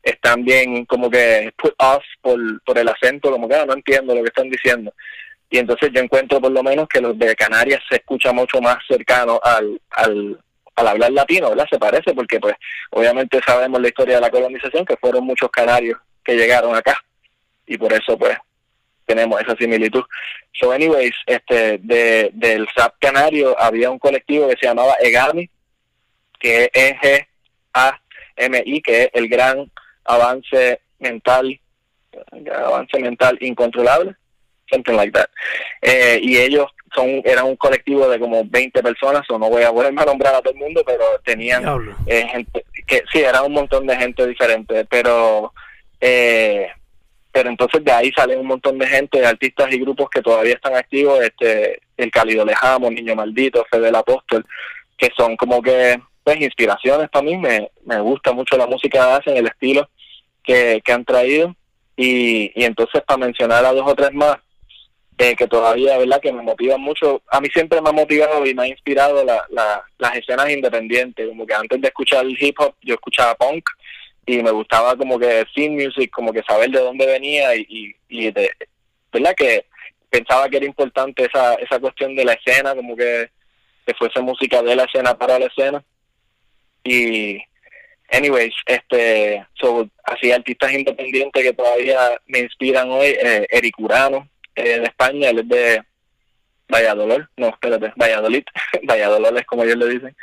están 0.01 0.43
bien 0.43 0.85
como 0.85 1.09
que 1.09 1.51
put 1.57 1.73
off 1.77 2.03
por, 2.21 2.37
por 2.63 2.77
el 2.77 2.87
acento, 2.89 3.31
como 3.31 3.47
que 3.47 3.55
"Ah, 3.55 3.65
no 3.65 3.73
entiendo 3.73 4.13
lo 4.15 4.21
que 4.21 4.27
están 4.29 4.49
diciendo. 4.49 4.93
Y 5.49 5.57
entonces 5.59 5.91
yo 5.93 6.01
encuentro 6.01 6.41
por 6.41 6.51
lo 6.51 6.63
menos 6.63 6.87
que 6.87 6.99
los 7.01 7.17
de 7.19 7.35
Canarias 7.35 7.81
se 7.89 7.97
escucha 7.97 8.31
mucho 8.33 8.59
más 8.59 8.77
cercano 8.87 9.39
al, 9.43 9.79
al, 9.91 10.39
al 10.75 10.87
hablar 10.87 11.11
latino, 11.11 11.49
¿verdad? 11.49 11.67
Se 11.69 11.77
parece 11.77 12.13
porque 12.13 12.39
pues 12.39 12.55
obviamente 12.89 13.39
sabemos 13.45 13.79
la 13.81 13.87
historia 13.89 14.15
de 14.15 14.21
la 14.21 14.29
colonización, 14.31 14.85
que 14.85 14.97
fueron 14.97 15.23
muchos 15.25 15.51
canarios 15.51 15.99
que 16.23 16.35
llegaron 16.35 16.75
acá 16.75 16.97
y 17.67 17.77
por 17.77 17.93
eso 17.93 18.17
pues 18.17 18.37
tenemos 19.05 19.41
esa 19.41 19.55
similitud. 19.55 20.03
So 20.53 20.71
anyways, 20.71 21.13
este 21.25 21.79
de 21.79 22.29
del 22.33 22.67
SAP 22.75 22.95
canario 22.99 23.59
había 23.59 23.89
un 23.89 23.99
colectivo 23.99 24.47
que 24.47 24.57
se 24.57 24.67
llamaba 24.67 24.95
EGAMI, 24.99 25.49
que 26.39 26.65
es 26.65 26.69
E-G-A-M-I, 27.03 28.81
que 28.81 29.03
es 29.03 29.09
el 29.13 29.27
gran 29.27 29.71
avance 30.05 30.79
mental, 30.99 31.59
avance 32.53 32.99
mental 32.99 33.37
incontrolable, 33.41 34.15
something 34.69 34.93
like 34.93 35.11
that. 35.11 35.29
Eh, 35.81 36.19
y 36.21 36.37
ellos 36.37 36.67
son 36.93 37.21
eran 37.25 37.45
un 37.45 37.55
colectivo 37.55 38.07
de 38.07 38.19
como 38.19 38.43
20 38.45 38.83
personas, 38.83 39.23
o 39.29 39.39
no 39.39 39.49
voy 39.49 39.63
a 39.63 39.71
ponerme 39.71 40.01
a 40.01 40.05
nombrar 40.05 40.35
a 40.35 40.41
todo 40.41 40.53
el 40.53 40.59
mundo, 40.59 40.83
pero 40.85 41.03
tenían 41.23 41.63
eh, 42.05 42.27
gente 42.27 42.65
que 42.85 43.03
sí 43.11 43.19
era 43.19 43.41
un 43.41 43.53
montón 43.53 43.87
de 43.87 43.95
gente 43.95 44.27
diferente 44.27 44.85
pero 44.85 45.53
eh, 45.99 46.69
pero 47.33 47.49
entonces 47.49 47.83
de 47.83 47.91
ahí 47.91 48.11
salen 48.15 48.39
un 48.39 48.47
montón 48.47 48.77
de 48.77 48.87
gente 48.87 49.25
artistas 49.25 49.73
y 49.73 49.79
grupos 49.79 50.09
que 50.09 50.21
todavía 50.21 50.53
están 50.53 50.75
activos 50.75 51.19
este 51.21 51.81
el 51.97 52.09
cálido 52.09 52.45
lejamo 52.45 52.89
niño 52.89 53.15
maldito 53.15 53.65
Fede 53.69 53.89
el 53.89 53.95
apóstol 53.95 54.45
que 54.97 55.09
son 55.17 55.35
como 55.35 55.61
que 55.61 55.99
pues 56.23 56.39
inspiraciones 56.39 57.09
para 57.09 57.23
mí. 57.23 57.37
Me, 57.37 57.69
me 57.85 57.99
gusta 57.99 58.31
mucho 58.31 58.57
la 58.57 58.67
música 58.67 58.99
que 58.99 59.13
hacen, 59.29 59.37
el 59.37 59.47
estilo 59.47 59.89
que, 60.43 60.81
que 60.83 60.91
han 60.91 61.05
traído. 61.05 61.55
Y, 61.95 62.51
y 62.59 62.63
entonces 62.63 63.03
para 63.05 63.19
mencionar 63.19 63.65
a 63.65 63.73
dos 63.73 63.83
o 63.85 63.93
tres 63.93 64.13
más 64.13 64.37
eh, 65.19 65.35
que 65.35 65.47
todavía, 65.47 65.97
¿verdad? 65.97 66.19
Que 66.21 66.31
me 66.31 66.41
motivan 66.41 66.81
mucho. 66.81 67.21
A 67.29 67.39
mí 67.39 67.47
siempre 67.53 67.81
me 67.81 67.89
ha 67.89 67.93
motivado 67.93 68.45
y 68.45 68.53
me 68.53 68.63
ha 68.63 68.67
inspirado 68.67 69.23
la, 69.23 69.45
la, 69.51 69.83
las 69.99 70.15
escenas 70.15 70.49
independientes. 70.49 71.27
Como 71.27 71.45
que 71.45 71.53
antes 71.53 71.79
de 71.79 71.87
escuchar 71.87 72.25
el 72.25 72.41
hip 72.41 72.59
hop, 72.59 72.75
yo 72.81 72.95
escuchaba 72.95 73.35
punk 73.35 73.63
y 74.25 74.41
me 74.41 74.51
gustaba 74.51 74.95
como 74.95 75.19
que 75.19 75.45
scene 75.53 75.83
music, 75.83 76.09
como 76.11 76.31
que 76.31 76.43
saber 76.43 76.69
de 76.69 76.79
dónde 76.79 77.05
venía 77.05 77.55
y, 77.55 77.95
de, 78.31 78.51
¿verdad? 79.11 79.35
Que 79.35 79.65
pensaba 80.09 80.47
que 80.49 80.57
era 80.57 80.65
importante 80.65 81.25
esa, 81.25 81.55
esa 81.55 81.79
cuestión 81.79 82.15
de 82.15 82.25
la 82.25 82.33
escena, 82.33 82.75
como 82.75 82.95
que, 82.95 83.29
que 83.85 83.93
fuese 83.95 84.21
música 84.21 84.61
de 84.61 84.75
la 84.75 84.83
escena 84.83 85.17
para 85.17 85.39
la 85.39 85.47
escena. 85.47 85.83
Y, 86.83 87.41
anyways, 88.11 88.53
este, 88.65 89.45
so, 89.55 89.89
así 90.03 90.31
artistas 90.31 90.71
independientes 90.71 91.43
que 91.43 91.53
todavía 91.53 92.19
me 92.27 92.39
inspiran 92.39 92.89
hoy, 92.91 93.07
eh, 93.07 93.47
Eric 93.49 93.77
Urano, 93.79 94.29
eh, 94.55 94.79
de 94.79 94.85
España, 94.85 95.29
él 95.29 95.39
es 95.39 95.49
de 95.49 95.83
Valladolid, 96.69 97.23
no, 97.37 97.49
espérate, 97.49 97.91
Valladolid, 97.95 98.43
Valladolid 98.83 99.39
es 99.39 99.45
como 99.45 99.63
ellos 99.63 99.77
le 99.77 99.89
dicen. 99.89 100.15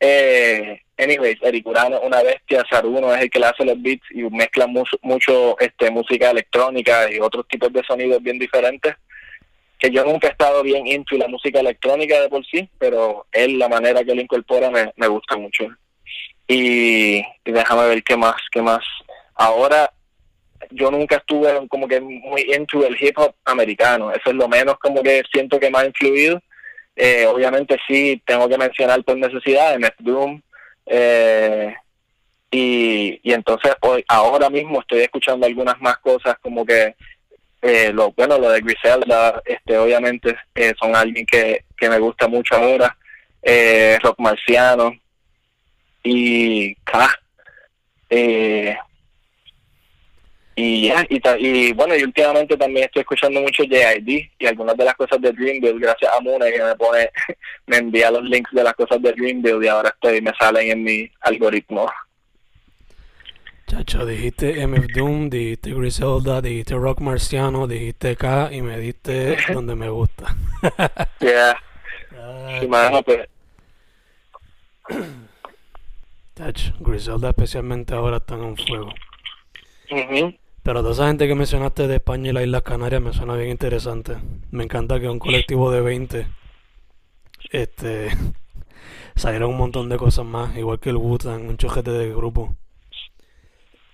Eh, 0.00 0.80
anyways, 0.96 1.38
Eric 1.42 1.66
Urano, 1.66 2.00
una 2.00 2.22
bestia, 2.22 2.64
Saruno 2.68 3.14
es 3.14 3.22
el 3.22 3.30
que 3.30 3.38
le 3.38 3.46
hace 3.46 3.64
los 3.64 3.80
beats 3.80 4.06
y 4.10 4.22
mezcla 4.22 4.66
mucho, 4.66 4.96
mucho 5.02 5.58
este, 5.60 5.90
música 5.90 6.30
electrónica 6.30 7.12
y 7.12 7.20
otros 7.20 7.46
tipos 7.46 7.72
de 7.72 7.84
sonidos 7.84 8.22
bien 8.22 8.38
diferentes 8.38 8.96
que 9.80 9.90
yo 9.90 10.04
nunca 10.04 10.28
he 10.28 10.30
estado 10.30 10.62
bien 10.62 10.86
into 10.86 11.16
la 11.16 11.26
música 11.26 11.58
electrónica 11.58 12.20
de 12.20 12.28
por 12.28 12.44
sí, 12.44 12.68
pero 12.78 13.26
él, 13.32 13.58
la 13.58 13.68
manera 13.68 14.04
que 14.04 14.14
lo 14.14 14.20
incorpora 14.20 14.70
me, 14.70 14.92
me 14.96 15.08
gusta 15.08 15.38
mucho. 15.38 15.68
Y, 16.46 17.22
déjame 17.44 17.88
ver 17.88 18.04
qué 18.04 18.16
más, 18.16 18.36
qué 18.52 18.60
más. 18.60 18.84
Ahora, 19.34 19.90
yo 20.70 20.90
nunca 20.90 21.16
estuve 21.16 21.66
como 21.68 21.88
que 21.88 21.98
muy 21.98 22.42
into 22.54 22.84
el 22.84 22.96
hip 23.00 23.16
hop 23.16 23.34
americano, 23.46 24.10
eso 24.12 24.30
es 24.30 24.36
lo 24.36 24.48
menos 24.48 24.78
como 24.78 25.02
que 25.02 25.22
siento 25.32 25.58
que 25.58 25.70
me 25.70 25.78
ha 25.78 25.86
influido. 25.86 26.42
Eh, 26.96 27.26
obviamente 27.26 27.78
sí, 27.86 28.22
tengo 28.26 28.48
que 28.48 28.58
mencionar 28.58 29.02
por 29.04 29.16
necesidad 29.16 29.78
MF 29.78 29.96
Doom, 30.00 30.40
y, 32.50 33.20
y 33.22 33.32
entonces 33.32 33.74
hoy 33.82 34.04
ahora 34.08 34.50
mismo 34.50 34.80
estoy 34.80 35.00
escuchando 35.00 35.46
algunas 35.46 35.80
más 35.80 35.98
cosas 35.98 36.36
como 36.42 36.66
que 36.66 36.96
eh, 37.62 37.92
lo 37.92 38.10
bueno 38.12 38.38
lo 38.38 38.50
de 38.50 38.60
Griselda 38.60 39.40
este 39.44 39.78
obviamente 39.78 40.36
eh, 40.54 40.74
son 40.80 40.96
alguien 40.96 41.24
que, 41.26 41.64
que 41.76 41.88
me 41.88 41.98
gusta 41.98 42.26
mucho 42.26 42.56
ahora 42.56 42.96
eh, 43.42 43.98
rock 44.02 44.18
marciano 44.18 44.92
y 46.02 46.76
eh, 48.08 48.76
y 50.60 50.88
ya 50.88 51.06
y, 51.08 51.20
y, 51.38 51.72
bueno 51.72 51.96
y 51.96 52.02
últimamente 52.04 52.56
también 52.56 52.84
estoy 52.84 53.00
escuchando 53.00 53.40
mucho 53.40 53.62
JID 53.62 54.28
y 54.38 54.46
algunas 54.46 54.76
de 54.76 54.84
las 54.84 54.94
cosas 54.94 55.20
de 55.20 55.32
Dreamville 55.32 55.78
gracias 55.78 56.12
a 56.12 56.20
Mune 56.20 56.52
que 56.52 56.62
me 56.62 56.74
pone 56.76 57.10
me 57.66 57.78
envía 57.78 58.10
los 58.10 58.24
links 58.24 58.50
de 58.52 58.64
las 58.64 58.74
cosas 58.74 59.00
de 59.00 59.12
Dreamville 59.12 59.64
y 59.64 59.68
ahora 59.68 59.88
estoy 59.88 60.20
me 60.20 60.32
salen 60.38 60.70
en 60.70 60.82
mi 60.82 61.10
algoritmo 61.20 61.90
Chacho, 63.66 64.04
dijiste 64.04 64.66
MF 64.66 64.88
Doom, 64.96 65.30
dijiste 65.30 65.72
Griselda, 65.72 66.42
dijiste 66.42 66.74
Rock 66.74 67.00
Marciano, 67.02 67.68
dijiste 67.68 68.16
K 68.16 68.48
y 68.50 68.62
me 68.62 68.76
diste 68.78 69.36
donde 69.54 69.76
me 69.76 69.88
gusta. 69.88 70.34
yeah. 71.20 71.56
sí, 72.58 72.66
mano, 72.66 73.00
pues. 73.04 73.28
Chacho, 76.34 76.72
Griselda 76.80 77.28
especialmente 77.28 77.94
ahora 77.94 78.16
están 78.16 78.42
en 78.42 78.56
fuego. 78.56 78.92
Pero 80.62 80.82
toda 80.82 80.92
esa 80.92 81.08
gente 81.08 81.26
que 81.26 81.34
mencionaste 81.34 81.88
de 81.88 81.96
España 81.96 82.30
y 82.30 82.32
las 82.32 82.44
Islas 82.44 82.62
Canarias 82.62 83.00
me 83.00 83.12
suena 83.12 83.34
bien 83.34 83.50
interesante. 83.50 84.16
Me 84.50 84.64
encanta 84.64 85.00
que 85.00 85.08
un 85.08 85.18
colectivo 85.18 85.70
de 85.70 85.80
20 85.80 86.26
este 87.50 88.08
salieron 89.16 89.50
un 89.50 89.56
montón 89.56 89.88
de 89.88 89.96
cosas 89.96 90.24
más, 90.24 90.56
igual 90.56 90.78
que 90.78 90.90
el 90.90 90.96
Wu-Tang, 90.96 91.48
un 91.48 91.56
chojete 91.56 91.90
de 91.90 92.10
grupo. 92.10 92.54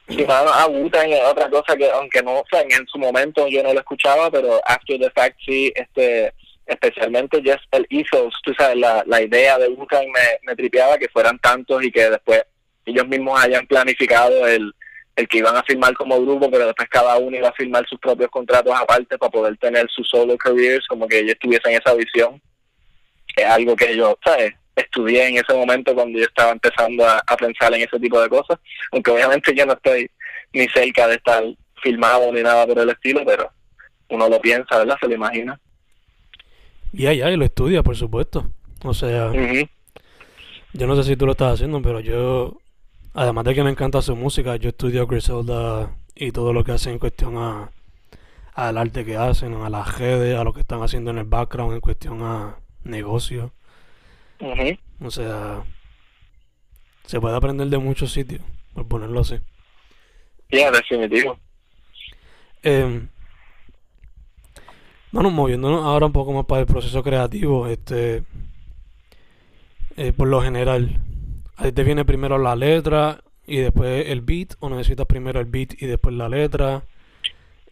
Sí, 0.09 0.25
mano, 0.25 0.51
a 0.51 0.67
Wu-Tang 0.67 1.11
es 1.11 1.23
otra 1.25 1.49
cosa 1.49 1.77
que, 1.77 1.91
aunque 1.91 2.23
no, 2.23 2.41
o 2.41 2.45
sea, 2.51 2.63
en 2.63 2.87
su 2.87 2.99
momento 2.99 3.47
yo 3.49 3.63
no 3.63 3.73
lo 3.73 3.81
escuchaba, 3.81 4.31
pero 4.31 4.61
after 4.67 4.99
the 4.99 5.11
fact 5.11 5.39
sí, 5.45 5.73
este, 5.75 6.33
especialmente 6.67 7.43
just 7.45 7.65
el 7.73 7.87
ethos, 7.91 8.35
tú 8.45 8.53
sabes, 8.55 8.77
la, 8.77 9.05
la 9.07 9.23
idea 9.23 9.59
de 9.59 9.69
Wu-Tang 9.69 10.07
me, 10.07 10.39
me 10.43 10.57
tripeaba 10.57 10.99
que 10.99 11.09
fueran 11.09 11.39
tantos 11.39 11.83
y 11.85 11.91
que 11.91 12.11
después 12.11 12.43
ellos 12.85 13.07
mismos 13.07 13.41
hayan 13.41 13.67
planificado 13.67 14.47
el, 14.47 14.73
el 15.17 15.27
que 15.29 15.39
iban 15.39 15.57
a 15.57 15.63
firmar 15.63 15.95
como 15.95 16.21
grupo, 16.21 16.51
pero 16.51 16.67
después 16.67 16.89
cada 16.91 17.17
uno 17.17 17.37
iba 17.37 17.49
a 17.49 17.53
firmar 17.53 17.87
sus 17.89 17.99
propios 17.99 18.31
contratos 18.31 18.73
aparte 18.75 19.19
para 19.19 19.31
poder 19.31 19.57
tener 19.57 19.89
sus 19.91 20.09
solo 20.09 20.37
careers, 20.37 20.87
como 20.87 21.09
que 21.09 21.21
ellos 21.21 21.37
tuviesen 21.41 21.73
esa 21.73 21.95
visión, 21.95 22.41
que 23.35 23.43
es 23.43 23.49
algo 23.49 23.75
que 23.75 23.97
yo, 23.97 24.19
¿sabes? 24.23 24.55
estudié 24.77 25.29
en 25.29 25.39
ese 25.39 25.55
momento 25.55 25.95
cuando 25.95 26.19
yo 26.19 26.27
estaba 26.27 26.53
empezando 26.53 27.07
a, 27.07 27.23
pensar 27.39 27.73
en 27.75 27.83
ese 27.83 27.99
tipo 27.99 28.21
de 28.21 28.29
cosas, 28.29 28.59
aunque 28.93 29.11
obviamente 29.11 29.55
yo 29.55 29.67
no 29.67 29.73
estoy 29.73 30.11
ni 30.53 30.69
cerca 30.69 31.09
de 31.09 31.15
estar 31.17 31.43
filmado 31.83 32.31
ni 32.33 32.43
nada 32.43 32.67
por 32.67 32.79
el 32.79 32.91
estilo, 32.91 33.23
pero 33.25 33.51
uno 34.11 34.29
lo 34.29 34.41
piensa, 34.41 34.79
¿verdad? 34.79 34.97
Se 35.01 35.09
lo 35.09 35.15
imagina. 35.15 35.59
Y 36.93 37.07
ahí, 37.07 37.23
y 37.23 37.37
lo 37.37 37.45
estudia, 37.45 37.83
por 37.83 37.97
supuesto. 37.97 38.51
O 38.85 38.95
sea, 38.95 39.33
yo 40.73 40.87
no 40.87 40.97
sé 40.97 41.05
si 41.05 41.17
tú 41.17 41.27
lo 41.27 41.33
estás 41.33 41.55
haciendo, 41.55 41.81
pero 41.83 42.01
yo, 42.01 42.59
además 43.17 43.45
de 43.45 43.55
que 43.55 43.65
me 43.65 43.71
encanta 43.71 44.03
su 44.03 44.15
música, 44.15 44.57
yo 44.57 44.69
estudio 44.69 45.07
Griselda 45.07 45.97
y 46.15 46.31
todo 46.31 46.53
lo 46.53 46.63
que 46.63 46.73
hacen 46.73 46.93
en 46.93 46.99
cuestión 46.99 47.37
a 47.39 47.71
al 48.55 48.79
arte 48.79 49.05
que 49.05 49.17
hacen, 49.17 49.53
a 49.55 49.69
las 49.69 49.99
redes, 49.99 50.39
a 50.39 50.43
lo 50.43 50.55
que 50.55 50.61
están 50.61 50.83
haciendo 50.83 51.11
en 51.11 51.19
el 51.19 51.25
background 51.25 51.75
en 51.75 51.81
cuestión 51.81 52.23
a 52.23 52.57
negocios. 52.85 53.51
O 55.01 55.11
sea, 55.11 55.63
se 57.05 57.21
puede 57.21 57.37
aprender 57.37 57.67
de 57.69 57.77
muchos 57.77 58.13
sitios, 58.13 58.41
por 58.73 58.89
ponerlo 58.89 59.21
así. 59.21 59.39
Ya, 60.51 60.71
definitivo. 60.71 61.39
Eh, 62.63 63.07
bueno, 65.13 65.31
moviéndonos 65.31 65.85
ahora 65.85 66.07
un 66.07 66.13
poco 66.13 66.33
más 66.33 66.47
para 66.47 66.63
el 66.63 66.67
proceso 66.67 67.03
creativo, 67.03 67.67
este, 67.67 68.25
eh, 69.99 70.13
por 70.13 70.29
lo 70.29 70.41
general, 70.41 70.99
ahí 71.57 71.73
te 71.73 71.85
viene 71.85 72.05
primero 72.05 72.39
la 72.39 72.57
letra 72.57 73.21
y 73.47 73.59
después 73.59 74.07
el 74.09 74.21
beat, 74.21 74.55
o 74.61 74.71
necesitas 74.71 75.07
primero 75.07 75.41
el 75.41 75.47
beat 75.47 75.81
y 75.81 75.87
después 75.87 76.15
la 76.15 76.29
letra. 76.29 76.83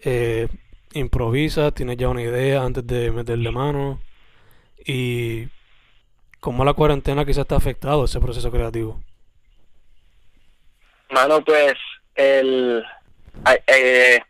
Eh, 0.00 0.48
improvisa, 0.92 1.70
tienes 1.72 1.96
ya 1.96 2.08
una 2.08 2.22
idea 2.22 2.62
antes 2.62 2.86
de 2.86 3.10
meterle 3.10 3.50
mano 3.50 4.00
y 4.86 5.48
¿Cómo 6.44 6.62
la 6.62 6.74
cuarentena 6.74 7.24
quizás 7.24 7.44
está 7.44 7.56
afectado 7.56 8.04
ese 8.04 8.20
proceso 8.20 8.50
creativo? 8.50 9.00
Mano, 11.08 11.42
pues, 11.42 11.72
el, 12.14 12.84
eh, 13.66 14.20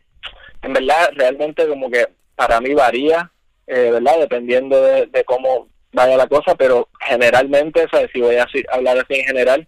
en 0.61 0.71
verdad, 0.71 1.09
realmente 1.13 1.67
como 1.67 1.91
que 1.91 2.07
para 2.37 2.61
mí 2.61 2.73
varía, 2.73 3.29
eh, 3.67 3.91
¿verdad? 3.91 4.17
Dependiendo 4.21 4.81
de, 4.81 5.25
cómo 5.25 5.67
vaya 5.95 6.17
la 6.17 6.27
cosa, 6.27 6.55
pero 6.55 6.89
generalmente, 6.99 7.87
¿sabes? 7.89 8.09
Si 8.13 8.21
voy 8.21 8.35
a 8.35 8.47
hablar 8.71 8.97
así 8.97 9.19
en 9.19 9.25
general, 9.25 9.67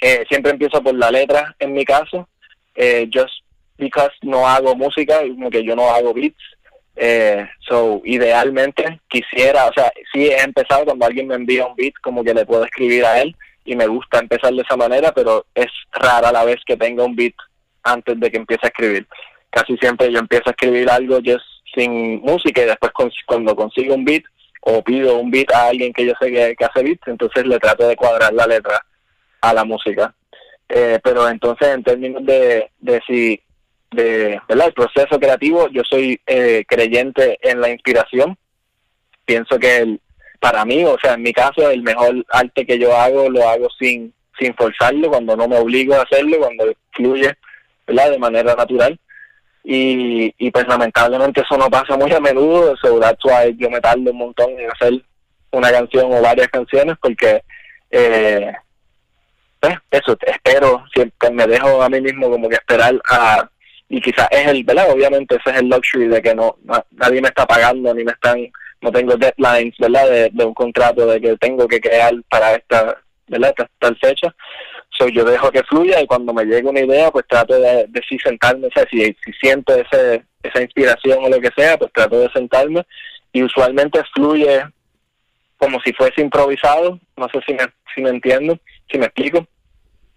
eh, 0.00 0.24
siempre 0.28 0.52
empiezo 0.52 0.82
por 0.82 0.94
la 0.94 1.10
letra, 1.10 1.54
en 1.58 1.72
mi 1.72 1.84
caso, 1.84 2.28
eh, 2.74 3.08
just 3.12 3.34
because 3.76 4.12
no 4.22 4.48
hago 4.48 4.74
música, 4.76 5.20
como 5.20 5.50
que 5.50 5.64
yo 5.64 5.74
no 5.74 5.90
hago 5.90 6.14
beats, 6.14 6.42
eh, 6.94 7.46
so, 7.60 8.00
idealmente 8.04 9.00
quisiera, 9.08 9.66
o 9.66 9.72
sea, 9.72 9.90
sí 10.12 10.28
he 10.28 10.42
empezado 10.42 10.84
cuando 10.84 11.06
alguien 11.06 11.26
me 11.26 11.34
envía 11.34 11.66
un 11.66 11.74
beat, 11.74 11.94
como 12.02 12.22
que 12.22 12.34
le 12.34 12.46
puedo 12.46 12.64
escribir 12.64 13.04
a 13.04 13.20
él 13.20 13.34
y 13.64 13.74
me 13.76 13.86
gusta 13.86 14.18
empezar 14.18 14.52
de 14.52 14.62
esa 14.62 14.76
manera, 14.76 15.12
pero 15.12 15.46
es 15.54 15.70
rara 15.92 16.30
la 16.30 16.44
vez 16.44 16.58
que 16.66 16.76
tenga 16.76 17.04
un 17.04 17.16
beat 17.16 17.34
antes 17.82 18.18
de 18.20 18.30
que 18.30 18.36
empiece 18.36 18.66
a 18.66 18.68
escribir. 18.68 19.06
Casi 19.50 19.76
siempre 19.78 20.12
yo 20.12 20.18
empiezo 20.18 20.44
a 20.48 20.50
escribir 20.50 20.88
algo 20.90 21.18
just 21.24 21.44
sin 21.74 22.20
música 22.20 22.62
y 22.62 22.66
después 22.66 22.92
cuando 23.26 23.56
consigo 23.56 23.94
un 23.94 24.04
beat 24.04 24.24
o 24.62 24.82
pido 24.82 25.18
un 25.18 25.30
beat 25.30 25.52
a 25.52 25.68
alguien 25.68 25.92
que 25.92 26.06
yo 26.06 26.12
sé 26.20 26.30
que, 26.30 26.56
hace 26.64 26.82
beats, 26.82 27.06
entonces 27.06 27.46
le 27.46 27.58
trato 27.58 27.86
de 27.86 27.96
cuadrar 27.96 28.32
la 28.32 28.46
letra 28.46 28.84
a 29.40 29.54
la 29.54 29.64
música. 29.64 30.14
Eh, 30.68 30.98
pero 31.02 31.28
entonces 31.28 31.68
en 31.68 31.82
términos 31.82 32.24
de, 32.24 32.70
de 32.78 33.00
si 33.06 33.40
de, 33.90 34.40
¿verdad? 34.48 34.68
El 34.68 34.72
proceso 34.72 35.20
creativo, 35.20 35.68
yo 35.68 35.82
soy 35.84 36.18
eh, 36.26 36.64
creyente 36.66 37.38
en 37.42 37.60
la 37.60 37.68
inspiración. 37.68 38.38
Pienso 39.24 39.58
que 39.58 39.76
el, 39.78 40.00
para 40.40 40.64
mí, 40.64 40.84
o 40.84 40.96
sea, 40.98 41.14
en 41.14 41.22
mi 41.22 41.32
caso, 41.32 41.70
el 41.70 41.82
mejor 41.82 42.24
arte 42.30 42.64
que 42.64 42.78
yo 42.78 42.96
hago 42.96 43.28
lo 43.28 43.48
hago 43.48 43.68
sin 43.78 44.14
sin 44.38 44.54
forzarlo, 44.54 45.08
cuando 45.08 45.36
no 45.36 45.48
me 45.48 45.58
obligo 45.58 45.94
a 45.94 46.02
hacerlo, 46.02 46.38
cuando 46.38 46.64
fluye, 46.92 47.32
¿verdad? 47.86 48.10
De 48.10 48.18
manera 48.18 48.54
natural. 48.54 48.98
Y, 49.64 50.34
y 50.38 50.50
pues 50.50 50.66
lamentablemente 50.66 51.42
eso 51.42 51.56
no 51.56 51.70
pasa 51.70 51.96
muy 51.96 52.12
a 52.12 52.20
menudo, 52.20 52.76
so 52.76 52.98
that's 52.98 53.24
why 53.24 53.54
yo 53.56 53.70
me 53.70 53.80
tardo 53.80 54.10
un 54.10 54.18
montón 54.18 54.50
en 54.58 54.70
hacer 54.70 54.94
una 55.52 55.70
canción 55.70 56.12
o 56.12 56.20
varias 56.20 56.48
canciones, 56.48 56.96
porque 57.00 57.42
Eh, 57.94 58.50
pues, 59.60 59.74
eso, 59.90 60.16
espero, 60.26 60.84
siempre 60.94 61.30
me 61.30 61.46
dejo 61.46 61.82
a 61.82 61.88
mí 61.90 62.00
mismo 62.00 62.30
como 62.30 62.48
que 62.48 62.56
esperar 62.56 62.94
a, 63.08 63.48
y 63.88 64.00
quizás 64.00 64.26
es 64.30 64.46
el, 64.48 64.64
¿verdad? 64.64 64.90
Obviamente 64.90 65.36
ese 65.36 65.50
es 65.50 65.60
el 65.60 65.68
luxury 65.68 66.08
de 66.08 66.22
que 66.22 66.34
no, 66.34 66.56
nadie 66.92 67.20
me 67.20 67.28
está 67.28 67.46
pagando, 67.46 67.92
ni 67.94 68.02
me 68.02 68.12
están, 68.12 68.50
no 68.80 68.90
tengo 68.90 69.14
deadlines, 69.16 69.74
¿verdad? 69.78 70.08
De, 70.32 70.44
un 70.44 70.54
contrato 70.54 71.06
de 71.06 71.20
que 71.20 71.36
tengo 71.36 71.68
que 71.68 71.80
crear 71.80 72.12
para 72.30 72.54
esta, 72.54 72.96
¿verdad? 73.28 73.54
Tal 73.78 73.96
fecha. 73.98 74.34
So, 74.98 75.08
yo 75.08 75.24
dejo 75.24 75.50
que 75.50 75.62
fluya 75.64 76.00
y 76.02 76.06
cuando 76.06 76.34
me 76.34 76.44
llegue 76.44 76.68
una 76.68 76.80
idea, 76.80 77.10
pues 77.10 77.26
trato 77.26 77.58
de, 77.58 77.86
de 77.88 78.00
sí 78.08 78.18
sentarme, 78.18 78.66
o 78.66 78.70
sea, 78.70 78.84
si, 78.90 78.98
si 79.24 79.32
siento 79.40 79.74
ese, 79.74 80.22
esa 80.42 80.62
inspiración 80.62 81.24
o 81.24 81.28
lo 81.28 81.40
que 81.40 81.50
sea, 81.56 81.78
pues 81.78 81.90
trato 81.92 82.20
de 82.20 82.30
sentarme 82.30 82.84
y 83.32 83.42
usualmente 83.42 84.02
fluye 84.14 84.62
como 85.56 85.80
si 85.80 85.92
fuese 85.92 86.20
improvisado, 86.20 86.98
no 87.16 87.28
sé 87.28 87.40
si 87.46 87.54
me, 87.54 87.60
si 87.94 88.02
me 88.02 88.10
entiendo, 88.10 88.58
si 88.90 88.98
me 88.98 89.06
explico, 89.06 89.46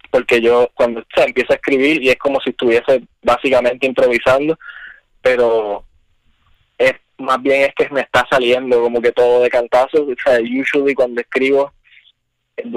porque 0.10 0.42
yo 0.42 0.70
cuando 0.74 1.04
empiezo 1.16 1.54
a 1.54 1.56
escribir 1.56 2.02
y 2.02 2.10
es 2.10 2.18
como 2.18 2.42
si 2.42 2.50
estuviese 2.50 3.04
básicamente 3.22 3.86
improvisando, 3.86 4.58
pero 5.22 5.86
es 6.78 6.94
más 7.18 7.42
bien 7.42 7.64
es 7.64 7.76
que 7.76 7.94
me 7.94 8.02
está 8.02 8.26
saliendo 8.30 8.82
como 8.82 9.02
que 9.02 9.12
todo 9.12 9.44
de 9.44 9.50
cantazo, 9.50 10.04
o 10.04 10.16
sea, 10.24 10.40
usually 10.42 10.94
cuando 10.94 11.22
escribo 11.22 11.74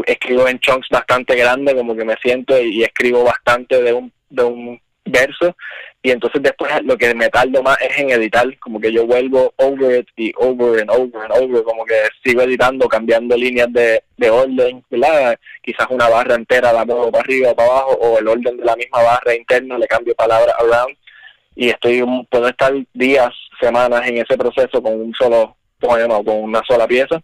escribo 0.06 0.48
en 0.48 0.58
chunks 0.60 0.88
bastante 0.90 1.36
grandes, 1.36 1.74
como 1.74 1.96
que 1.96 2.04
me 2.04 2.16
siento 2.22 2.60
y, 2.60 2.82
escribo 2.82 3.24
bastante 3.24 3.82
de 3.82 3.92
un, 3.92 4.12
de 4.30 4.42
un 4.42 4.80
verso. 5.04 5.56
Y 6.02 6.10
entonces 6.10 6.42
después 6.42 6.70
lo 6.84 6.96
que 6.96 7.14
me 7.14 7.28
tardo 7.28 7.62
más 7.62 7.76
es 7.80 7.98
en 7.98 8.10
editar, 8.10 8.46
como 8.60 8.80
que 8.80 8.92
yo 8.92 9.06
vuelvo 9.06 9.52
over 9.56 9.98
it 9.98 10.08
y 10.16 10.32
over 10.36 10.80
and 10.80 10.90
over 10.90 11.22
and 11.22 11.42
over, 11.42 11.62
como 11.64 11.84
que 11.84 11.94
sigo 12.24 12.42
editando, 12.42 12.88
cambiando 12.88 13.36
líneas 13.36 13.72
de, 13.72 14.02
de 14.16 14.30
orden, 14.30 14.84
¿verdad? 14.90 15.38
Quizás 15.62 15.86
una 15.90 16.08
barra 16.08 16.36
entera 16.36 16.72
la 16.72 16.84
muevo 16.84 17.10
para 17.10 17.24
arriba 17.24 17.50
o 17.50 17.56
para 17.56 17.68
abajo 17.68 17.92
o 18.00 18.18
el 18.18 18.28
orden 18.28 18.56
de 18.56 18.64
la 18.64 18.76
misma 18.76 19.02
barra 19.02 19.34
interna 19.34 19.78
le 19.78 19.88
cambio 19.88 20.14
palabra 20.14 20.54
around. 20.58 20.96
Y 21.56 21.70
estoy, 21.70 22.04
puedo 22.30 22.48
estar 22.48 22.72
días, 22.94 23.30
semanas 23.60 24.06
en 24.06 24.18
ese 24.18 24.36
proceso 24.38 24.80
con 24.80 24.94
un 24.94 25.12
solo 25.14 25.56
poema 25.80 26.16
o 26.18 26.24
con 26.24 26.36
una 26.36 26.62
sola 26.68 26.86
pieza 26.86 27.20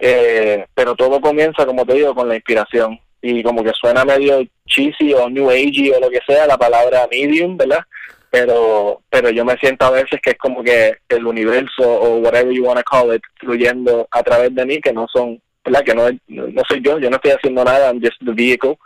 eh, 0.00 0.66
pero 0.74 0.94
todo 0.94 1.20
comienza, 1.20 1.66
como 1.66 1.84
te 1.84 1.94
digo, 1.94 2.14
con 2.14 2.28
la 2.28 2.36
inspiración. 2.36 2.98
Y 3.22 3.42
como 3.42 3.62
que 3.62 3.72
suena 3.72 4.04
medio 4.04 4.42
cheesy 4.66 5.12
o 5.12 5.28
new 5.28 5.50
agey 5.50 5.90
o 5.90 6.00
lo 6.00 6.08
que 6.08 6.20
sea, 6.26 6.46
la 6.46 6.56
palabra 6.56 7.06
medium, 7.10 7.56
¿verdad? 7.56 7.84
Pero, 8.30 9.02
pero 9.10 9.28
yo 9.30 9.44
me 9.44 9.56
siento 9.58 9.84
a 9.84 9.90
veces 9.90 10.20
que 10.22 10.30
es 10.30 10.38
como 10.38 10.62
que 10.62 10.96
el 11.08 11.26
universo 11.26 11.82
o 11.82 12.18
whatever 12.18 12.52
you 12.52 12.64
want 12.64 12.78
to 12.78 12.84
call 12.84 13.14
it 13.14 13.22
fluyendo 13.38 14.08
a 14.10 14.22
través 14.22 14.54
de 14.54 14.64
mí, 14.64 14.80
que 14.80 14.92
no 14.92 15.06
son, 15.12 15.40
¿verdad? 15.64 15.84
Que 15.84 15.94
no, 15.94 16.08
no 16.28 16.62
soy 16.66 16.80
yo, 16.80 16.98
yo 16.98 17.10
no 17.10 17.16
estoy 17.16 17.32
haciendo 17.32 17.64
nada, 17.64 17.88
I'm 17.88 18.00
just 18.00 18.18
the 18.24 18.32
vehicle 18.32 18.78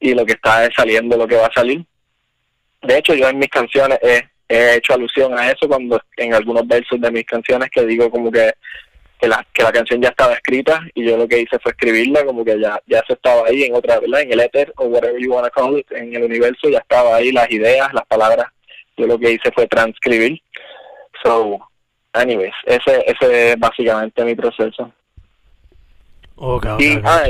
y 0.00 0.14
lo 0.14 0.24
que 0.24 0.32
está 0.32 0.64
es 0.64 0.70
saliendo 0.74 1.16
lo 1.16 1.28
que 1.28 1.36
va 1.36 1.46
a 1.46 1.52
salir. 1.52 1.84
De 2.82 2.98
hecho, 2.98 3.14
yo 3.14 3.28
en 3.28 3.38
mis 3.38 3.50
canciones 3.50 3.98
he, 4.02 4.22
he 4.48 4.76
hecho 4.76 4.94
alusión 4.94 5.38
a 5.38 5.50
eso 5.50 5.68
cuando 5.68 6.00
en 6.16 6.34
algunos 6.34 6.66
versos 6.66 7.00
de 7.00 7.10
mis 7.10 7.26
canciones 7.26 7.68
que 7.70 7.84
digo 7.84 8.10
como 8.10 8.32
que 8.32 8.52
que 9.20 9.28
la, 9.28 9.46
que 9.52 9.62
la 9.62 9.70
canción 9.70 10.00
ya 10.00 10.08
estaba 10.08 10.32
escrita 10.32 10.80
y 10.94 11.04
yo 11.04 11.16
lo 11.18 11.28
que 11.28 11.40
hice 11.40 11.58
fue 11.58 11.72
escribirla, 11.72 12.24
como 12.24 12.42
que 12.42 12.58
ya, 12.58 12.80
ya 12.86 13.02
se 13.06 13.12
estaba 13.12 13.46
ahí 13.46 13.64
en 13.64 13.74
otra, 13.74 14.00
¿verdad? 14.00 14.22
En 14.22 14.32
el 14.32 14.40
éter 14.40 14.72
o 14.76 14.86
whatever 14.86 15.20
you 15.20 15.32
want 15.32 15.46
to 15.46 15.52
call 15.52 15.78
it, 15.78 15.90
en 15.92 16.14
el 16.14 16.24
universo 16.24 16.70
ya 16.70 16.78
estaba 16.78 17.16
ahí 17.16 17.30
las 17.30 17.50
ideas, 17.50 17.92
las 17.92 18.06
palabras. 18.06 18.46
Yo 18.96 19.06
lo 19.06 19.18
que 19.18 19.32
hice 19.32 19.52
fue 19.54 19.66
transcribir. 19.66 20.40
So, 21.22 21.58
anyways, 22.14 22.54
ese, 22.64 23.04
ese 23.06 23.52
es 23.52 23.58
básicamente 23.58 24.24
mi 24.24 24.34
proceso. 24.34 24.90
y, 26.78 26.98
ah, 27.04 27.24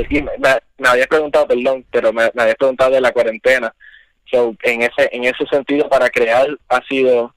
me, 0.77 0.87
habías 0.87 1.07
preguntado, 1.07 1.47
perdón, 1.47 1.85
pero 1.91 2.13
me, 2.13 2.31
me 2.33 2.43
habías 2.43 2.55
preguntado 2.55 2.91
de 2.91 3.01
la 3.01 3.11
cuarentena. 3.11 3.75
So, 4.31 4.55
en 4.63 4.83
ese, 4.83 5.09
en 5.11 5.25
ese 5.25 5.45
sentido, 5.47 5.89
para 5.89 6.09
crear 6.09 6.47
ha 6.69 6.81
sido, 6.85 7.35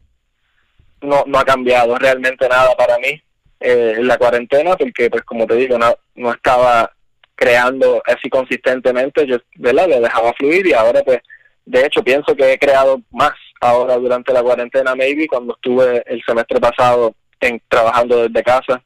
no, 1.01 1.25
no 1.27 1.39
ha 1.41 1.45
cambiado 1.45 1.97
realmente 1.97 2.49
nada 2.49 2.77
para 2.77 2.99
mí 2.99 3.21
eh, 3.67 3.97
la 4.03 4.19
cuarentena 4.19 4.77
porque 4.77 5.09
pues 5.09 5.23
como 5.23 5.47
te 5.47 5.55
digo 5.55 5.79
no, 5.79 5.97
no 6.17 6.33
estaba 6.33 6.93
creando 7.35 8.03
así 8.05 8.29
consistentemente 8.29 9.27
yo 9.27 9.39
¿verdad? 9.57 9.89
le 9.89 10.01
dejaba 10.01 10.35
fluir 10.35 10.67
y 10.67 10.75
ahora 10.75 11.03
pues 11.03 11.21
de 11.65 11.87
hecho 11.87 12.05
pienso 12.05 12.37
que 12.37 12.53
he 12.53 12.59
creado 12.59 13.01
más 13.11 13.33
ahora 13.63 13.97
durante 13.97 14.35
la 14.35 14.43
cuarentena 14.43 14.95
maybe 14.95 15.27
cuando 15.27 15.55
estuve 15.55 16.03
el 16.05 16.23
semestre 16.27 16.61
pasado 16.61 17.15
en 17.41 17.59
trabajando 17.67 18.29
desde 18.29 18.43
casa 18.43 18.83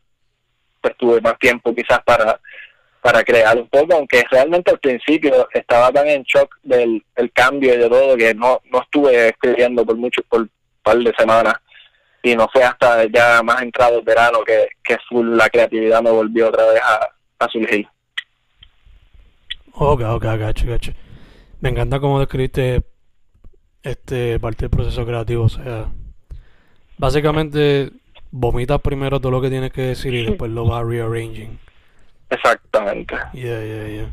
pues 0.80 0.96
tuve 0.96 1.20
más 1.22 1.36
tiempo 1.40 1.74
quizás 1.74 1.98
para 2.04 2.38
para 3.00 3.24
crear 3.24 3.58
un 3.58 3.68
poco 3.68 3.96
aunque 3.96 4.22
realmente 4.30 4.70
al 4.70 4.78
principio 4.78 5.48
estaba 5.52 5.90
tan 5.90 6.06
en 6.06 6.22
shock 6.22 6.54
del 6.62 7.02
el 7.16 7.32
cambio 7.32 7.74
y 7.74 7.78
de 7.78 7.88
todo 7.88 8.16
que 8.16 8.32
no 8.32 8.60
no 8.70 8.82
estuve 8.82 9.30
escribiendo 9.30 9.84
por 9.84 9.96
mucho 9.96 10.22
por 10.28 10.42
un 10.42 10.50
par 10.84 10.98
de 10.98 11.12
semanas 11.18 11.54
y 12.22 12.34
no 12.34 12.48
fue 12.52 12.64
hasta 12.64 13.04
ya 13.06 13.42
más 13.42 13.62
entrado 13.62 13.98
el 13.98 14.04
verano 14.04 14.40
que, 14.44 14.68
que 14.82 14.96
la 15.12 15.48
creatividad 15.48 16.02
me 16.02 16.10
volvió 16.10 16.48
otra 16.48 16.66
vez 16.66 16.80
a, 16.82 17.44
a 17.44 17.48
surgir. 17.48 17.86
Ok, 19.72 20.02
ok, 20.02 20.24
gacho, 20.24 20.66
gacho. 20.66 20.92
Me 21.60 21.70
encanta 21.70 22.00
cómo 22.00 22.18
describiste 22.18 22.82
este 23.82 24.38
parte 24.40 24.62
del 24.62 24.70
proceso 24.70 25.06
creativo, 25.06 25.44
o 25.44 25.48
sea, 25.48 25.86
básicamente 26.96 27.90
vomitas 28.30 28.80
primero 28.80 29.20
todo 29.20 29.32
lo 29.32 29.40
que 29.40 29.50
tienes 29.50 29.72
que 29.72 29.82
decir 29.82 30.14
y 30.14 30.26
después 30.26 30.50
lo 30.50 30.66
vas 30.66 30.84
rearranging. 30.84 31.58
Exactamente. 32.30 33.14
Yeah, 33.32 33.64
yeah, 33.64 33.86
yeah. 33.86 34.10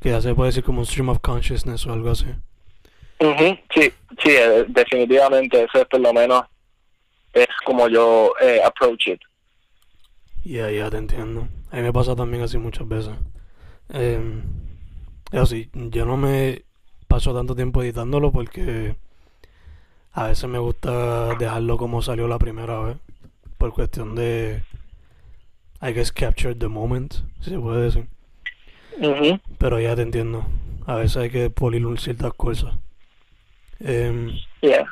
Que 0.00 0.10
ya 0.10 0.20
se 0.20 0.34
puede 0.34 0.48
decir 0.48 0.64
como 0.64 0.80
un 0.80 0.86
stream 0.86 1.08
of 1.08 1.20
consciousness 1.20 1.86
o 1.86 1.92
algo 1.92 2.10
así. 2.10 2.26
Sí, 3.20 3.92
sí, 4.22 4.30
eh, 4.30 4.64
definitivamente 4.68 5.62
eso 5.62 5.82
es 5.82 5.86
por 5.86 6.00
lo 6.00 6.12
menos 6.12 6.42
es 7.32 7.46
como 7.64 7.88
yo 7.88 8.32
eh, 8.40 8.60
approach 8.64 9.08
it. 9.08 9.20
Ya, 10.44 10.70
ya 10.70 10.90
te 10.90 10.96
entiendo. 10.96 11.48
A 11.70 11.76
mí 11.76 11.82
me 11.82 11.92
pasa 11.92 12.16
también 12.16 12.42
así 12.42 12.58
muchas 12.58 12.88
veces. 12.88 13.14
Eh, 13.90 14.42
es 15.32 15.40
así, 15.40 15.70
yo 15.72 16.04
no 16.04 16.16
me 16.16 16.64
paso 17.08 17.34
tanto 17.34 17.54
tiempo 17.54 17.82
editándolo 17.82 18.32
porque 18.32 18.96
a 20.12 20.28
veces 20.28 20.48
me 20.48 20.58
gusta 20.58 21.34
dejarlo 21.36 21.76
como 21.76 22.02
salió 22.02 22.26
la 22.26 22.38
primera 22.38 22.80
vez. 22.80 22.96
Por 23.58 23.72
cuestión 23.72 24.14
de. 24.14 24.62
I 25.82 25.92
guess 25.92 26.12
capture 26.12 26.54
the 26.54 26.68
moment, 26.68 27.14
si 27.40 27.50
se 27.50 27.58
puede 27.58 27.82
decir. 27.82 28.06
Pero 29.58 29.80
ya 29.80 29.94
te 29.94 30.02
entiendo. 30.02 30.46
A 30.86 30.96
veces 30.96 31.16
hay 31.18 31.30
que 31.30 31.50
pulir 31.50 31.86
ciertas 31.98 32.32
cosas. 32.34 32.74
Eh, 33.80 34.38
yeah. 34.60 34.86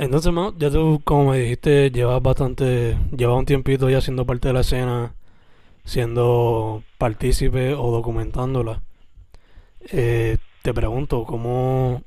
Entonces, 0.00 0.32
ya 0.56 0.70
tú, 0.70 1.02
como 1.04 1.32
me 1.32 1.38
dijiste, 1.40 1.90
llevas 1.90 2.22
bastante, 2.22 2.96
llevas 3.14 3.36
un 3.36 3.44
tiempito 3.44 3.90
ya 3.90 4.00
siendo 4.00 4.24
parte 4.24 4.48
de 4.48 4.54
la 4.54 4.60
escena, 4.60 5.14
siendo 5.84 6.82
partícipe 6.96 7.74
o 7.74 7.90
documentándola. 7.90 8.80
Eh, 9.92 10.38
te 10.62 10.72
pregunto, 10.72 11.24
¿cómo, 11.24 12.02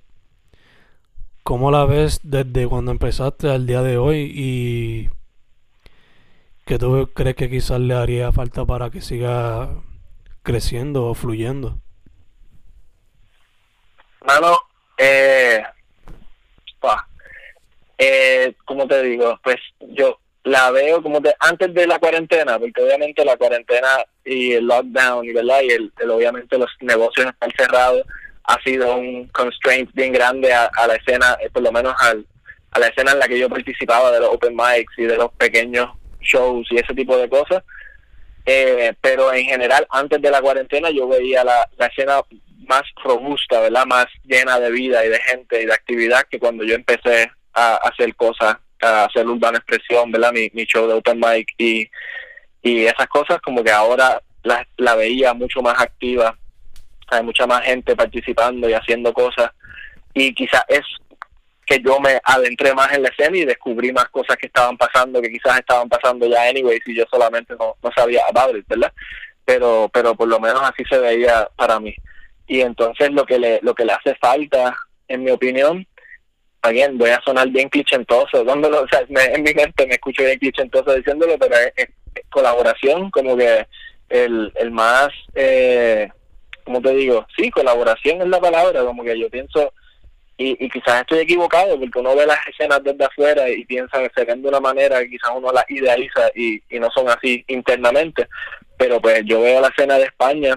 ¿cómo 1.44 1.70
la 1.70 1.86
ves 1.86 2.20
desde 2.24 2.68
cuando 2.68 2.90
empezaste 2.90 3.52
al 3.52 3.68
día 3.68 3.84
de 3.84 3.98
hoy 4.00 4.32
y 4.34 5.10
qué 6.66 6.80
tú 6.80 7.12
crees 7.14 7.36
que 7.36 7.48
quizás 7.48 7.80
le 7.80 7.94
haría 7.94 8.32
falta 8.32 8.66
para 8.66 8.90
que 8.90 9.02
siga 9.02 9.70
creciendo 10.42 11.06
o 11.06 11.14
fluyendo? 11.14 11.80
Mano, 14.26 14.58
eh, 14.98 15.62
eh, 17.98 18.54
como 18.66 18.88
te 18.88 19.02
digo, 19.04 19.40
pues 19.44 19.58
yo 19.80 20.20
la 20.44 20.72
veo 20.72 21.02
como 21.02 21.20
de 21.20 21.34
antes 21.40 21.74
de 21.74 21.88
la 21.88 22.00
cuarentena, 22.00 22.60
porque 22.60 22.82
obviamente 22.82 23.24
la 23.24 23.38
cuarentena 23.38 24.06
y 24.26 24.54
el 24.54 24.66
lockdown, 24.66 25.26
¿verdad? 25.34 25.62
Y 25.62 25.72
el, 25.72 25.92
obviamente 26.10 26.58
los 26.58 26.70
negocios 26.82 27.28
están 27.28 27.52
cerrados, 27.58 28.04
ha 28.44 28.62
sido 28.62 28.96
un 28.96 29.28
constraint 29.28 29.94
bien 29.94 30.12
grande 30.12 30.54
a, 30.54 30.70
la 30.86 30.96
escena, 30.96 31.38
eh, 31.42 31.50
por 31.50 31.64
lo 31.64 31.72
menos 31.72 31.94
al, 32.00 32.26
a 32.72 32.80
la 32.80 32.88
escena 32.88 33.14
en 33.14 33.20
la 33.20 33.28
que 33.28 33.40
yo 33.40 33.48
participaba 33.48 34.12
de 34.12 34.20
los 34.20 34.30
open 34.30 34.56
mics 34.56 34.94
y 34.98 35.04
de 35.04 35.16
los 35.16 35.32
pequeños 35.34 35.90
shows 36.20 36.68
y 36.72 36.78
ese 36.78 36.94
tipo 36.94 37.18
de 37.18 37.30
cosas. 37.30 37.64
Eh, 38.46 38.94
pero 39.00 39.32
en 39.34 39.46
general, 39.46 39.88
antes 39.90 40.22
de 40.22 40.30
la 40.30 40.42
cuarentena, 40.42 40.90
yo 40.90 41.08
veía 41.08 41.46
la, 41.46 41.70
la 41.78 41.86
escena 41.86 42.20
más 42.68 42.84
robusta, 43.02 43.62
¿verdad? 43.62 43.86
Más 43.86 44.08
llena 44.26 44.60
de 44.60 44.72
vida 44.72 45.06
y 45.06 45.10
de 45.10 45.20
gente 45.20 45.62
y 45.62 45.66
de 45.66 45.74
actividad 45.74 46.24
que 46.30 46.40
cuando 46.40 46.66
yo 46.66 46.76
empecé 46.76 47.32
a, 47.54 47.76
hacer 47.78 48.16
cosas, 48.16 48.58
a 48.82 49.06
hacer 49.06 49.28
urbana 49.28 49.58
expresión, 49.58 50.12
¿verdad? 50.12 50.34
Mi, 50.34 50.66
show 50.66 50.88
de 50.88 50.94
open 50.94 51.20
mic 51.20 51.48
y, 51.58 51.90
y 52.62 52.86
esas 52.86 53.08
cosas 53.08 53.42
como 53.42 53.64
que 53.64 53.72
ahora 53.72 54.22
la, 54.44 54.68
la 54.78 54.96
veía 54.96 55.34
mucho 55.34 55.62
más 55.62 55.80
activa, 55.80 56.38
hay 57.10 57.24
mucha 57.24 57.46
más 57.46 57.64
gente 57.64 57.96
participando 57.96 58.70
y 58.70 58.74
haciendo 58.74 59.14
cosas 59.14 59.52
y 60.14 60.34
quizás 60.34 60.64
es 60.68 60.82
que 61.66 61.80
yo 61.80 62.00
me 62.00 62.20
adentré 62.24 62.74
más 62.74 62.92
en 62.92 63.04
la 63.04 63.10
escena 63.10 63.38
y 63.38 63.46
descubrí 63.46 63.94
más 63.94 64.10
cosas 64.10 64.36
que 64.36 64.48
estaban 64.48 64.78
pasando, 64.78 65.22
que 65.22 65.32
quizás 65.32 65.60
estaban 65.60 65.88
pasando 65.88 66.28
ya 66.28 66.44
anyway, 66.44 66.80
si 66.86 66.94
yo 66.94 67.06
solamente 67.10 67.56
no, 67.58 67.76
no 67.82 67.90
sabía 67.96 68.22
about 68.30 68.58
it, 68.58 68.68
¿verdad? 68.68 68.92
pero 69.46 69.90
pero 69.94 70.16
por 70.16 70.28
lo 70.28 70.40
menos 70.40 70.62
así 70.62 70.84
se 70.90 70.98
veía 70.98 71.48
para 71.56 71.80
mí. 71.80 71.96
Y 72.48 72.62
entonces 72.62 73.12
lo 73.12 73.26
que 73.26 73.40
le 73.40 73.60
lo 73.62 73.74
que 73.74 73.86
le 73.86 73.94
hace 73.94 74.16
falta, 74.16 74.76
en 75.08 75.24
mi 75.24 75.32
opinión, 75.32 75.86
again, 76.64 76.98
voy 76.98 77.10
a 77.10 77.22
sonar 77.22 77.50
bien 77.50 77.70
clichentoso, 77.70 78.44
dándolo, 78.44 78.82
o 78.82 78.88
sea, 78.88 79.04
en 79.08 79.44
mi 79.44 79.54
mente 79.54 79.86
me 79.86 79.96
escucho 79.96 80.24
bien 80.24 80.40
clichentoso 80.40 80.94
diciéndolo, 80.94 81.38
pero 81.38 81.56
es, 81.76 81.90
colaboración, 82.30 83.12
como 83.12 83.36
que 83.38 83.68
el, 84.10 84.52
el 84.56 84.72
más, 84.72 85.10
eh, 85.36 86.10
¿cómo 86.64 86.82
te 86.82 86.94
digo? 86.96 87.26
Sí, 87.36 87.52
colaboración 87.52 88.22
es 88.22 88.28
la 88.28 88.40
palabra, 88.40 88.84
como 88.84 89.04
que 89.04 89.20
yo 89.20 89.30
pienso, 89.30 89.74
y, 90.38 90.66
y 90.66 90.70
quizás 90.70 91.02
estoy 91.02 91.20
equivocado, 91.20 91.78
porque 91.80 92.00
uno 92.00 92.16
ve 92.16 92.26
las 92.26 92.40
escenas 92.48 92.84
desde 92.84 93.06
afuera 93.06 93.50
y 93.50 93.66
piensa 93.66 94.00
que 94.00 94.12
se 94.16 94.26
ven 94.26 94.42
de 94.42 94.50
una 94.50 94.60
manera, 94.60 95.06
quizás 95.06 95.32
uno 95.36 95.52
las 95.52 95.70
idealiza 95.70 96.30
y, 96.34 96.62
y 96.70 96.80
no 96.80 96.90
son 96.92 97.10
así 97.10 97.44
internamente, 97.48 98.28
pero 98.78 99.02
pues 99.02 99.22
yo 99.26 99.42
veo 99.42 99.60
la 99.60 99.68
escena 99.68 99.98
de 99.98 100.06
España 100.06 100.56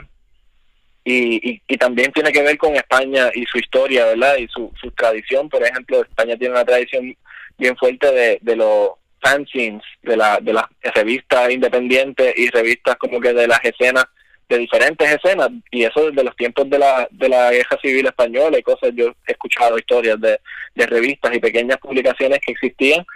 y, 1.09 1.62
y, 1.69 1.77
también 1.77 2.11
tiene 2.11 2.33
que 2.33 2.42
ver 2.42 2.59
con 2.59 2.75
España 2.75 3.31
y 3.33 3.47
su 3.47 3.59
historia, 3.59 4.07
¿verdad? 4.07 4.38
Y 4.38 4.49
su, 4.49 4.73
su 4.81 4.90
tradición, 4.90 5.49
por 5.49 5.62
ejemplo, 5.62 6.03
España 6.03 6.37
tiene 6.37 6.55
una 6.55 6.64
tradición 6.64 7.16
bien 7.57 7.77
fuerte 7.77 8.11
de, 8.11 8.38
de 8.42 8.57
los 8.57 8.90
fanzines, 9.21 9.85
de, 10.03 10.16
la, 10.16 10.40
de 10.42 10.53
las 10.53 10.64
revistas 10.97 11.49
independientes 11.53 12.37
y 12.37 12.51
revistas 12.51 12.97
como 12.97 13.21
que 13.21 13.33
de 13.33 13.47
las 13.47 13.64
escenas, 13.64 14.05
de 14.49 14.59
diferentes 14.59 15.09
escenas, 15.09 15.51
y 15.71 15.85
eso 15.85 16.11
desde 16.11 16.25
los 16.25 16.35
tiempos 16.35 16.69
de 16.69 16.79
la, 16.81 17.07
de 17.12 17.29
la 17.29 17.53
guerra 17.53 17.79
civil 17.81 18.07
española 18.07 18.59
y 18.59 18.62
cosas, 18.62 18.90
yo 18.92 19.14
he 19.29 19.33
escuchado 19.33 19.79
historias 19.79 20.21
de, 20.21 20.40
revistas 20.75 21.37
y 21.37 21.38
pequeñas 21.38 21.79
publicaciones 21.79 22.40
que 22.45 22.53
existían, 22.53 23.07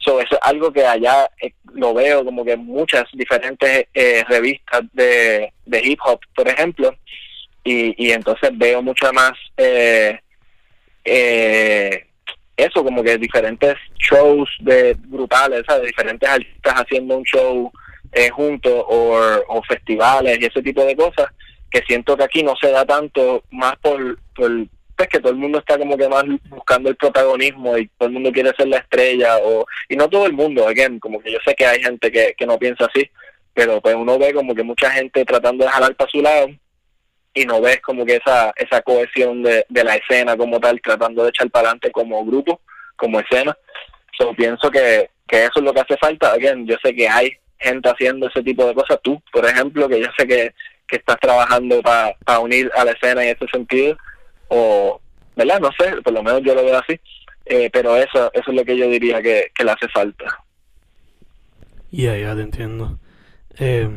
So, 0.00 0.20
eso 0.20 0.36
es 0.36 0.40
algo 0.42 0.72
que 0.72 0.86
allá 0.86 1.28
eh, 1.42 1.54
lo 1.74 1.92
veo 1.92 2.24
como 2.24 2.44
que 2.44 2.56
muchas 2.56 3.04
diferentes 3.14 3.88
eh, 3.92 4.22
revistas 4.28 4.82
de 4.92 5.50
hip 5.82 5.98
hop, 6.04 6.20
por 6.36 6.46
ejemplo, 6.46 6.94
y, 7.68 7.94
y 7.98 8.12
entonces 8.12 8.50
veo 8.54 8.82
mucho 8.82 9.12
más 9.12 9.32
eh, 9.56 10.18
eh, 11.04 12.06
eso, 12.56 12.82
como 12.82 13.02
que 13.02 13.18
diferentes 13.18 13.76
shows 13.98 14.48
de 14.60 14.94
brutales, 15.06 15.64
de 15.66 15.86
diferentes 15.86 16.28
artistas 16.28 16.74
haciendo 16.74 17.18
un 17.18 17.24
show 17.24 17.70
eh, 18.12 18.30
juntos 18.30 18.84
o, 18.88 19.62
festivales 19.68 20.38
y 20.40 20.46
ese 20.46 20.62
tipo 20.62 20.84
de 20.84 20.96
cosas, 20.96 21.26
que 21.70 21.82
siento 21.86 22.16
que 22.16 22.24
aquí 22.24 22.42
no 22.42 22.54
se 22.60 22.70
da 22.70 22.84
tanto 22.84 23.44
más 23.50 23.76
por, 23.76 24.18
por 24.34 24.50
pues 24.96 25.08
que 25.08 25.20
todo 25.20 25.30
el 25.30 25.38
mundo 25.38 25.58
está 25.58 25.78
como 25.78 25.96
que 25.96 26.08
más 26.08 26.24
buscando 26.48 26.88
el 26.88 26.96
protagonismo 26.96 27.78
y 27.78 27.86
todo 27.98 28.08
el 28.08 28.14
mundo 28.14 28.32
quiere 28.32 28.52
ser 28.56 28.66
la 28.66 28.78
estrella 28.78 29.38
o 29.38 29.64
y 29.88 29.94
no 29.94 30.08
todo 30.08 30.26
el 30.26 30.32
mundo, 30.32 30.66
again, 30.66 30.98
como 30.98 31.20
que 31.20 31.30
yo 31.30 31.38
sé 31.44 31.54
que 31.54 31.66
hay 31.66 31.80
gente 31.80 32.10
que, 32.10 32.34
que 32.36 32.46
no 32.46 32.58
piensa 32.58 32.86
así, 32.86 33.08
pero 33.54 33.80
pues 33.80 33.94
uno 33.94 34.18
ve 34.18 34.32
como 34.32 34.54
que 34.54 34.64
mucha 34.64 34.90
gente 34.90 35.24
tratando 35.24 35.64
de 35.64 35.70
jalar 35.70 35.94
para 35.94 36.10
su 36.10 36.22
lado 36.22 36.48
y 37.40 37.46
no 37.46 37.60
ves 37.60 37.80
como 37.80 38.04
que 38.04 38.16
esa 38.16 38.52
esa 38.56 38.82
cohesión 38.82 39.42
de, 39.42 39.64
de 39.68 39.84
la 39.84 39.96
escena 39.96 40.36
como 40.36 40.58
tal, 40.58 40.80
tratando 40.80 41.22
de 41.22 41.30
echar 41.30 41.50
para 41.50 41.68
adelante 41.68 41.90
como 41.92 42.24
grupo, 42.24 42.60
como 42.96 43.20
escena. 43.20 43.56
So, 44.18 44.34
pienso 44.34 44.70
que, 44.70 45.10
que 45.26 45.44
eso 45.44 45.52
es 45.56 45.62
lo 45.62 45.72
que 45.72 45.80
hace 45.80 45.96
falta. 45.98 46.32
Again, 46.32 46.66
yo 46.66 46.76
sé 46.82 46.94
que 46.94 47.08
hay 47.08 47.32
gente 47.58 47.88
haciendo 47.88 48.28
ese 48.28 48.42
tipo 48.42 48.66
de 48.66 48.74
cosas. 48.74 48.98
Tú, 49.02 49.22
por 49.32 49.46
ejemplo, 49.46 49.88
que 49.88 50.00
yo 50.00 50.08
sé 50.16 50.26
que, 50.26 50.52
que 50.86 50.96
estás 50.96 51.18
trabajando 51.20 51.80
para 51.82 52.40
unir 52.40 52.70
a 52.74 52.84
la 52.84 52.92
escena 52.92 53.22
en 53.22 53.36
ese 53.36 53.46
sentido. 53.52 53.96
O, 54.48 55.00
¿verdad? 55.36 55.60
No 55.60 55.70
sé, 55.78 56.02
por 56.02 56.12
lo 56.12 56.22
menos 56.22 56.42
yo 56.42 56.54
lo 56.54 56.64
veo 56.64 56.78
así. 56.78 56.98
Eh, 57.44 57.70
pero 57.72 57.96
eso, 57.96 58.30
eso 58.32 58.50
es 58.50 58.56
lo 58.56 58.64
que 58.64 58.76
yo 58.76 58.88
diría 58.88 59.22
que, 59.22 59.52
que 59.54 59.64
le 59.64 59.70
hace 59.70 59.88
falta. 59.88 60.24
Ya, 61.90 62.16
ya 62.16 62.34
te 62.34 62.42
entiendo. 62.42 62.98
Eh, 63.58 63.88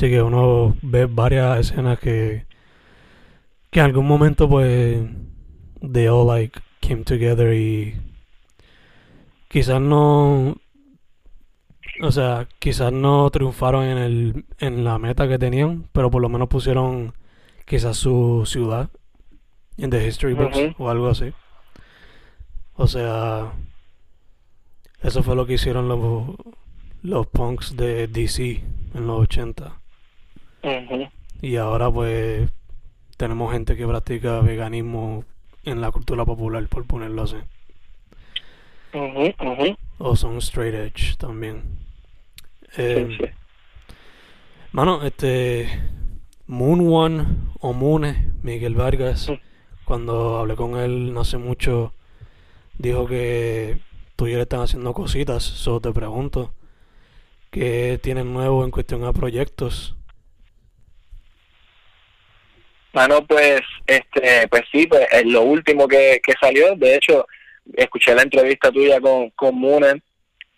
Así 0.00 0.08
que 0.08 0.22
uno 0.22 0.78
ve 0.80 1.04
varias 1.04 1.58
escenas 1.58 1.98
que, 1.98 2.46
que 3.70 3.80
en 3.80 3.84
algún 3.84 4.08
momento 4.08 4.48
pues 4.48 4.98
they 5.92 6.06
all 6.06 6.26
like 6.26 6.58
came 6.80 7.04
together 7.04 7.52
y 7.52 8.00
quizás 9.48 9.78
no 9.78 10.56
o 12.00 12.10
sea, 12.12 12.48
quizás 12.58 12.94
no 12.94 13.28
triunfaron 13.28 13.84
en 13.84 13.98
el 13.98 14.44
en 14.58 14.84
la 14.84 14.98
meta 14.98 15.28
que 15.28 15.38
tenían, 15.38 15.86
pero 15.92 16.10
por 16.10 16.22
lo 16.22 16.30
menos 16.30 16.48
pusieron 16.48 17.12
quizás 17.66 17.98
su 17.98 18.44
ciudad 18.46 18.88
en 19.76 19.90
the 19.90 20.06
history 20.06 20.32
books 20.32 20.76
o 20.78 20.88
algo 20.88 21.08
así. 21.08 21.34
O 22.72 22.86
sea, 22.86 23.52
eso 25.02 25.22
fue 25.22 25.36
lo 25.36 25.44
que 25.44 25.52
hicieron 25.52 25.88
los 25.88 26.36
los 27.02 27.26
punks 27.26 27.76
de 27.76 28.08
DC 28.08 28.64
en 28.94 29.06
los 29.06 29.20
80. 29.20 29.79
Y 31.42 31.56
ahora 31.56 31.90
pues 31.90 32.50
tenemos 33.16 33.52
gente 33.52 33.76
que 33.76 33.86
practica 33.86 34.40
veganismo 34.40 35.24
en 35.64 35.80
la 35.80 35.90
cultura 35.90 36.24
popular, 36.24 36.66
por 36.68 36.86
ponerlo 36.86 37.22
así. 37.22 37.36
O 39.98 40.16
son 40.16 40.38
straight 40.38 40.74
edge 40.74 41.16
también. 41.16 41.62
Eh, 42.76 43.32
Mano, 44.72 45.02
este 45.02 45.68
Moon 46.46 46.80
One 46.92 47.26
o 47.58 47.72
Moone, 47.72 48.32
Miguel 48.42 48.76
Vargas, 48.76 49.30
cuando 49.84 50.38
hablé 50.38 50.54
con 50.54 50.76
él 50.76 51.12
no 51.12 51.22
hace 51.22 51.38
mucho, 51.38 51.92
dijo 52.78 53.06
que 53.06 53.80
tú 54.14 54.28
y 54.28 54.32
él 54.32 54.40
están 54.40 54.60
haciendo 54.60 54.94
cositas. 54.94 55.42
Solo 55.42 55.80
te 55.80 55.92
pregunto, 55.92 56.54
¿qué 57.50 57.98
tienen 58.00 58.32
nuevo 58.32 58.64
en 58.64 58.70
cuestión 58.70 59.02
a 59.02 59.12
proyectos? 59.12 59.96
Mano, 62.92 63.24
pues, 63.24 63.60
este, 63.86 64.48
pues 64.48 64.62
sí, 64.72 64.86
pues 64.86 65.06
es 65.12 65.24
lo 65.26 65.42
último 65.42 65.86
que, 65.86 66.20
que 66.24 66.34
salió. 66.40 66.74
De 66.76 66.96
hecho, 66.96 67.26
escuché 67.74 68.14
la 68.14 68.22
entrevista 68.22 68.70
tuya 68.70 69.00
con, 69.00 69.30
con 69.30 69.54
Moonen 69.56 70.02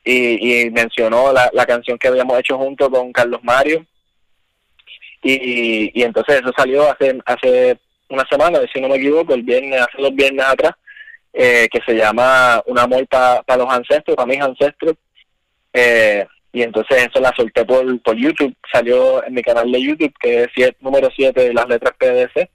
y, 0.05 0.71
mencionó 0.71 1.33
la, 1.33 1.51
la 1.53 1.67
canción 1.67 1.99
que 1.99 2.09
habíamos 2.09 2.39
hecho 2.39 2.57
junto 2.59 2.91
con 2.91 3.13
Carlos 3.13 3.41
Mario. 3.43 3.85
Y, 5.23 5.93
y 5.99 6.03
entonces 6.03 6.41
eso 6.41 6.53
salió 6.57 6.91
hace 6.91 7.17
hace 7.27 7.79
una 8.09 8.27
semana, 8.29 8.61
si 8.73 8.81
no 8.81 8.89
me 8.89 8.97
equivoco, 8.97 9.33
el 9.35 9.43
viernes, 9.43 9.81
hace 9.81 10.03
dos 10.03 10.15
viernes 10.15 10.45
atrás, 10.45 10.73
eh, 11.33 11.67
que 11.73 11.81
se 11.87 11.95
llama 11.95 12.63
Un 12.67 12.79
amor 12.79 13.07
para 13.09 13.57
los 13.57 13.73
ancestros, 13.73 14.17
para 14.17 14.27
mis 14.27 14.41
ancestros. 14.41 14.97
Eh, 15.73 16.27
y 16.53 16.63
entonces 16.63 17.07
eso 17.07 17.21
la 17.21 17.33
solté 17.35 17.65
por, 17.65 18.01
por 18.03 18.15
YouTube, 18.15 18.55
salió 18.71 19.25
en 19.25 19.35
mi 19.35 19.43
canal 19.43 19.73
de 19.73 19.83
YouTube, 19.83 20.13
que 20.21 20.45
es 20.45 20.73
número 20.81 21.09
7 21.15 21.41
de 21.41 21.55
las 21.55 21.67
letras 21.67 21.95
PDC. 21.99 22.51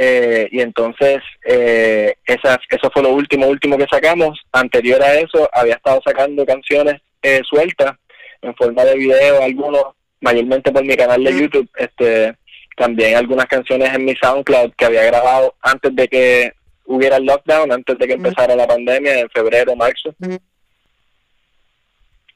Eh, 0.00 0.48
y 0.52 0.60
entonces 0.60 1.20
eh, 1.44 2.14
esas, 2.24 2.58
eso 2.70 2.90
fue 2.92 3.02
lo 3.02 3.10
último, 3.10 3.46
último 3.46 3.76
que 3.76 3.86
sacamos. 3.90 4.40
Anterior 4.52 5.00
a 5.02 5.14
eso 5.14 5.48
había 5.52 5.74
estado 5.74 6.00
sacando 6.04 6.44
canciones 6.44 7.00
eh, 7.22 7.40
sueltas 7.48 7.96
en 8.42 8.54
forma 8.56 8.84
de 8.84 8.96
video, 8.96 9.42
algunos, 9.42 9.82
mayormente 10.20 10.72
por 10.72 10.84
mi 10.84 10.96
canal 10.96 11.22
de 11.22 11.40
YouTube, 11.40 11.68
este 11.76 12.36
también 12.76 13.16
algunas 13.16 13.46
canciones 13.46 13.92
en 13.92 14.04
mi 14.04 14.14
SoundCloud 14.14 14.72
que 14.76 14.84
había 14.84 15.02
grabado 15.02 15.56
antes 15.62 15.94
de 15.96 16.06
que 16.06 16.52
hubiera 16.86 17.16
el 17.16 17.24
lockdown, 17.24 17.72
antes 17.72 17.98
de 17.98 18.06
que 18.06 18.12
empezara 18.12 18.54
la 18.54 18.68
pandemia, 18.68 19.18
en 19.18 19.30
febrero, 19.30 19.74
marzo 19.74 20.14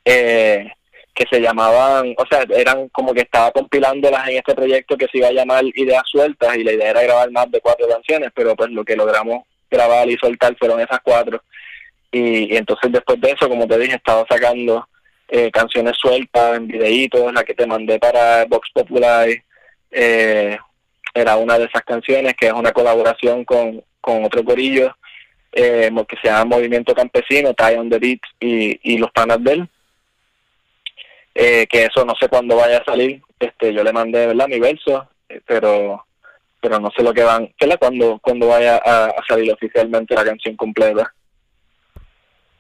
eh, 0.05 0.71
que 1.15 1.27
se 1.31 1.41
llamaban, 1.41 2.15
o 2.17 2.27
sea, 2.27 2.45
eran 2.57 2.89
como 2.89 3.13
que 3.13 3.21
estaba 3.23 3.51
compilándolas 3.51 4.29
en 4.29 4.39
este 4.39 4.55
proyecto 4.55 4.97
que 4.97 5.09
se 5.09 5.19
iba 5.19 5.29
a 5.29 5.33
llamar 5.33 5.65
Ideas 5.75 6.05
Sueltas 6.07 6.57
y 6.57 6.65
la 6.65 6.73
idea 6.73 6.91
era 6.91 7.03
grabar 7.03 7.31
más 7.31 7.51
de 7.51 7.61
cuatro 7.61 7.87
canciones, 7.89 8.31
pero 8.35 8.57
pues 8.57 8.71
lo 8.71 8.85
que 8.85 8.97
logramos 8.97 9.45
grabar 9.71 10.09
y 10.09 10.17
soltar 10.17 10.57
fueron 10.57 10.81
esas 10.81 11.01
cuatro. 11.03 11.43
Y, 12.11 12.57
entonces 12.57 12.93
después 12.93 13.21
de 13.21 13.33
eso, 13.33 13.49
como 13.49 13.67
te 13.67 13.79
dije, 13.79 13.97
estaba 13.97 14.25
sacando 14.29 14.89
eh, 15.29 15.51
canciones 15.51 15.97
sueltas 15.99 16.57
en 16.57 16.69
videitos, 16.69 17.33
la 17.33 17.45
que 17.45 17.55
te 17.55 17.67
mandé 17.67 17.99
para 17.99 18.47
Vox 18.47 18.71
Popular, 18.73 19.29
eh, 19.91 20.59
era 21.15 21.37
una 21.37 21.59
de 21.59 21.67
esas 21.67 21.83
canciones 21.83 22.35
que 22.39 22.47
es 22.47 22.53
una 22.53 22.73
colaboración 22.73 23.45
con, 23.45 23.85
con 24.01 24.25
otro 24.25 24.43
corillo 24.45 24.97
eh, 25.53 25.91
que 26.09 26.17
se 26.23 26.29
llama 26.29 26.57
Movimiento 26.57 26.95
Campesino, 26.95 27.53
Tie 27.53 27.79
on 27.79 27.91
the 27.91 27.99
Beat 27.99 28.21
y, 28.41 28.95
y 28.95 28.97
los 28.97 29.11
panas 29.11 29.43
de 29.45 29.53
él 29.53 29.69
eh, 31.35 31.67
que 31.69 31.85
eso 31.85 32.05
no 32.05 32.15
sé 32.21 32.29
cuándo 32.29 32.57
vaya 32.57 32.79
a 32.79 32.85
salir. 32.85 33.23
Este, 33.39 33.73
yo 33.73 33.83
le 33.83 33.93
mandé, 33.93 34.27
¿verdad? 34.29 34.49
Mi 34.49 34.61
verso, 34.61 35.09
eh, 35.29 35.41
pero 35.47 36.05
pero 36.61 36.79
no 36.79 36.91
sé 36.97 37.03
lo 37.03 37.13
que 37.13 37.25
van, 37.25 37.53
¿verdad? 37.61 37.79
Cuando 37.81 38.21
cuando 38.23 38.47
vaya 38.47 38.81
a, 38.85 39.13
salir 39.27 39.53
oficialmente 39.53 40.15
la 40.15 40.25
canción 40.25 40.57
completa. 40.57 41.13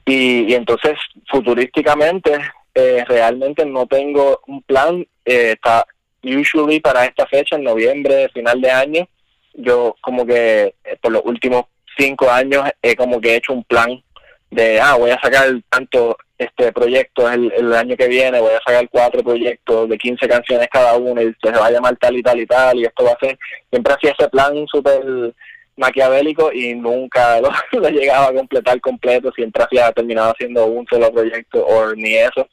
Y, 0.05 0.51
y 0.51 0.55
entonces, 0.55 0.99
futurísticamente, 1.31 2.41
eh, 2.75 3.05
realmente 3.07 3.65
no 3.65 3.87
tengo 3.87 4.41
un 4.49 4.63
plan. 4.63 5.07
Eh, 5.25 5.53
está 5.53 5.87
usually 6.23 6.81
para 6.81 7.05
esta 7.05 7.27
fecha, 7.27 7.57
en 7.57 7.65
noviembre, 7.65 8.29
final 8.31 8.61
de 8.61 8.71
año, 8.71 9.09
yo 9.55 9.95
como 10.01 10.25
que 10.25 10.75
por 11.01 11.13
los 11.13 11.23
últimos 11.25 11.67
cinco 11.97 12.31
años 12.31 12.69
he 12.81 12.97
como 12.97 13.21
que 13.21 13.37
hecho 13.37 13.53
un 13.53 13.65
plan 13.65 14.03
de, 14.51 14.81
ah, 14.81 14.95
voy 14.97 15.11
a 15.11 15.21
sacar 15.21 15.49
tanto 15.69 16.17
este 16.43 16.73
proyectos 16.73 17.33
el, 17.33 17.53
el 17.53 17.73
año 17.73 17.97
que 17.97 18.09
viene, 18.09 18.41
voy 18.41 18.53
a 18.53 18.61
sacar 18.65 18.89
cuatro 18.91 19.23
proyectos 19.23 19.89
de 19.89 19.99
15 19.99 20.29
canciones 20.29 20.69
cada 20.71 20.97
uno 20.97 21.23
y 21.23 21.35
se 21.43 21.51
va 21.51 21.67
a 21.67 21.71
llamar 21.71 21.97
tal 21.97 22.17
y 22.17 22.23
tal 22.23 22.41
y 22.41 22.47
tal 22.47 22.79
y 22.79 22.85
esto 22.85 23.05
va 23.05 23.13
a 23.13 23.19
ser, 23.19 23.39
siempre 23.71 23.95
hacía 23.95 24.15
ese 24.19 24.29
plan 24.29 24.67
súper 24.67 25.35
maquiavélico 25.77 26.53
y 26.53 26.75
nunca 26.75 27.41
lo, 27.43 27.51
lo, 27.73 27.89
llegaba 27.89 28.29
a 28.29 28.35
completar 28.35 28.81
completo, 28.81 29.33
siempre 29.33 29.65
hacía, 29.65 29.93
terminaba 29.93 30.33
haciendo 30.33 30.67
un 30.67 30.87
solo 30.87 31.13
proyecto 31.13 31.65
o 31.65 31.95
ni 31.95 32.15
eso. 32.15 32.49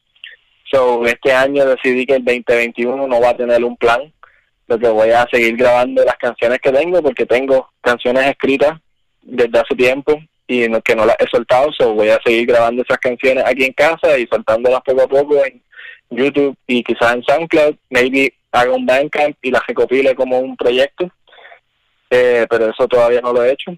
So, 0.72 1.06
este 1.06 1.34
año 1.34 1.66
decidí 1.66 2.06
que 2.06 2.16
el 2.16 2.26
2021 2.26 3.08
no 3.08 3.22
va 3.22 3.30
a 3.30 3.38
tener 3.38 3.64
un 3.64 3.76
plan, 3.76 4.14
lo 4.68 4.78
que 4.78 4.88
voy 4.88 5.10
a 5.10 5.28
seguir 5.32 5.58
grabando 5.58 6.04
las 6.04 6.16
canciones 6.18 6.60
que 6.60 6.72
tengo 6.72 7.02
porque 7.02 7.26
tengo 7.26 7.70
canciones 7.82 8.28
escritas 8.28 8.80
desde 9.24 9.60
hace 9.60 9.76
tiempo 9.76 10.20
y 10.50 10.68
no, 10.68 10.82
que 10.82 10.96
no 10.96 11.06
las 11.06 11.16
he 11.20 11.28
soltado, 11.28 11.72
so 11.72 11.94
voy 11.94 12.10
a 12.10 12.20
seguir 12.26 12.48
grabando 12.48 12.82
esas 12.82 12.98
canciones 12.98 13.44
aquí 13.46 13.66
en 13.66 13.74
casa 13.74 14.18
y 14.18 14.26
soltándolas 14.26 14.82
poco 14.82 15.04
a 15.04 15.08
poco 15.08 15.46
en 15.46 15.62
YouTube 16.10 16.58
y 16.66 16.84
quizás 16.84 17.14
en 17.14 17.24
SoundCloud, 17.24 17.76
maybe 17.92 18.34
haga 18.52 18.74
un 18.74 18.84
Bandcamp 18.84 19.38
y 19.44 19.52
las 19.52 19.62
recopile 19.68 20.16
como 20.16 20.40
un 20.40 20.58
proyecto, 20.58 21.08
eh, 22.10 22.48
pero 22.50 22.72
eso 22.72 22.88
todavía 22.88 23.22
no 23.22 23.32
lo 23.32 23.44
he 23.44 23.52
hecho. 23.52 23.78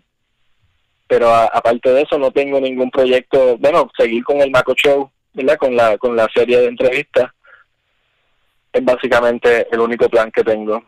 Pero 1.07 1.29
aparte 1.29 1.91
de 1.91 2.03
eso 2.03 2.17
no 2.17 2.31
tengo 2.31 2.57
ningún 2.61 2.89
proyecto, 2.89 3.57
bueno, 3.57 3.91
seguir 3.97 4.23
con 4.23 4.39
el 4.39 4.49
Maco 4.49 4.73
Show, 4.73 5.11
¿verdad? 5.33 5.57
Con 5.57 5.75
la, 5.75 5.97
con 5.97 6.15
la 6.15 6.29
serie 6.33 6.57
de 6.57 6.67
entrevistas, 6.67 7.31
es 8.71 8.85
básicamente 8.85 9.67
el 9.69 9.81
único 9.81 10.07
plan 10.07 10.31
que 10.31 10.41
tengo. 10.41 10.81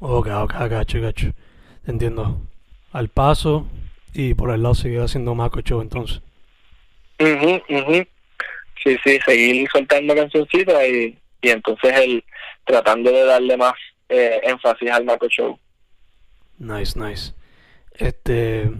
Ok, 0.00 0.26
ok, 0.26 0.52
gacho, 0.68 1.00
gacho. 1.00 1.28
Entiendo. 1.86 2.38
Al 2.92 3.08
paso 3.08 3.66
y 4.14 4.34
por 4.34 4.50
el 4.50 4.62
lado 4.62 4.74
seguir 4.74 5.00
haciendo 5.00 5.34
Maco 5.34 5.60
Show 5.60 5.80
entonces. 5.80 6.20
mhm 7.18 7.62
mhm 7.68 8.06
Sí, 8.84 8.96
sí, 9.04 9.18
seguir 9.26 9.68
soltando 9.72 10.14
cancioncitas 10.14 10.86
y, 10.86 11.18
y 11.42 11.48
entonces 11.50 11.92
el 11.96 12.24
tratando 12.64 13.10
de 13.10 13.24
darle 13.24 13.56
más 13.56 13.74
eh, 14.08 14.40
énfasis 14.44 14.90
al 14.90 15.04
Maco 15.04 15.28
Show. 15.28 15.58
Nice, 16.58 16.98
nice. 16.98 17.32
Este, 17.92 18.70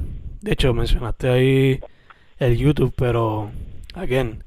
de 0.41 0.53
hecho 0.53 0.73
mencionaste 0.73 1.29
ahí 1.29 1.81
el 2.39 2.57
YouTube, 2.57 2.95
pero 2.97 3.51
again, 3.95 4.45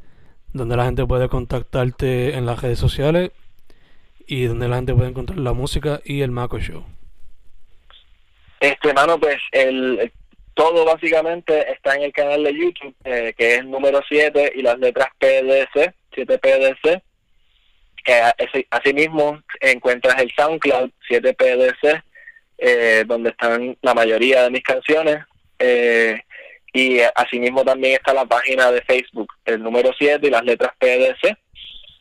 donde 0.54 0.78
la 0.78 0.86
gente 0.86 1.06
puede 1.06 1.28
contactarte 1.28 2.36
en 2.36 2.46
las 2.46 2.62
redes 2.62 2.80
sociales 2.80 3.32
y 4.26 4.46
donde 4.46 4.68
la 4.68 4.78
gente 4.78 4.94
puede 4.94 5.10
encontrar 5.10 5.40
la 5.40 5.54
música 5.54 6.02
y 6.06 6.22
el 6.22 6.32
Maco 6.32 6.60
Show. 6.60 6.86
Este, 8.62 8.90
hermano, 8.90 9.20
pues 9.20 9.38
el, 9.52 10.12
todo 10.54 10.86
básicamente 10.86 11.72
está 11.72 11.96
en 11.96 12.04
el 12.04 12.14
canal 12.14 12.44
de 12.44 12.54
YouTube, 12.54 12.96
eh, 13.04 13.34
que 13.36 13.56
es 13.56 13.60
el 13.62 13.72
número 13.72 14.02
7 14.08 14.54
y 14.56 14.62
las 14.62 14.78
letras 14.78 15.10
PDC, 15.18 15.96
7PDC. 16.16 17.02
Eh, 18.06 18.66
asimismo, 18.70 19.42
encuentras 19.60 20.22
el 20.22 20.32
SoundCloud 20.36 20.92
7PDC, 21.10 22.04
eh, 22.60 23.04
donde 23.08 23.32
están 23.32 23.76
la 23.82 23.96
mayoría 23.96 24.44
de 24.44 24.52
mis 24.52 24.64
canciones. 24.64 25.26
Eh, 25.58 26.22
y 26.72 27.00
asimismo 27.16 27.66
también 27.66 27.94
está 27.96 28.14
la 28.14 28.26
página 28.26 28.72
de 28.72 28.84
Facebook, 28.84 29.34
el 29.46 29.64
número 29.64 29.92
7 29.98 30.28
y 30.28 30.30
las 30.30 30.44
letras 30.44 30.74
PDC. 30.78 31.36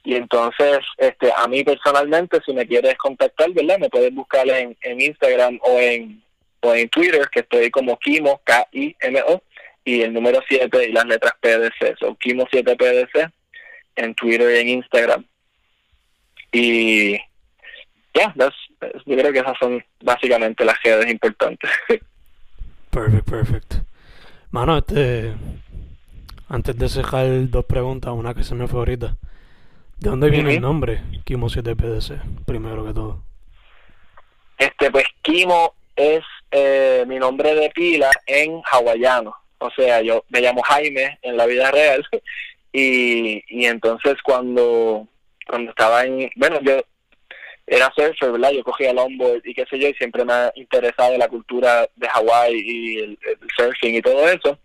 Y 0.05 0.15
entonces, 0.15 0.81
este, 0.99 1.33
a 1.35 1.49
mí 1.49 1.65
personalmente, 1.65 2.39
si 2.45 2.53
me 2.53 2.67
quieres 2.67 2.99
contactar, 2.99 3.51
¿verdad? 3.53 3.79
Me 3.79 3.89
puedes 3.89 4.15
buscar 4.15 4.47
en, 4.47 4.77
en 4.83 5.01
Instagram 5.01 5.59
o 5.63 5.79
en 5.79 6.23
o 6.61 6.75
en 6.75 6.89
Twitter, 6.89 7.29
que 7.31 7.41
estoy 7.41 7.71
como 7.71 7.99
Kimo, 7.99 8.41
K-I-M-O, 8.45 9.43
y 9.85 10.03
el 10.03 10.13
número 10.13 10.41
7 10.47 10.89
y 10.89 10.93
las 10.93 11.07
letras 11.07 11.33
PDC, 11.41 11.99
son 11.99 12.17
Kimo 12.17 12.47
7 12.51 12.77
PDC, 12.77 13.31
en 13.97 14.15
Twitter 14.15 14.57
y 14.57 14.61
en 14.61 14.69
Instagram. 14.69 15.25
Y 16.53 17.13
ya, 18.13 18.35
yeah, 18.35 18.53
yo 19.07 19.17
creo 19.17 19.33
que 19.33 19.39
esas 19.39 19.57
son 19.59 19.85
básicamente 20.03 20.65
las 20.65 20.77
redes 20.83 21.11
importantes. 21.11 21.71
perfect, 22.91 23.31
perfect. 23.31 23.75
Mano, 24.51 24.79
este, 24.79 25.33
antes 26.49 26.77
de 26.77 26.89
cerrar 26.89 27.27
dos 27.49 27.65
preguntas, 27.65 28.13
una 28.13 28.35
que 28.35 28.43
se 28.43 28.55
me 28.55 28.67
fue 28.67 28.81
ahorita. 28.81 29.17
¿De 29.99 30.09
dónde 30.09 30.31
viene 30.31 30.49
uh 30.49 30.53
-huh. 30.53 30.57
el 30.57 30.63
nombre 30.63 31.03
Kimo 31.25 31.49
7 31.49 31.77
PDC? 31.77 32.21
Primero 32.47 32.85
que 32.85 32.95
todo. 32.95 33.23
Este, 34.59 34.91
pues 34.91 35.05
Kimo 35.23 35.75
es 35.95 36.25
eh, 36.51 37.05
mi 37.07 37.19
nombre 37.19 37.55
de 37.55 37.71
pila 37.71 38.11
en 38.27 38.61
hawaiano. 38.65 39.35
O 39.59 39.71
sea, 39.71 40.01
yo 40.03 40.25
me 40.31 40.41
llamo 40.41 40.63
Jaime 40.63 41.19
en 41.23 41.37
la 41.37 41.47
vida 41.47 41.71
real. 41.71 42.07
y, 42.73 43.43
y 43.49 43.67
entonces 43.67 44.17
cuando, 44.23 45.07
cuando 45.47 45.71
estaba 45.71 46.05
en, 46.05 46.31
bueno, 46.37 46.61
yo 46.63 46.83
era 47.71 47.93
surfer. 47.95 48.33
Yo 48.53 48.65
cogía 48.65 48.93
longboard 48.93 49.43
y 49.45 49.55
qué 49.55 49.65
sé 49.71 49.79
yo, 49.79 49.89
y 49.89 49.95
siempre 49.95 50.25
me 50.25 50.33
ha 50.33 50.53
interesado 50.57 51.17
la 51.17 51.29
cultura 51.29 51.89
de 51.95 52.09
Hawái 52.09 52.53
y 52.53 52.99
el, 52.99 53.19
el, 53.23 53.39
surfing 53.57 53.95
y 53.95 54.03
todo 54.03 54.29
eso. 54.29 54.59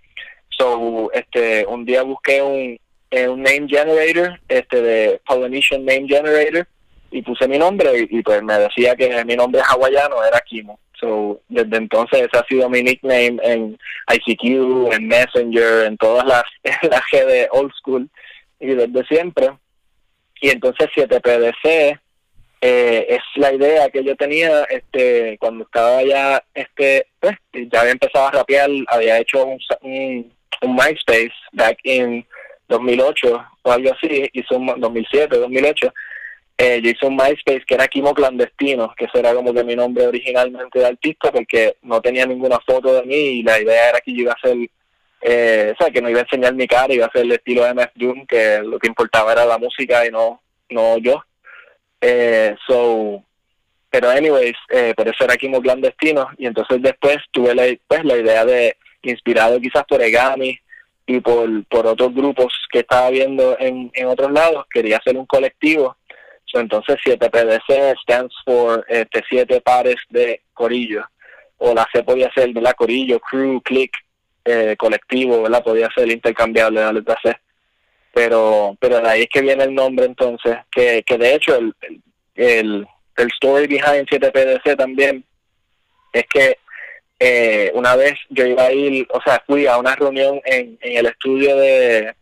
So, 0.50 1.12
este, 1.14 1.66
un 1.68 1.86
día 1.86 2.02
busqué 2.02 2.42
un, 2.42 2.80
un 3.12 3.44
name 3.44 3.68
generator, 3.68 4.40
este, 4.48 4.82
de 4.82 5.22
Polynesian 5.26 5.86
Name 5.86 6.08
Generator, 6.08 6.68
y 7.12 7.22
puse 7.22 7.48
mi 7.48 7.60
nombre 7.60 7.92
y, 8.00 8.18
y 8.18 8.22
pues 8.24 8.42
me 8.42 8.58
decía 8.58 8.96
que 8.96 9.24
mi 9.24 9.36
nombre 9.36 9.62
hawaiano 9.62 10.24
era 10.24 10.40
Kimo. 10.42 10.80
So, 11.00 11.41
desde 11.50 11.78
entonces 11.78 12.22
ese 12.22 12.38
ha 12.38 12.46
sido 12.46 12.70
mi 12.70 12.82
nickname 12.82 13.38
en 13.43 13.78
ICQ, 14.14 14.93
en 14.93 15.08
Messenger, 15.08 15.86
en 15.88 15.98
todas 15.98 16.26
las, 16.26 16.43
G 17.12 17.26
de 17.26 17.48
old 17.52 17.72
school 17.74 18.10
y 18.60 18.68
desde 18.68 19.06
siempre. 19.06 19.50
Y 20.41 20.50
entonces 20.50 20.89
7PDC 20.96 22.00
eh, 22.62 23.06
es 23.10 23.22
la 23.36 23.54
idea 23.54 23.89
que 23.89 24.04
yo 24.04 24.16
tenía 24.16 24.64
este 24.64 25.38
cuando 25.39 25.66
estaba 25.66 26.04
ya 26.04 26.43
este 26.54 27.08
pues, 27.20 27.36
ya 27.54 27.82
había 27.82 27.91
empezado 27.91 28.28
a 28.28 28.32
rapear, 28.32 28.70
había 28.88 29.20
hecho 29.20 29.46
un, 29.46 29.60
un, 29.82 30.34
un 30.62 30.76
MySpace 30.76 31.34
back 31.52 31.78
in 31.84 32.26
2008 32.68 33.46
o 33.64 33.72
algo 33.72 33.93
así, 33.93 34.30
hizo 34.34 34.58
un 34.58 34.80
2007, 34.80 35.38
2008 35.38 35.93
eh, 36.58 36.82
yo 36.82 36.89
hice 36.89 37.06
un 37.06 37.16
MySpace 37.16 37.66
que 37.68 37.74
era 37.74 37.88
Kimo 37.88 38.14
Clandestino, 38.14 38.93
que 38.95 39.06
eso 39.06 39.18
era 39.18 39.34
como 39.34 39.53
que 39.53 39.64
mi 39.64 39.76
nombre 39.76 40.08
originalmente 40.08 40.80
de 40.80 40.88
artista, 40.88 41.32
porque 41.32 41.78
no 41.82 42.01
tenía 42.01 42.26
ninguna 42.26 42.60
foto 42.60 42.93
de 42.93 43.03
mí 43.03 43.16
y 43.16 43.43
la 43.43 43.60
idea 43.60 43.89
era 43.89 43.99
que 43.99 44.14
yo 44.14 44.22
iba 44.22 44.32
a 44.32 44.36
hacer, 44.36 44.58
eh, 45.22 45.74
o 45.74 45.84
sea, 45.84 45.91
que 45.91 46.01
no 46.01 46.10
iba 46.10 46.20
a 46.20 46.24
enseñar 46.24 46.53
mi 46.53 46.66
cara, 46.68 46.93
iba 46.93 47.06
a 47.06 47.10
hacer 47.10 47.24
el 47.24 47.34
estilo 47.34 47.66
de 47.66 47.74
MF 47.74 47.91
Doom, 47.95 48.26
que 48.26 48.60
lo 48.64 48.80
que 48.80 48.88
importaba 48.88 49.34
era 49.34 49.45
la 49.45 49.58
música 49.58 50.06
y 50.08 50.12
no, 50.12 50.41
no 50.70 50.97
yo. 50.97 51.24
Eh, 51.99 52.56
so, 52.66 53.22
pero 53.89 54.10
anyways, 54.10 54.56
eh, 54.70 54.93
por 54.95 55.08
eso 55.08 55.26
era 55.26 55.36
Kimo 55.36 55.62
Clandestino, 55.62 56.30
y 56.38 56.45
entonces 56.45 56.82
después 56.82 57.18
tuve 57.32 57.53
la, 57.53 57.66
pues, 57.88 58.06
la 58.06 58.18
idea 58.18 58.45
de, 58.45 58.78
inspirado 59.03 59.60
quizás 59.60 59.84
por 59.86 60.01
Egami 60.01 60.58
y 61.06 61.20
por, 61.20 61.47
por 61.66 61.86
otros 61.86 62.14
grupos 62.16 62.51
que 62.72 62.80
estaba 62.80 63.10
viendo 63.12 63.56
en, 63.60 63.91
en 63.93 64.08
otros 64.08 64.32
lados, 64.32 64.66
quería 64.72 64.97
hacer 64.97 65.16
un 65.16 65.28
colectivo 65.28 65.95
entonces 66.54 66.98
7PDC 67.06 68.00
stands 68.02 68.34
for 68.46 68.86
este, 68.88 69.24
siete 69.30 69.62
pares 69.62 69.98
de 70.10 70.41
corillo. 70.54 71.06
O 71.58 71.74
la 71.74 71.88
C 71.91 72.04
podía 72.04 72.32
ser, 72.34 72.54
¿verdad? 72.54 72.76
Corillo, 72.76 73.20
crew, 73.20 73.62
click, 73.62 73.91
eh, 74.43 74.76
colectivo, 74.78 75.43
¿verdad? 75.43 75.64
Podía 75.64 75.89
ser 75.96 76.12
intercambiable 76.12 76.82
la 76.82 76.93
letra 76.93 77.18
C. 77.24 77.36
Pero, 78.14 78.78
pero 78.80 79.02
de 79.02 79.10
ahí 79.10 79.22
es 79.24 79.30
que 79.30 79.41
viene 79.41 79.64
el 79.64 79.74
nombre 79.74 80.06
entonces, 80.06 80.58
que, 80.72 81.04
que 81.06 81.18
de 81.18 81.36
hecho 81.36 81.56
el, 81.56 81.74
el, 82.36 82.88
el 83.18 83.28
story 83.28 83.68
behind 83.68 84.08
7PDC 84.08 84.78
también 84.78 85.26
es 86.14 86.26
que 86.28 86.58
eh, 87.20 87.72
una 87.74 87.96
vez 87.96 88.14
yo 88.30 88.46
iba 88.46 88.64
a 88.64 88.72
ir, 88.72 89.08
o 89.12 89.22
sea, 89.22 89.43
fui 89.46 89.68
a 89.68 89.78
una 89.78 89.96
reunión 89.96 90.41
en, 90.46 90.78
en 90.82 90.98
el 90.98 91.06
estudio 91.08 91.56
de, 91.58 92.14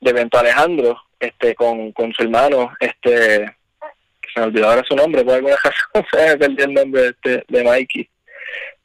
de 0.00 0.12
Bento 0.12 0.38
Alejandro, 0.38 1.00
este 1.18 1.54
con, 1.54 1.92
con 1.92 2.12
su 2.12 2.22
hermano, 2.22 2.72
este 2.80 3.56
que 4.20 4.28
se 4.32 4.40
me 4.40 4.46
olvidó 4.46 4.68
ahora 4.68 4.82
su 4.88 4.96
nombre, 4.96 5.24
por 5.24 5.34
alguna 5.34 5.56
razón 5.64 6.06
se 6.10 6.36
perdió 6.36 6.64
el 6.64 6.74
nombre 6.74 7.08
este, 7.08 7.44
de 7.48 7.64
Mikey. 7.64 8.08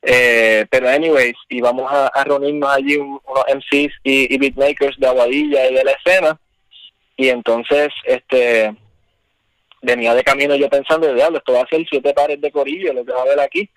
Eh, 0.03 0.65
pero 0.69 0.89
anyways, 0.89 1.36
íbamos 1.49 1.91
a, 1.91 2.07
a 2.07 2.23
reunirnos 2.23 2.69
allí 2.69 2.97
unos 2.97 3.45
MCs 3.53 3.93
y, 4.03 4.34
y 4.34 4.38
beatmakers 4.38 4.97
de 4.97 5.07
Aguadilla 5.07 5.69
y 5.69 5.75
de 5.75 5.84
la 5.84 5.91
escena, 5.91 6.39
y 7.17 7.29
entonces 7.29 7.89
este 8.05 8.75
venía 9.82 10.13
de 10.13 10.23
camino 10.23 10.55
yo 10.55 10.69
pensando, 10.69 11.13
diablo, 11.13 11.39
esto 11.39 11.53
va 11.53 11.61
a 11.61 11.67
ser 11.67 11.86
siete 11.89 12.13
pares 12.13 12.39
de 12.39 12.51
corillo, 12.51 12.93
lo 12.93 13.05
que 13.05 13.11
va 13.11 13.19
a 13.19 13.23
haber 13.23 13.39
aquí. 13.39 13.69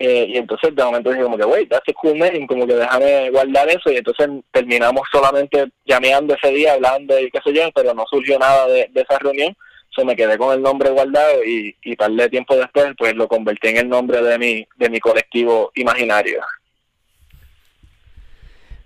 Eh, 0.00 0.26
y 0.28 0.36
entonces 0.36 0.76
de 0.76 0.84
momento 0.84 1.10
dije 1.10 1.24
como 1.24 1.36
que, 1.36 1.44
wait, 1.44 1.68
that's 1.68 1.88
a 1.88 1.92
cool 1.94 2.16
name, 2.16 2.46
como 2.46 2.66
que 2.66 2.74
déjame 2.74 3.30
guardar 3.30 3.68
eso 3.68 3.90
y 3.90 3.96
entonces 3.96 4.28
terminamos 4.52 5.02
solamente 5.10 5.72
llameando 5.84 6.34
ese 6.34 6.52
día, 6.52 6.74
hablando 6.74 7.18
y 7.18 7.28
qué 7.32 7.40
sé 7.44 7.52
yo, 7.52 7.62
pero 7.74 7.92
no 7.94 8.04
surgió 8.08 8.38
nada 8.38 8.68
de, 8.68 8.88
esa 8.94 9.18
reunión, 9.18 9.56
so 9.90 10.04
me 10.04 10.14
quedé 10.14 10.38
con 10.38 10.54
el 10.54 10.62
nombre 10.62 10.90
guardado 10.90 11.44
y, 11.44 11.76
y 11.82 11.96
par 11.96 12.12
de 12.12 12.28
tiempo 12.28 12.54
después 12.54 12.92
pues 12.96 13.14
lo 13.16 13.26
convertí 13.26 13.68
en 13.68 13.78
el 13.78 13.88
nombre 13.88 14.22
de 14.22 14.38
mi, 14.38 14.68
de 14.76 14.88
mi 14.88 15.00
colectivo 15.00 15.72
imaginario. 15.74 16.42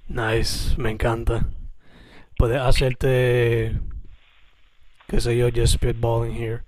Nice, 0.08 0.74
me 0.78 0.90
encanta. 0.90 1.46
puedes 2.38 2.60
hacerte, 2.60 3.78
qué 5.08 5.20
sé 5.20 5.36
yo, 5.36 5.50
just 5.54 5.74
spitballing 5.74 6.34
here, 6.34 6.62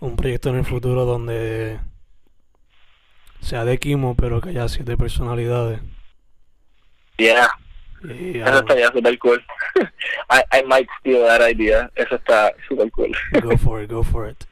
un 0.00 0.16
proyecto 0.16 0.50
en 0.50 0.56
el 0.56 0.64
futuro 0.66 1.06
donde 1.06 1.80
sea 3.44 3.64
de 3.64 3.78
Kimo, 3.78 4.14
pero 4.16 4.40
que 4.40 4.50
haya 4.50 4.68
siete 4.68 4.96
personalidades. 4.96 5.80
Yeah, 7.18 7.48
Y 8.02 8.38
eso 8.40 8.58
estaría 8.58 8.88
super 8.88 9.18
cool. 9.18 9.44
I, 10.30 10.42
I 10.52 10.62
might 10.66 10.88
steal 11.00 11.22
that 11.26 11.40
idea. 11.48 11.90
Eso 11.94 12.16
está 12.16 12.52
super 12.68 12.90
cool. 12.90 13.12
Go 13.42 13.56
for 13.58 13.82
it, 13.82 13.90
go 13.90 14.02
for 14.02 14.28
it. 14.28 14.44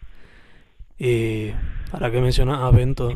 Y 0.98 1.52
ahora 1.92 2.10
que 2.10 2.20
mencionas 2.20 2.60
a 2.60 2.70
Bento, 2.70 3.10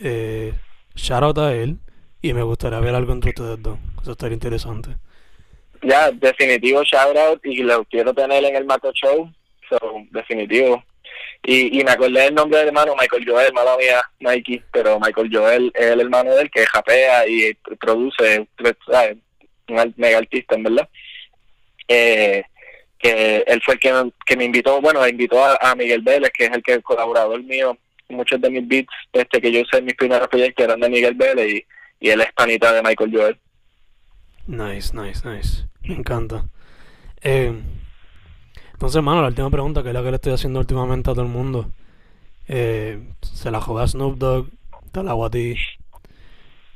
eh, 0.00 0.54
shout 0.94 1.22
out 1.22 1.38
a 1.38 1.52
él 1.54 1.78
y 2.22 2.32
me 2.32 2.42
gustaría 2.42 2.78
ver 2.80 2.94
algo 2.94 3.12
entre 3.12 3.30
ustedes 3.30 3.60
dos. 3.62 3.78
Eso 4.02 4.12
estaría 4.12 4.34
interesante. 4.34 4.96
ya, 5.82 6.10
definitivo 6.12 6.82
shout 6.84 7.16
out 7.16 7.44
y 7.44 7.62
lo 7.62 7.84
quiero 7.86 8.14
tener 8.14 8.44
en 8.44 8.56
el 8.56 8.64
Maco 8.64 8.92
Show. 8.92 9.30
So, 9.68 9.78
definitivo. 10.12 10.82
Y, 11.48 11.78
y 11.78 11.84
me 11.84 11.92
acordé 11.92 12.22
del 12.22 12.34
nombre 12.34 12.58
del 12.58 12.68
hermano, 12.68 12.96
Michael 13.00 13.24
Joel, 13.24 13.52
mala 13.52 13.76
mía, 13.76 14.02
Nike, 14.18 14.64
pero 14.72 14.98
Michael 14.98 15.30
Joel 15.32 15.70
es 15.76 15.86
el 15.86 16.00
hermano 16.00 16.34
de 16.34 16.42
él 16.42 16.50
que 16.50 16.66
japea 16.66 17.24
y 17.28 17.54
produce, 17.78 18.48
¿sabes? 18.90 19.16
un 19.68 19.94
mega 19.96 20.18
artista, 20.18 20.56
en 20.56 20.64
verdad. 20.64 20.88
Eh, 21.86 22.42
que 22.98 23.44
él 23.46 23.62
fue 23.64 23.74
el 23.74 23.80
que, 23.80 24.10
que 24.26 24.36
me 24.36 24.42
invitó, 24.42 24.80
bueno, 24.80 25.06
invitó 25.06 25.44
a, 25.44 25.56
a 25.60 25.76
Miguel 25.76 26.02
Vélez, 26.02 26.32
que 26.36 26.46
es 26.46 26.50
el 26.50 26.64
que 26.64 26.74
es 26.74 26.82
colaborador 26.82 27.40
mío. 27.44 27.78
Muchos 28.08 28.40
de 28.40 28.50
mis 28.50 28.66
beats 28.66 28.92
este 29.12 29.40
que 29.40 29.52
yo 29.52 29.60
usé 29.60 29.78
en 29.78 29.84
mis 29.84 29.94
primeros 29.94 30.26
proyectos 30.26 30.64
eran 30.64 30.80
de 30.80 30.88
Miguel 30.88 31.14
Vélez 31.14 31.48
y, 31.48 31.66
y 32.00 32.10
él 32.10 32.22
es 32.22 32.32
panita 32.32 32.72
de 32.72 32.82
Michael 32.82 33.12
Joel. 33.12 33.38
Nice, 34.48 34.92
nice, 34.96 35.28
nice. 35.28 35.64
Me 35.82 35.94
encanta. 35.94 36.44
Eh, 37.22 37.52
entonces, 38.76 39.02
mano, 39.02 39.22
la 39.22 39.28
última 39.28 39.48
pregunta, 39.48 39.82
que 39.82 39.88
es 39.88 39.94
la 39.94 40.02
que 40.02 40.10
le 40.10 40.16
estoy 40.16 40.34
haciendo 40.34 40.60
últimamente 40.60 41.10
a 41.10 41.14
todo 41.14 41.22
el 41.22 41.30
mundo. 41.30 41.70
Eh, 42.46 43.00
se 43.22 43.50
la 43.50 43.58
juega 43.62 43.88
Snoop 43.88 44.18
Dogg, 44.18 44.50
te 44.92 45.02
la 45.02 45.12
hago 45.12 45.24
a. 45.24 45.30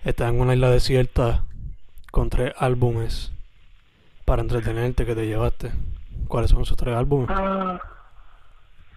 Estás 0.05 0.31
en 0.31 0.41
una 0.41 0.55
isla 0.55 0.71
desierta 0.71 1.45
con 2.11 2.31
tres 2.31 2.55
álbumes 2.57 3.33
para 4.25 4.41
entretenerte 4.41 5.05
que 5.05 5.15
te 5.15 5.27
llevaste. 5.27 5.73
¿Cuáles 6.27 6.51
son 6.51 6.63
esos 6.63 6.79
tres 6.79 6.97
álbumes? 6.97 7.29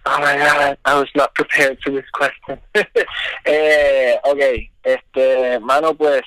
Oh 0.06 0.18
my 0.18 0.38
god, 0.38 0.78
I 0.86 0.94
was 0.94 1.10
not 1.14 1.34
prepared 1.34 1.78
for 1.84 1.92
this 1.92 2.10
question. 2.10 2.58
eh, 3.44 4.18
ok, 4.24 4.40
este, 4.82 5.60
mano, 5.60 5.94
pues, 5.94 6.22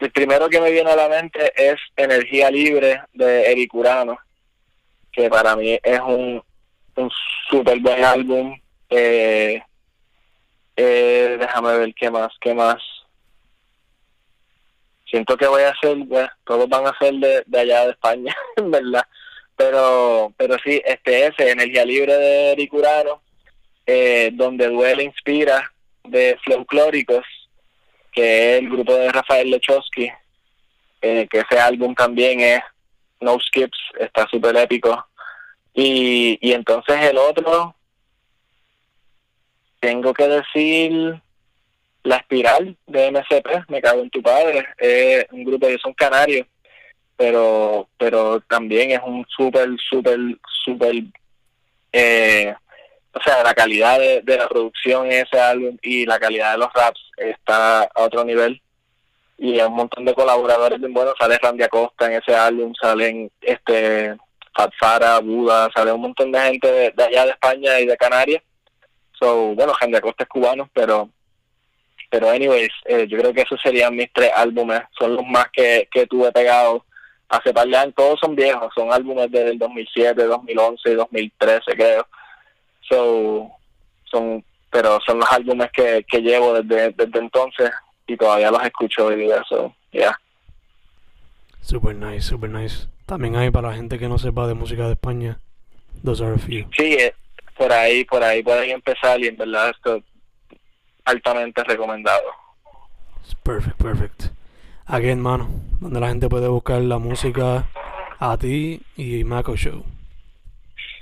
el 0.00 0.10
primero 0.10 0.48
que 0.48 0.60
me 0.60 0.72
viene 0.72 0.90
a 0.90 0.96
la 0.96 1.08
mente 1.08 1.52
es 1.54 1.76
Energía 1.96 2.50
Libre 2.50 3.00
de 3.14 3.52
Eric 3.52 3.72
Urano, 3.74 4.18
que 5.18 5.28
para 5.28 5.56
mí 5.56 5.78
es 5.82 6.00
un, 6.00 6.40
un 6.94 7.10
súper 7.50 7.80
buen 7.80 8.04
álbum. 8.04 8.56
Eh, 8.88 9.60
eh, 10.76 11.36
déjame 11.40 11.76
ver 11.76 11.94
qué 11.94 12.08
más, 12.08 12.32
qué 12.40 12.54
más. 12.54 12.80
Siento 15.10 15.36
que 15.36 15.48
voy 15.48 15.62
a 15.62 15.70
hacer, 15.70 15.96
bueno, 15.96 16.28
todos 16.44 16.68
van 16.68 16.86
a 16.86 16.96
ser 16.98 17.14
de, 17.14 17.42
de 17.46 17.60
allá 17.60 17.86
de 17.86 17.90
España, 17.90 18.36
en 18.56 18.70
verdad 18.70 19.04
pero 19.58 20.32
pero 20.36 20.56
sí 20.64 20.80
este 20.84 21.26
es 21.26 21.38
energía 21.40 21.84
libre 21.84 22.14
de 22.14 22.52
Eric 22.52 22.72
Urano 22.72 23.20
eh, 23.84 24.30
donde 24.32 24.68
duele 24.68 25.02
inspira 25.02 25.68
de 26.04 26.38
Folclóricos 26.44 27.26
que 28.12 28.52
es 28.52 28.62
el 28.62 28.70
grupo 28.70 28.94
de 28.94 29.10
Rafael 29.10 29.50
Lechowski 29.50 30.08
eh, 31.02 31.26
que 31.28 31.40
ese 31.40 31.58
álbum 31.58 31.92
también 31.92 32.38
es 32.38 32.60
no 33.20 33.36
skips 33.40 33.78
está 33.98 34.28
súper 34.30 34.56
épico 34.56 35.07
y, 35.80 36.38
y 36.40 36.52
entonces 36.52 36.96
el 37.02 37.18
otro 37.18 37.74
tengo 39.80 40.12
que 40.12 40.26
decir 40.26 41.20
la 42.02 42.16
espiral 42.16 42.76
de 42.86 43.10
MCP 43.10 43.68
me 43.68 43.80
cago 43.80 44.02
en 44.02 44.10
tu 44.10 44.22
padre 44.22 44.66
es 44.78 45.26
un 45.30 45.44
grupo 45.44 45.66
de 45.66 45.78
son 45.78 45.94
canarios 45.94 46.46
pero 47.18 47.88
pero 47.98 48.40
también 48.42 48.92
es 48.92 49.00
un 49.04 49.26
súper, 49.28 49.68
súper, 49.90 50.18
súper, 50.64 51.02
eh, 51.92 52.54
o 53.12 53.20
sea, 53.20 53.42
la 53.42 53.54
calidad 53.54 53.98
de, 53.98 54.22
de 54.22 54.36
la 54.38 54.48
producción 54.48 55.06
en 55.06 55.26
ese 55.26 55.40
álbum 55.40 55.76
y 55.82 56.06
la 56.06 56.20
calidad 56.20 56.52
de 56.52 56.58
los 56.58 56.72
raps 56.72 57.00
está 57.16 57.82
a 57.82 58.02
otro 58.04 58.24
nivel. 58.24 58.62
Y 59.36 59.58
hay 59.58 59.66
un 59.66 59.74
montón 59.74 60.04
de 60.04 60.14
colaboradores 60.14 60.78
bien 60.78 60.94
buenos, 60.94 61.14
sale 61.18 61.38
Randy 61.38 61.64
Acosta 61.64 62.06
en 62.06 62.22
ese 62.22 62.34
álbum, 62.36 62.72
salen 62.80 63.30
este 63.40 64.16
Fat 64.58 64.72
Fara, 64.80 65.20
Buda, 65.20 65.70
sale 65.72 65.92
un 65.92 66.00
montón 66.00 66.32
de 66.32 66.40
gente 66.40 66.66
de, 66.70 66.90
de 66.90 67.04
allá 67.04 67.26
de 67.26 67.30
España 67.30 67.78
y 67.78 67.86
de 67.86 67.96
Canarias. 67.96 68.42
So, 69.12 69.54
bueno, 69.54 69.72
Randy 69.80 69.96
Acosta 69.96 70.24
es 70.24 70.28
cubano, 70.28 70.68
pero 70.74 71.08
pero 72.10 72.30
anyways, 72.30 72.72
eh, 72.86 73.06
yo 73.06 73.18
creo 73.18 73.32
que 73.34 73.42
esos 73.42 73.60
serían 73.60 73.94
mis 73.94 74.10
tres 74.12 74.32
álbumes, 74.34 74.80
son 74.98 75.14
los 75.14 75.26
más 75.26 75.46
que, 75.52 75.88
que 75.92 76.06
tuve 76.06 76.32
pegados 76.32 76.82
hace 77.28 77.52
par 77.52 77.68
de 77.68 77.76
años, 77.76 77.94
todos 77.94 78.18
son 78.18 78.34
viejos, 78.34 78.72
son 78.74 78.90
álbumes 78.90 79.30
desde 79.30 79.50
el 79.50 79.58
2007, 79.58 80.24
2011 80.24 80.90
y 80.90 80.94
2013 80.94 81.72
creo. 81.76 82.06
So, 82.88 83.50
son, 84.10 84.42
pero 84.70 84.98
son 85.06 85.18
los 85.18 85.30
álbumes 85.30 85.70
que, 85.70 86.04
que 86.10 86.20
llevo 86.22 86.60
desde, 86.60 86.92
desde 86.92 87.18
entonces 87.18 87.70
y 88.06 88.16
todavía 88.16 88.50
los 88.50 88.64
escucho 88.64 89.06
hoy 89.06 89.16
día, 89.16 89.44
so, 89.46 89.72
yeah. 89.92 90.18
Super 91.60 91.94
nice, 91.94 92.22
super 92.22 92.48
nice. 92.48 92.88
También 93.08 93.36
hay 93.36 93.50
para 93.50 93.70
la 93.70 93.74
gente 93.74 93.98
que 93.98 94.06
no 94.06 94.18
sepa 94.18 94.46
de 94.46 94.52
música 94.52 94.84
de 94.86 94.92
España. 94.92 95.40
Those 96.04 96.22
are 96.22 96.34
a 96.34 96.38
few. 96.38 96.68
Sí, 96.76 96.92
eh, 96.92 97.14
por 97.56 97.72
ahí, 97.72 98.04
por 98.04 98.22
ahí 98.22 98.42
pueden 98.42 98.68
empezar 98.70 99.18
y 99.18 99.28
en 99.28 99.36
verdad 99.38 99.70
esto 99.70 100.02
altamente 101.06 101.64
recomendado. 101.64 102.22
Perfect, 103.42 103.82
perfect. 103.82 104.22
Again, 104.86 105.20
mano, 105.20 105.48
donde 105.80 106.00
la 106.00 106.08
gente 106.08 106.28
puede 106.28 106.48
buscar 106.48 106.82
la 106.82 106.98
música 106.98 107.66
a 108.18 108.36
ti 108.36 108.82
y 108.96 109.24
Mako 109.24 109.56
Show. 109.56 109.82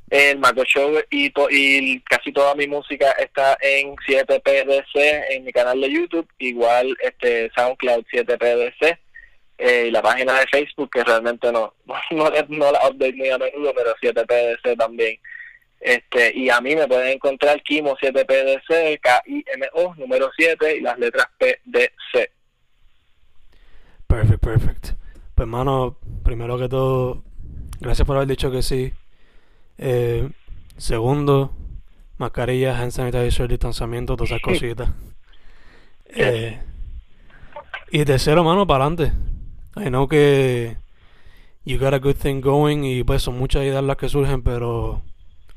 El 0.09 0.39
Maco 0.39 0.63
Show 0.65 0.93
y, 1.11 1.31
to- 1.31 1.49
y 1.51 2.01
casi 2.03 2.33
toda 2.33 2.55
mi 2.55 2.69
música 2.69 3.11
está 3.19 3.59
en 3.61 3.97
7PDC 4.07 5.25
en 5.31 5.45
mi 5.45 5.53
canal 5.53 5.81
de 5.81 5.91
YouTube, 5.93 6.29
igual 6.39 6.97
este 7.03 7.51
SoundCloud 7.57 8.05
7PDC 8.13 8.97
eh, 9.59 9.87
y 9.89 9.91
la 9.91 10.03
página 10.03 10.39
de 10.39 10.47
Facebook 10.51 10.91
que 10.93 11.03
realmente 11.05 11.51
no 11.53 11.75
no, 12.11 12.31
la- 12.31 12.47
no 12.49 12.73
la 12.73 12.89
update 12.89 13.15
muy 13.15 13.31
a 13.31 13.39
menudo, 13.39 13.73
pero 13.75 13.95
7PDC 14.03 14.77
también. 14.77 15.19
Este 15.81 16.33
y 16.37 16.49
a 16.49 16.61
mí 16.61 16.75
me 16.75 16.87
pueden 16.89 17.13
encontrar 17.13 17.63
Kimo 17.63 17.97
7PDC, 17.97 18.99
K-I-M-O, 19.01 19.95
número 19.97 20.31
7 20.37 20.77
y 20.79 20.81
las 20.81 20.99
letras 20.99 21.27
PDC. 21.39 22.31
Perfect, 24.07 24.41
perfect. 24.43 24.89
Pues, 25.35 25.47
mano, 25.49 25.99
primero 26.25 26.59
que 26.59 26.69
todo, 26.69 27.23
gracias 27.81 28.07
por 28.07 28.17
haber 28.17 28.29
dicho 28.29 28.51
que 28.51 28.63
sí. 28.63 28.93
Eh, 29.79 30.29
segundo, 30.79 31.53
mascarillas, 32.17 32.81
hand 32.81 32.93
sanitizer, 32.93 33.49
distanciamiento, 33.49 34.17
todas 34.17 34.31
esas 34.31 34.43
cositas. 34.43 34.89
Eh, 36.07 36.59
y 37.91 38.05
tercero, 38.05 38.43
mano, 38.45 38.67
para 38.67 38.87
adelante. 38.87 39.13
I 39.77 39.89
know 39.91 40.09
que 40.09 40.77
you 41.65 41.79
got 41.79 41.95
a 41.95 41.99
good 41.99 42.17
thing 42.17 42.41
going 42.41 42.85
y 42.85 43.05
pues 43.05 43.23
son 43.23 43.39
muchas 43.39 43.63
ideas 43.65 43.85
las 43.85 43.97
que 43.97 44.09
surgen, 44.09 44.43
pero 44.43 45.03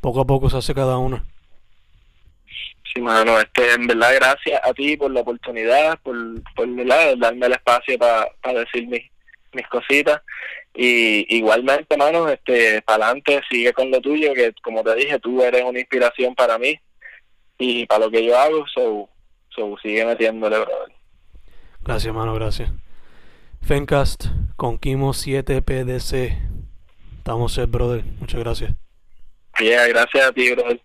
poco 0.01 0.21
a 0.21 0.25
poco 0.25 0.49
se 0.49 0.57
hace 0.57 0.73
cada 0.73 0.97
una. 0.97 1.23
Sí, 2.93 3.01
mano, 3.01 3.39
este, 3.39 3.73
en 3.73 3.87
verdad, 3.87 4.15
gracias 4.15 4.59
a 4.63 4.73
ti 4.73 4.97
por 4.97 5.11
la 5.11 5.21
oportunidad, 5.21 5.99
por, 6.01 6.15
por 6.55 6.67
¿verdad? 6.67 7.15
darme 7.17 7.45
el 7.45 7.53
espacio 7.53 7.97
para 7.99 8.59
decir 8.59 8.87
mis, 8.87 9.03
mis 9.53 9.67
cositas. 9.67 10.21
Y 10.73 11.37
igualmente, 11.37 11.95
mano, 11.97 12.27
este, 12.29 12.81
para 12.81 13.05
adelante, 13.05 13.41
sigue 13.49 13.73
con 13.73 13.91
lo 13.91 14.01
tuyo, 14.01 14.33
que 14.33 14.53
como 14.63 14.83
te 14.83 14.95
dije, 14.95 15.19
tú 15.19 15.41
eres 15.43 15.63
una 15.63 15.79
inspiración 15.79 16.35
para 16.35 16.57
mí 16.57 16.79
y 17.57 17.85
para 17.85 18.05
lo 18.05 18.11
que 18.11 18.25
yo 18.25 18.37
hago, 18.37 18.65
so, 18.73 19.09
so 19.49 19.75
sigue 19.81 20.05
metiéndole, 20.05 20.57
brother. 20.57 20.93
Gracias, 21.83 22.13
mano, 22.13 22.33
gracias. 22.33 22.71
Fencast 23.61 24.25
con 24.55 24.77
Kimo 24.77 25.13
7PDC. 25.13 26.37
Estamos 27.17 27.53
set, 27.53 27.69
brother. 27.69 28.03
Muchas 28.19 28.39
gracias. 28.39 28.73
Yeah, 29.59 29.87
gracias 29.87 30.27
a 30.27 30.31
ti, 30.31 30.51
brother. 30.51 30.81